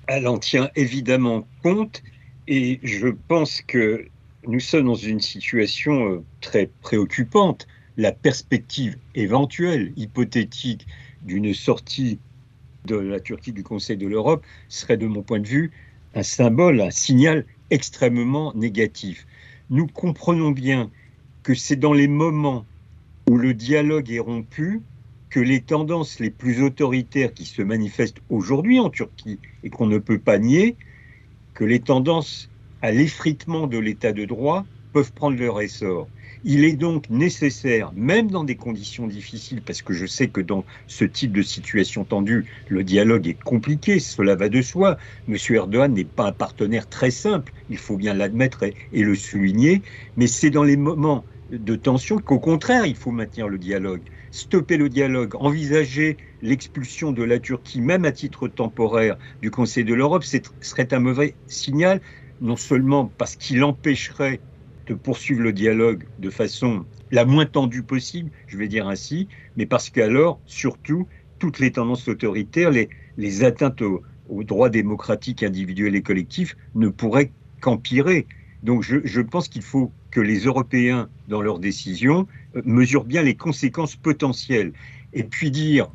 Elle 0.06 0.26
en 0.26 0.38
tient 0.38 0.70
évidemment 0.76 1.46
compte 1.62 2.02
et 2.48 2.80
je 2.82 3.08
pense 3.28 3.60
que 3.60 4.06
nous 4.46 4.60
sommes 4.60 4.86
dans 4.86 4.94
une 4.94 5.20
situation 5.20 6.10
euh, 6.10 6.24
très 6.40 6.70
préoccupante 6.80 7.66
la 7.96 8.12
perspective 8.12 8.96
éventuelle, 9.14 9.92
hypothétique, 9.96 10.86
d'une 11.22 11.54
sortie 11.54 12.18
de 12.84 12.96
la 12.96 13.20
Turquie 13.20 13.52
du 13.52 13.62
Conseil 13.62 13.96
de 13.96 14.06
l'Europe 14.06 14.44
serait, 14.68 14.96
de 14.96 15.06
mon 15.06 15.22
point 15.22 15.40
de 15.40 15.48
vue, 15.48 15.72
un 16.14 16.22
symbole, 16.22 16.80
un 16.80 16.90
signal 16.90 17.46
extrêmement 17.70 18.52
négatif. 18.54 19.26
Nous 19.70 19.86
comprenons 19.86 20.50
bien 20.50 20.90
que 21.42 21.54
c'est 21.54 21.76
dans 21.76 21.92
les 21.92 22.08
moments 22.08 22.66
où 23.28 23.38
le 23.38 23.54
dialogue 23.54 24.10
est 24.10 24.20
rompu 24.20 24.82
que 25.30 25.40
les 25.40 25.62
tendances 25.62 26.20
les 26.20 26.30
plus 26.30 26.62
autoritaires 26.62 27.34
qui 27.34 27.44
se 27.44 27.62
manifestent 27.62 28.20
aujourd'hui 28.28 28.78
en 28.78 28.90
Turquie 28.90 29.40
et 29.64 29.70
qu'on 29.70 29.86
ne 29.86 29.98
peut 29.98 30.20
pas 30.20 30.38
nier, 30.38 30.76
que 31.54 31.64
les 31.64 31.80
tendances 31.80 32.50
à 32.82 32.92
l'effritement 32.92 33.66
de 33.66 33.78
l'état 33.78 34.12
de 34.12 34.24
droit 34.24 34.66
peuvent 34.96 35.12
prendre 35.12 35.38
leur 35.38 35.60
essor. 35.60 36.08
Il 36.42 36.64
est 36.64 36.72
donc 36.72 37.10
nécessaire, 37.10 37.92
même 37.94 38.30
dans 38.30 38.44
des 38.44 38.56
conditions 38.56 39.06
difficiles, 39.06 39.60
parce 39.60 39.82
que 39.82 39.92
je 39.92 40.06
sais 40.06 40.28
que 40.28 40.40
dans 40.40 40.64
ce 40.86 41.04
type 41.04 41.32
de 41.32 41.42
situation 41.42 42.06
tendue, 42.06 42.46
le 42.68 42.82
dialogue 42.82 43.28
est 43.28 43.38
compliqué, 43.42 43.98
cela 43.98 44.36
va 44.36 44.48
de 44.48 44.62
soi. 44.62 44.96
M. 45.28 45.36
Erdogan 45.50 45.92
n'est 45.92 46.06
pas 46.06 46.28
un 46.28 46.32
partenaire 46.32 46.88
très 46.88 47.10
simple, 47.10 47.52
il 47.68 47.76
faut 47.76 47.98
bien 47.98 48.14
l'admettre 48.14 48.62
et, 48.62 48.74
et, 48.90 49.02
le 49.02 49.14
souligner, 49.14 49.82
mais 50.16 50.28
c'est 50.28 50.48
dans 50.48 50.62
les 50.62 50.78
moments 50.78 51.26
de 51.50 51.76
tension 51.76 52.16
qu'au 52.16 52.40
contraire, 52.40 52.86
il 52.86 52.96
faut 52.96 53.10
maintenir 53.10 53.48
le 53.48 53.58
dialogue. 53.58 54.00
Stopper 54.30 54.78
le 54.78 54.88
dialogue, 54.88 55.34
envisager 55.34 56.16
l'expulsion 56.40 57.12
de 57.12 57.22
la 57.22 57.38
Turquie, 57.38 57.82
même 57.82 58.06
à 58.06 58.12
titre 58.12 58.48
temporaire, 58.48 59.18
du 59.42 59.50
Conseil 59.50 59.84
de 59.84 59.92
l'Europe, 59.92 60.24
serait 60.24 60.94
un 60.94 61.00
mauvais 61.00 61.36
signal, 61.48 62.00
non 62.40 62.56
seulement 62.56 63.12
parce 63.18 63.36
qu'il 63.36 63.62
empêcherait 63.62 64.40
poursuivre 64.94 65.42
le 65.42 65.52
dialogue 65.52 66.04
de 66.18 66.30
façon 66.30 66.84
la 67.10 67.24
moins 67.24 67.46
tendue 67.46 67.82
possible, 67.82 68.30
je 68.46 68.56
vais 68.56 68.68
dire 68.68 68.88
ainsi, 68.88 69.28
mais 69.56 69.66
parce 69.66 69.90
qu'alors, 69.90 70.40
surtout, 70.46 71.06
toutes 71.38 71.58
les 71.58 71.72
tendances 71.72 72.08
autoritaires, 72.08 72.70
les, 72.70 72.88
les 73.16 73.44
atteintes 73.44 73.82
aux, 73.82 74.02
droits 74.42 74.70
démocratiques 74.70 75.42
individuels 75.42 75.94
et 75.94 76.02
collectifs 76.02 76.56
ne 76.74 76.88
pourraient 76.88 77.30
qu'empirer. 77.60 78.26
Donc 78.62 78.82
je, 78.82 78.96
je 79.04 79.20
pense 79.20 79.48
qu'il 79.48 79.62
faut 79.62 79.92
que 80.10 80.20
les 80.20 80.40
Européens, 80.40 81.08
dans 81.28 81.42
leurs 81.42 81.60
décisions, 81.60 82.26
euh, 82.56 82.62
mesurent 82.64 83.04
bien 83.04 83.22
les 83.22 83.36
conséquences 83.36 83.94
potentielles. 83.94 84.72
Et 85.12 85.22
puis 85.22 85.52
dire, 85.52 85.90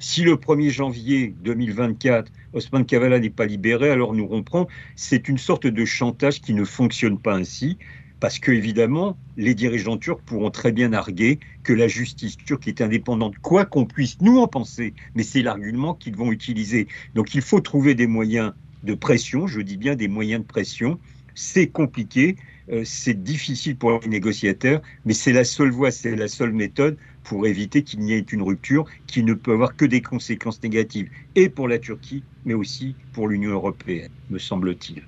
si 0.00 0.22
le 0.22 0.34
1er 0.34 0.70
janvier 0.70 1.34
2024, 1.42 2.32
Osman 2.52 2.84
Kavala 2.84 3.20
n'est 3.20 3.30
pas 3.30 3.46
libéré, 3.46 3.90
alors 3.90 4.14
nous 4.14 4.26
romprons, 4.26 4.66
c'est 4.96 5.28
une 5.28 5.38
sorte 5.38 5.66
de 5.66 5.84
chantage 5.84 6.40
qui 6.40 6.54
ne 6.54 6.64
fonctionne 6.64 7.18
pas 7.18 7.34
ainsi 7.34 7.78
parce 8.20 8.38
que 8.38 8.50
évidemment, 8.50 9.16
les 9.36 9.54
dirigeants 9.54 9.96
turcs 9.96 10.22
pourront 10.22 10.50
très 10.50 10.72
bien 10.72 10.92
arguer 10.92 11.38
que 11.62 11.72
la 11.72 11.88
justice 11.88 12.36
turque 12.36 12.68
est 12.68 12.80
indépendante, 12.80 13.38
quoi 13.40 13.64
qu'on 13.64 13.86
puisse 13.86 14.20
nous 14.20 14.38
en 14.38 14.48
penser, 14.48 14.94
mais 15.14 15.22
c'est 15.22 15.42
l'argument 15.42 15.94
qu'ils 15.94 16.16
vont 16.16 16.32
utiliser. 16.32 16.88
Donc 17.14 17.34
il 17.34 17.42
faut 17.42 17.60
trouver 17.60 17.94
des 17.94 18.06
moyens 18.06 18.52
de 18.82 18.94
pression, 18.94 19.46
je 19.46 19.60
dis 19.60 19.76
bien 19.76 19.94
des 19.94 20.08
moyens 20.08 20.42
de 20.42 20.46
pression. 20.46 20.98
C'est 21.34 21.68
compliqué, 21.68 22.34
euh, 22.70 22.82
c'est 22.84 23.22
difficile 23.22 23.76
pour 23.76 24.00
les 24.00 24.08
négociateurs, 24.08 24.82
mais 25.04 25.14
c'est 25.14 25.32
la 25.32 25.44
seule 25.44 25.70
voie, 25.70 25.92
c'est 25.92 26.16
la 26.16 26.26
seule 26.26 26.52
méthode 26.52 26.96
pour 27.22 27.46
éviter 27.46 27.82
qu'il 27.82 28.00
n'y 28.00 28.14
ait 28.14 28.18
une 28.18 28.42
rupture 28.42 28.86
qui 29.06 29.22
ne 29.22 29.34
peut 29.34 29.52
avoir 29.52 29.76
que 29.76 29.84
des 29.84 30.02
conséquences 30.02 30.62
négatives, 30.62 31.08
et 31.36 31.48
pour 31.48 31.68
la 31.68 31.78
Turquie, 31.78 32.24
mais 32.44 32.54
aussi 32.54 32.96
pour 33.12 33.28
l'Union 33.28 33.52
européenne, 33.52 34.10
me 34.30 34.38
semble-t-il. 34.38 35.07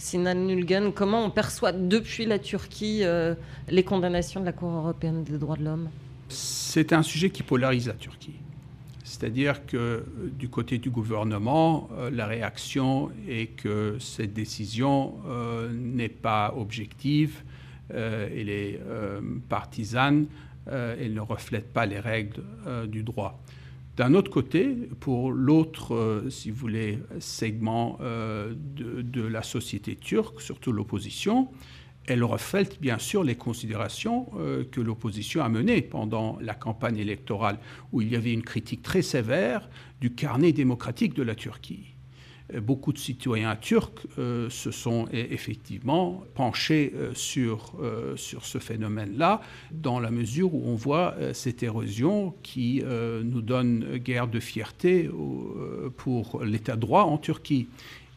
Sinan 0.00 0.46
Nulgen, 0.46 0.94
comment 0.94 1.26
on 1.26 1.30
perçoit 1.30 1.72
depuis 1.72 2.24
la 2.24 2.38
Turquie 2.38 3.00
euh, 3.02 3.34
les 3.68 3.84
condamnations 3.84 4.40
de 4.40 4.46
la 4.46 4.52
Cour 4.52 4.70
européenne 4.70 5.24
des 5.24 5.36
droits 5.36 5.56
de 5.56 5.64
l'homme? 5.64 5.90
C'est 6.30 6.94
un 6.94 7.02
sujet 7.02 7.28
qui 7.28 7.42
polarise 7.42 7.86
la 7.86 7.92
Turquie. 7.92 8.36
C'est-à-dire 9.04 9.66
que 9.66 9.76
euh, 9.76 10.02
du 10.38 10.48
côté 10.48 10.78
du 10.78 10.88
gouvernement, 10.88 11.90
euh, 11.92 12.08
la 12.10 12.26
réaction 12.26 13.10
est 13.28 13.54
que 13.56 13.98
cette 14.00 14.32
décision 14.32 15.16
n'est 15.70 16.08
pas 16.08 16.54
objective, 16.56 17.42
elle 17.92 18.48
est 18.48 18.80
partisane, 19.48 20.26
elle 20.66 21.12
ne 21.12 21.20
reflète 21.20 21.72
pas 21.72 21.86
les 21.86 21.98
règles 21.98 22.42
du 22.86 23.02
droit. 23.02 23.42
D'un 24.00 24.14
autre 24.14 24.30
côté, 24.30 24.88
pour 24.98 25.30
l'autre, 25.30 25.94
euh, 25.94 26.30
si 26.30 26.50
vous 26.50 26.56
voulez, 26.56 27.00
segment 27.18 27.98
euh, 28.00 28.54
de, 28.56 29.20
la 29.20 29.42
société 29.42 29.94
turque, 29.94 30.40
surtout 30.40 30.72
l'opposition, 30.72 31.48
elle 32.06 32.24
reflète 32.24 32.80
bien 32.80 32.96
sûr 32.96 33.22
les 33.22 33.34
considérations 33.34 34.30
euh, 34.38 34.64
que 34.64 34.80
l'opposition 34.80 35.42
a 35.42 35.50
menées 35.50 35.82
pendant 35.82 36.38
la 36.40 36.54
campagne 36.54 36.96
électorale, 36.96 37.58
où 37.92 38.00
il 38.00 38.10
y 38.10 38.16
avait 38.16 38.32
une 38.32 38.40
critique 38.40 38.80
très 38.80 39.02
sévère 39.02 39.68
du 40.00 40.14
carnet 40.14 40.52
démocratique 40.52 41.12
de 41.12 41.22
la 41.22 41.34
Turquie 41.34 41.94
beaucoup 42.58 42.92
de 42.92 42.98
citoyens 42.98 43.56
turcs 43.56 44.06
euh, 44.18 44.50
se 44.50 44.70
sont 44.70 45.06
e-, 45.12 45.32
effectivement 45.32 46.24
penchés 46.34 46.92
euh, 46.96 47.12
sur, 47.14 47.74
euh, 47.80 48.16
sur 48.16 48.44
ce 48.44 48.58
phénomène-là, 48.58 49.40
dans 49.70 50.00
la 50.00 50.10
mesure 50.10 50.54
où 50.54 50.62
on 50.66 50.74
voit 50.74 51.14
cette 51.32 51.62
érosion 51.62 52.34
qui 52.42 52.82
nous 53.24 53.42
donne 53.42 53.98
guère 53.98 54.28
de 54.28 54.40
fierté 54.40 55.08
pour 55.96 56.42
l'état 56.42 56.76
de 56.76 56.80
droit 56.80 57.02
en 57.02 57.18
Turquie. 57.18 57.68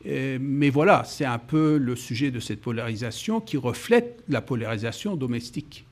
mais 0.05 0.69
voilà, 0.69 1.03
c'est 1.05 1.25
un 1.25 1.39
peu 1.39 1.77
le 1.77 1.95
sujet 1.95 2.31
de 2.31 2.39
cette 2.39 2.61
polarisation 2.61 3.41
qui 3.41 3.57
reflète 3.57 4.23
la 4.29 4.41
polarisation 4.41 5.15
domestique. 5.15 5.85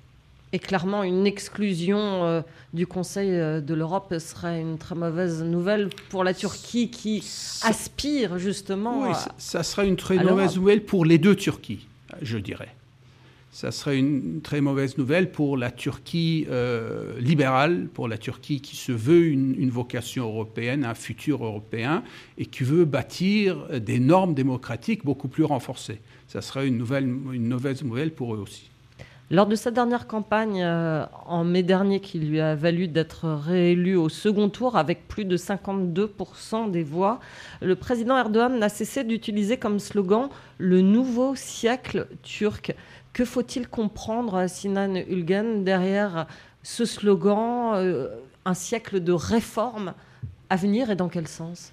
Et 0.53 0.59
clairement, 0.59 1.03
une 1.03 1.25
exclusion 1.25 1.97
euh, 1.97 2.41
du 2.73 2.85
Conseil 2.85 3.31
euh, 3.31 3.61
de 3.61 3.73
l'Europe 3.73 4.13
serait 4.19 4.59
une 4.59 4.77
très 4.77 4.95
mauvaise 4.95 5.43
nouvelle 5.43 5.89
pour 6.09 6.25
la 6.25 6.33
Turquie 6.33 6.89
qui 6.89 7.23
aspire 7.63 8.37
justement. 8.37 9.07
Oui, 9.07 9.15
ça 9.37 9.63
serait 9.63 9.87
une 9.87 9.95
très 9.95 10.21
mauvaise 10.21 10.57
nouvelle 10.57 10.83
pour 10.83 11.05
les 11.05 11.17
deux 11.17 11.35
Turquies, 11.35 11.87
je 12.21 12.37
dirais. 12.37 12.75
Ça 13.53 13.71
serait 13.71 13.97
une 13.97 14.41
très 14.41 14.61
mauvaise 14.61 14.97
nouvelle 14.97 15.29
pour 15.29 15.57
la 15.57 15.71
Turquie 15.71 16.47
euh, 16.49 17.19
libérale, 17.19 17.87
pour 17.93 18.07
la 18.07 18.17
Turquie 18.17 18.61
qui 18.61 18.77
se 18.77 18.93
veut 18.93 19.25
une, 19.25 19.55
une, 19.57 19.69
vocation 19.69 20.25
européenne, 20.25 20.85
un 20.85 20.93
futur 20.93 21.43
européen, 21.45 22.03
et 22.37 22.45
qui 22.45 22.63
veut 22.63 22.85
bâtir 22.85 23.67
des 23.81 23.99
normes 23.99 24.33
démocratiques 24.33 25.03
beaucoup 25.03 25.27
plus 25.27 25.43
renforcées. 25.43 25.99
Ça 26.27 26.41
serait 26.41 26.65
une, 26.67 26.77
nouvelle, 26.77 27.03
une 27.03 27.47
mauvaise 27.47 27.83
nouvelle 27.83 28.11
pour 28.13 28.35
eux 28.35 28.39
aussi. 28.39 28.71
Lors 29.31 29.45
de 29.45 29.55
sa 29.55 29.71
dernière 29.71 30.07
campagne 30.07 30.61
euh, 30.61 31.05
en 31.25 31.45
mai 31.45 31.63
dernier, 31.63 32.01
qui 32.01 32.19
lui 32.19 32.41
a 32.41 32.53
valu 32.53 32.89
d'être 32.89 33.29
réélu 33.29 33.95
au 33.95 34.09
second 34.09 34.49
tour 34.49 34.75
avec 34.75 35.07
plus 35.07 35.23
de 35.23 35.37
52% 35.37 36.69
des 36.69 36.83
voix, 36.83 37.21
le 37.61 37.77
président 37.77 38.17
Erdogan 38.17 38.59
n'a 38.59 38.67
cessé 38.67 39.05
d'utiliser 39.05 39.55
comme 39.55 39.79
slogan 39.79 40.27
le 40.57 40.81
nouveau 40.81 41.33
siècle 41.35 42.09
turc. 42.23 42.75
Que 43.13 43.23
faut-il 43.23 43.69
comprendre, 43.69 44.49
Sinan 44.49 44.95
Ulgen, 44.95 45.63
derrière 45.63 46.27
ce 46.61 46.83
slogan 46.83 47.71
euh, 47.75 48.09
Un 48.43 48.53
siècle 48.53 48.99
de 48.99 49.13
réforme 49.13 49.93
à 50.49 50.57
venir 50.57 50.91
et 50.91 50.97
dans 50.97 51.07
quel 51.07 51.29
sens? 51.29 51.71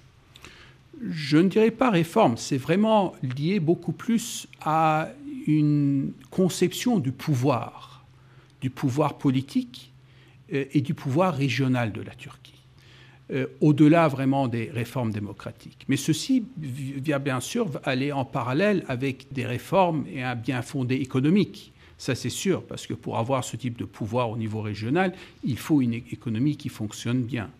Je 1.11 1.37
ne 1.37 1.49
dirais 1.49 1.71
pas 1.71 1.89
réforme, 1.89 2.37
c'est 2.37 2.57
vraiment 2.57 3.13
lié 3.21 3.59
beaucoup 3.59 3.91
plus 3.91 4.47
à 4.63 5.09
une 5.47 6.13
conception 6.29 6.99
du 6.99 7.11
pouvoir, 7.11 8.05
du 8.61 8.69
pouvoir 8.69 9.17
politique 9.17 9.91
euh, 10.53 10.65
et 10.73 10.81
du 10.81 10.93
pouvoir 10.93 11.35
régional 11.35 11.91
de 11.91 12.01
la 12.01 12.15
Turquie. 12.15 12.53
Euh, 13.31 13.45
au-delà 13.61 14.07
vraiment 14.07 14.47
des 14.47 14.71
réformes 14.71 15.11
démocratiques. 15.11 15.85
Mais 15.87 15.97
ceci 15.97 16.45
vient 16.57 17.19
bien 17.19 17.39
sûr 17.39 17.69
aller 17.83 18.11
en 18.11 18.25
parallèle 18.25 18.83
avec 18.87 19.31
des 19.31 19.45
réformes 19.45 20.05
et 20.11 20.23
un 20.23 20.35
bien 20.35 20.63
fondé 20.63 20.95
économique. 20.95 21.71
Ça, 21.99 22.15
c'est 22.15 22.29
sûr, 22.29 22.63
parce 22.63 22.87
que 22.87 22.95
pour 22.95 23.19
avoir 23.19 23.43
ce 23.43 23.55
type 23.55 23.77
de 23.77 23.85
pouvoir 23.85 24.31
au 24.31 24.37
niveau 24.37 24.61
régional, 24.61 25.13
il 25.43 25.59
faut 25.59 25.81
une 25.81 25.93
économie 25.93 26.57
qui 26.57 26.69
fonctionne 26.69 27.21
bien. 27.21 27.51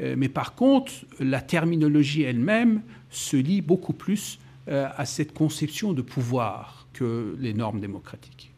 Euh, 0.00 0.14
mais 0.16 0.30
par 0.30 0.54
contre, 0.54 0.92
la 1.20 1.42
terminologie 1.42 2.22
elle-même 2.22 2.80
se 3.10 3.36
lie 3.36 3.60
beaucoup 3.60 3.92
plus 3.92 4.38
à 4.68 5.06
cette 5.06 5.32
conception 5.32 5.92
de 5.92 6.02
pouvoir 6.02 6.85
que 6.96 7.36
les 7.38 7.54
normes 7.54 7.80
démocratiques. 7.80 8.52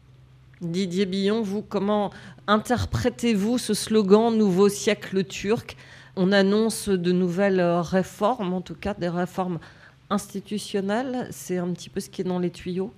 Didier 0.61 1.05
Billon, 1.05 1.41
vous, 1.41 1.61
comment 1.61 2.11
interprétez-vous 2.47 3.57
ce 3.57 3.73
slogan 3.73 4.35
Nouveau 4.35 4.69
siècle 4.69 5.23
turc 5.23 5.77
On 6.15 6.31
annonce 6.31 6.89
de 6.89 7.11
nouvelles 7.11 7.61
réformes, 7.61 8.53
en 8.53 8.61
tout 8.61 8.75
cas 8.75 8.93
des 8.93 9.09
réformes 9.09 9.59
institutionnelles. 10.09 11.27
C'est 11.31 11.57
un 11.57 11.71
petit 11.71 11.89
peu 11.89 11.99
ce 11.99 12.09
qui 12.09 12.21
est 12.21 12.25
dans 12.25 12.39
les 12.39 12.51
tuyaux 12.51 12.93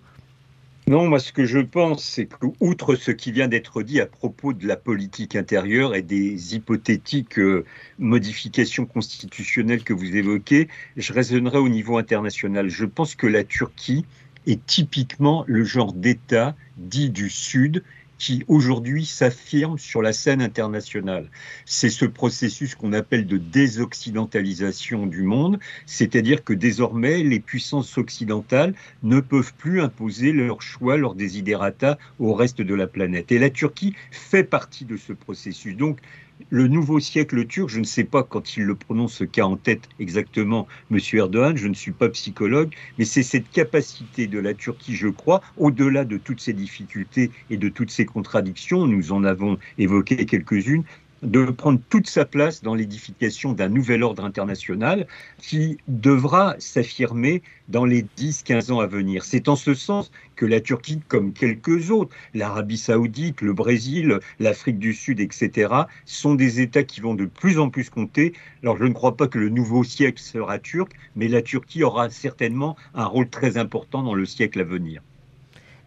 non, 0.88 1.08
moi 1.08 1.20
ce 1.20 1.32
que 1.32 1.46
je 1.46 1.60
pense, 1.60 2.04
c'est 2.04 2.26
qu'outre 2.26 2.96
ce 2.96 3.12
qui 3.12 3.32
vient 3.32 3.48
d'être 3.48 3.84
dit 3.84 4.02
à 4.02 4.08
propos 4.08 4.52
de 4.52 4.68
la 4.68 4.76
politique 4.76 5.36
intérieure 5.36 5.96
et 5.96 6.02
des 6.02 6.56
hypothétiques 6.56 7.38
euh, 7.40 7.64
modifications 8.00 8.86
constitutionnelles 8.86 9.84
que 9.84 9.94
vous 9.94 10.16
évoquez, 10.16 10.68
je 10.98 11.14
raisonnerai 11.14 11.60
au 11.60 11.70
niveau 11.70 11.98
international. 11.98 12.68
Je 12.68 12.86
pense 12.86 13.16
que 13.16 13.28
la 13.28 13.44
Turquie 13.44 14.06
est 14.48 14.66
typiquement 14.66 15.44
le 15.48 15.64
genre 15.64 15.94
d'État 15.94 16.56
dit 16.78 17.10
du 17.10 17.30
Sud 17.30 17.84
qui 18.22 18.44
aujourd'hui 18.48 19.04
s'affirme 19.08 19.80
sur 19.80 20.04
la 20.04 20.14
scène 20.14 20.44
internationale. 20.44 21.32
C'est 21.66 21.90
ce 21.90 22.06
processus 22.06 22.76
qu'on 22.76 22.94
appelle 22.94 23.26
de 23.26 23.38
désoccidentalisation 23.38 25.08
du 25.08 25.24
monde, 25.24 25.58
c'est-à-dire 25.88 26.44
que 26.44 26.54
désormais 26.54 27.24
les 27.24 27.40
puissances 27.40 27.98
occidentales 27.98 28.76
ne 29.02 29.22
peuvent 29.22 29.56
plus 29.56 29.82
imposer 29.82 30.34
leur 30.34 30.62
choix, 30.62 30.98
leur 30.98 31.16
desiderata 31.16 31.98
au 32.20 32.36
reste 32.36 32.62
de 32.62 32.76
la 32.76 32.86
planète. 32.86 33.32
Et 33.32 33.40
la 33.40 33.50
Turquie 33.50 33.96
fait 34.12 34.44
partie 34.44 34.86
de 34.86 34.98
ce 34.98 35.14
processus. 35.14 35.76
Donc 35.76 35.98
le 36.50 36.68
nouveau 36.68 37.00
siècle 37.00 37.46
turc, 37.46 37.70
je 37.70 37.80
ne 37.80 37.86
sais 37.86 38.04
pas 38.04 38.24
quand 38.24 38.58
il 38.58 38.64
le 38.64 38.76
prononce 38.76 39.16
ce 39.16 39.24
qu'a 39.24 39.46
en 39.46 39.58
tête 39.58 39.88
exactement 40.00 40.68
M. 40.92 41.00
Erdogan, 41.14 41.58
je 41.58 41.68
ne 41.68 41.74
suis 41.74 41.92
pas 41.92 42.10
psychologue, 42.10 42.74
mais 42.98 43.06
c'est 43.06 43.24
cette 43.24 43.50
capacité 43.52 44.28
de 44.28 44.40
la 44.40 44.54
Turquie, 44.54 44.96
je 44.96 45.08
crois, 45.08 45.42
au-delà 45.58 46.06
de 46.06 46.18
toutes 46.18 46.42
ces 46.42 46.54
difficultés 46.54 47.32
et 47.50 47.58
de 47.58 47.70
toutes 47.70 47.92
ces 47.92 48.06
contradictions, 48.06 48.88
nous 48.88 49.12
en 49.12 49.24
avons 49.24 49.58
évoqué 49.78 50.26
quelques-unes, 50.26 50.84
de 51.22 51.46
prendre 51.46 51.80
toute 51.90 52.08
sa 52.08 52.26
place 52.26 52.64
dans 52.64 52.74
l'édification 52.74 53.54
d'un 53.54 53.70
nouvel 53.70 54.04
ordre 54.04 54.24
international 54.24 55.08
qui 55.40 55.78
devra 55.88 56.56
s'affirmer 56.60 57.44
dans 57.70 57.86
les 57.86 58.04
10-15 58.18 58.72
ans 58.72 58.80
à 58.80 58.88
venir. 58.88 59.24
C'est 59.24 59.48
en 59.48 59.56
ce 59.56 59.74
sens 59.74 60.12
que 60.36 60.46
la 60.46 60.60
Turquie, 60.60 61.00
comme 61.08 61.34
quelques 61.34 61.92
autres, 61.92 62.16
l'Arabie 62.34 62.78
saoudite, 62.78 63.42
le 63.42 63.54
Brésil, 63.54 64.20
l'Afrique 64.40 64.80
du 64.80 64.94
Sud, 64.94 65.20
etc., 65.20 65.74
sont 66.06 66.36
des 66.36 66.62
États 66.62 66.84
qui 66.84 67.02
vont 67.02 67.16
de 67.16 67.26
plus 67.26 67.60
en 67.60 67.70
plus 67.70 67.90
compter. 67.90 68.34
Alors 68.64 68.78
je 68.78 68.86
ne 68.86 68.94
crois 68.94 69.16
pas 69.16 69.28
que 69.28 69.40
le 69.40 69.50
nouveau 69.50 69.84
siècle 69.84 70.22
sera 70.22 70.60
turc, 70.60 70.92
mais 71.16 71.28
la 71.28 71.42
Turquie 71.42 71.84
aura 71.84 72.10
certainement 72.10 72.76
un 72.94 73.06
rôle 73.06 73.30
très 73.30 73.58
important 73.58 74.04
dans 74.04 74.16
le 74.16 74.26
siècle 74.26 74.60
à 74.60 74.64
venir. 74.64 75.02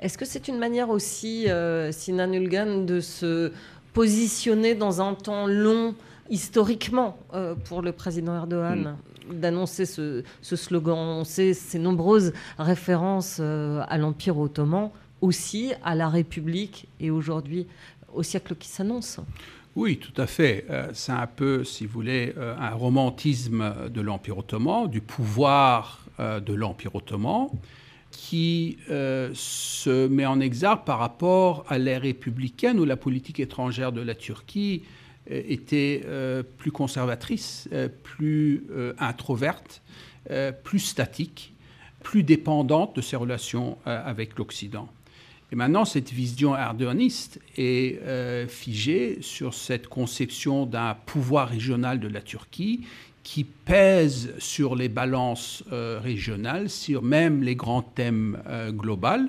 Est-ce 0.05 0.19
que 0.19 0.25
c'est 0.27 0.49
une 0.49 0.59
manière 0.59 0.91
aussi, 0.91 1.49
euh, 1.49 1.91
Sinan 1.91 2.31
Ulgan, 2.33 2.85
de 2.85 3.01
se 3.01 3.53
positionné 3.95 4.75
dans 4.75 5.01
un 5.01 5.15
temps 5.15 5.47
long 5.47 5.95
historiquement 6.29 7.17
euh, 7.33 7.55
pour 7.55 7.81
le 7.81 7.93
président 7.93 8.35
Erdogan 8.35 8.97
mm. 9.31 9.41
d'annoncer 9.41 9.87
ce, 9.87 10.23
slogan. 10.43 10.99
On 10.99 11.25
sait 11.25 11.55
ces 11.55 11.79
nombreuses 11.79 12.35
références 12.59 13.39
euh, 13.41 13.83
à 13.89 13.97
l'Empire 13.97 14.39
ottoman, 14.39 14.91
aussi 15.23 15.73
à 15.83 15.95
la 15.95 16.09
République 16.09 16.89
et 17.01 17.11
aujourd'hui 17.11 17.67
au 18.13 18.23
siècle 18.23 18.55
qui 18.57 18.69
s'annonce. 18.69 19.21
Oui, 19.77 19.99
tout 19.99 20.21
à 20.21 20.27
fait. 20.27 20.67
Euh, 20.71 20.89
c'est 20.93 21.13
un 21.13 21.27
peu, 21.27 21.65
si 21.65 21.87
vous 21.87 21.93
voulez, 21.93 22.35
un 22.37 22.71
romantisme 22.71 23.89
de 23.91 24.01
l'Empire 24.01 24.39
ottoman, 24.39 24.89
du 24.89 25.01
pouvoir 25.01 26.01
de 26.19 26.55
l'Empire 26.55 26.95
ottoman 26.95 27.49
qui 28.17 28.79
euh, 28.91 29.31
se 29.35 30.07
met 30.07 30.25
en 30.25 30.39
exergue 30.39 30.85
par 30.85 31.01
rapport 31.01 31.65
à 31.69 31.79
l'ère 31.79 32.03
républicaine 32.03 32.79
où 32.79 32.85
la 32.85 32.97
politique 32.97 33.41
étrangère 33.41 33.91
de 33.91 34.01
la 34.01 34.15
Turquie 34.15 34.83
euh, 35.31 35.43
était 35.47 36.03
euh, 36.07 36.43
plus 36.43 36.71
conservatrice, 36.71 37.69
plus 38.03 38.65
introverte, 38.99 39.83
plus 40.63 40.79
statique, 40.79 41.53
plus 42.03 42.23
dépendante 42.23 42.97
de 42.97 43.03
ses 43.03 43.17
relations 43.17 43.77
avec 43.85 44.39
l'Occident. 44.39 44.89
Et 45.53 45.57
maintenant, 45.57 45.85
cette 45.85 46.11
vision 46.11 46.57
erdoganiste 46.57 47.41
est 47.59 48.01
figée 48.49 49.19
sur 49.21 49.53
cette 49.53 49.87
conception 49.89 50.65
d'un 50.65 50.97
pouvoir 51.05 51.51
régional 51.51 52.01
de 52.01 52.09
la 52.09 52.23
Turquie 52.23 52.87
qui 53.25 53.43
pèse 53.43 54.35
sur 54.39 54.77
les 54.77 54.89
balances 54.89 55.65
euh, 55.73 55.99
régionales, 56.01 56.71
sur 56.71 57.03
même 57.03 57.43
les 57.43 57.57
grands 57.57 57.83
thèmes 57.83 58.41
euh, 58.47 58.71
globaux. 58.71 59.29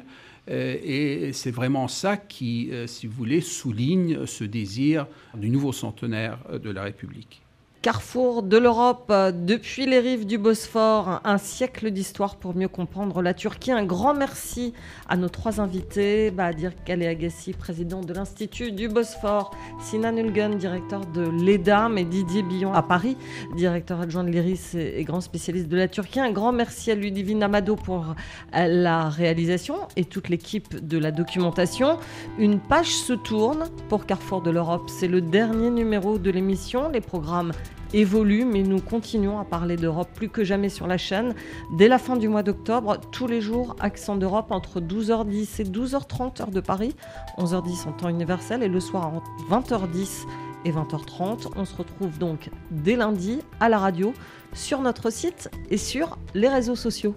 Euh, 0.51 0.77
et 0.83 1.33
c'est 1.33 1.49
vraiment 1.49 1.87
ça 1.87 2.17
qui, 2.17 2.69
si 2.85 3.07
vous 3.07 3.13
voulez, 3.13 3.41
souligne 3.41 4.27
ce 4.27 4.43
désir 4.43 5.07
du 5.33 5.49
nouveau 5.49 5.73
centenaire 5.73 6.37
de 6.61 6.69
la 6.69 6.83
République 6.83 7.41
carrefour 7.85 8.41
de 8.41 8.57
l'Europe 8.57 9.11
euh, 9.11 9.31
depuis 9.31 9.85
les 9.85 9.99
rives 9.99 10.25
du 10.25 10.39
Bosphore, 10.39 11.21
un 11.23 11.37
siècle 11.37 11.91
d'histoire 11.91 12.35
pour 12.37 12.55
mieux 12.55 12.67
comprendre 12.67 13.21
la 13.21 13.35
Turquie. 13.35 13.71
Un 13.71 13.85
grand 13.85 14.15
merci 14.15 14.73
à 15.07 15.15
nos 15.15 15.29
trois 15.29 15.61
invités, 15.61 16.31
Badir 16.31 16.71
Kale 16.83 17.03
Agassi, 17.03 17.53
président 17.53 18.01
de 18.01 18.11
l'Institut 18.11 18.71
du 18.71 18.87
Bosphore, 18.87 19.51
Sinan 19.79 20.17
Ulgen, 20.17 20.57
directeur 20.57 21.01
de 21.05 21.29
l'EDAM 21.29 21.99
et 21.99 22.05
Didier 22.05 22.41
Billon 22.41 22.73
à 22.73 22.81
Paris, 22.81 23.17
directeur 23.55 24.01
adjoint 24.01 24.23
de 24.23 24.31
l'IRIS 24.31 24.73
et 24.73 25.03
grand 25.03 25.21
spécialiste 25.21 25.67
de 25.67 25.77
la 25.77 25.87
Turquie. 25.87 26.19
Un 26.19 26.31
grand 26.31 26.53
merci 26.53 26.89
à 26.89 26.95
Ludivine 26.95 27.43
Amado 27.43 27.75
pour 27.75 28.15
euh, 28.55 28.65
la 28.67 29.09
réalisation 29.09 29.75
et 29.95 30.05
toute 30.05 30.29
l'équipe 30.29 30.87
de 30.87 30.97
la 30.97 31.11
documentation. 31.11 31.99
Une 32.39 32.59
page 32.59 32.95
se 32.95 33.13
tourne 33.13 33.65
pour 33.89 34.07
Carrefour 34.07 34.41
de 34.41 34.49
l'Europe. 34.49 34.89
C'est 34.89 35.07
le 35.07 35.21
dernier 35.21 35.69
numéro 35.69 36.17
de 36.17 36.31
l'émission. 36.31 36.89
Les 36.89 37.01
programmes 37.01 37.51
évolue, 37.93 38.45
mais 38.45 38.63
nous 38.63 38.81
continuons 38.81 39.39
à 39.39 39.45
parler 39.45 39.77
d'Europe 39.77 40.09
plus 40.13 40.29
que 40.29 40.43
jamais 40.43 40.69
sur 40.69 40.87
la 40.87 40.97
chaîne. 40.97 41.33
Dès 41.77 41.87
la 41.87 41.97
fin 41.97 42.17
du 42.17 42.27
mois 42.27 42.43
d'octobre, 42.43 42.97
tous 43.11 43.27
les 43.27 43.41
jours, 43.41 43.75
accent 43.79 44.15
d'Europe 44.15 44.51
entre 44.51 44.81
12h10 44.81 45.61
et 45.61 45.65
12h30 45.65 46.41
heure 46.41 46.51
de 46.51 46.59
Paris, 46.59 46.95
11h10 47.37 47.87
en 47.87 47.91
temps 47.93 48.09
universel, 48.09 48.63
et 48.63 48.67
le 48.67 48.79
soir 48.79 49.13
entre 49.13 49.29
20h10 49.49 50.25
et 50.65 50.71
20h30. 50.71 51.51
On 51.55 51.65
se 51.65 51.75
retrouve 51.75 52.17
donc 52.17 52.49
dès 52.71 52.95
lundi 52.95 53.39
à 53.59 53.69
la 53.69 53.77
radio, 53.77 54.13
sur 54.53 54.81
notre 54.81 55.09
site 55.09 55.49
et 55.69 55.77
sur 55.77 56.17
les 56.33 56.47
réseaux 56.47 56.75
sociaux. 56.75 57.15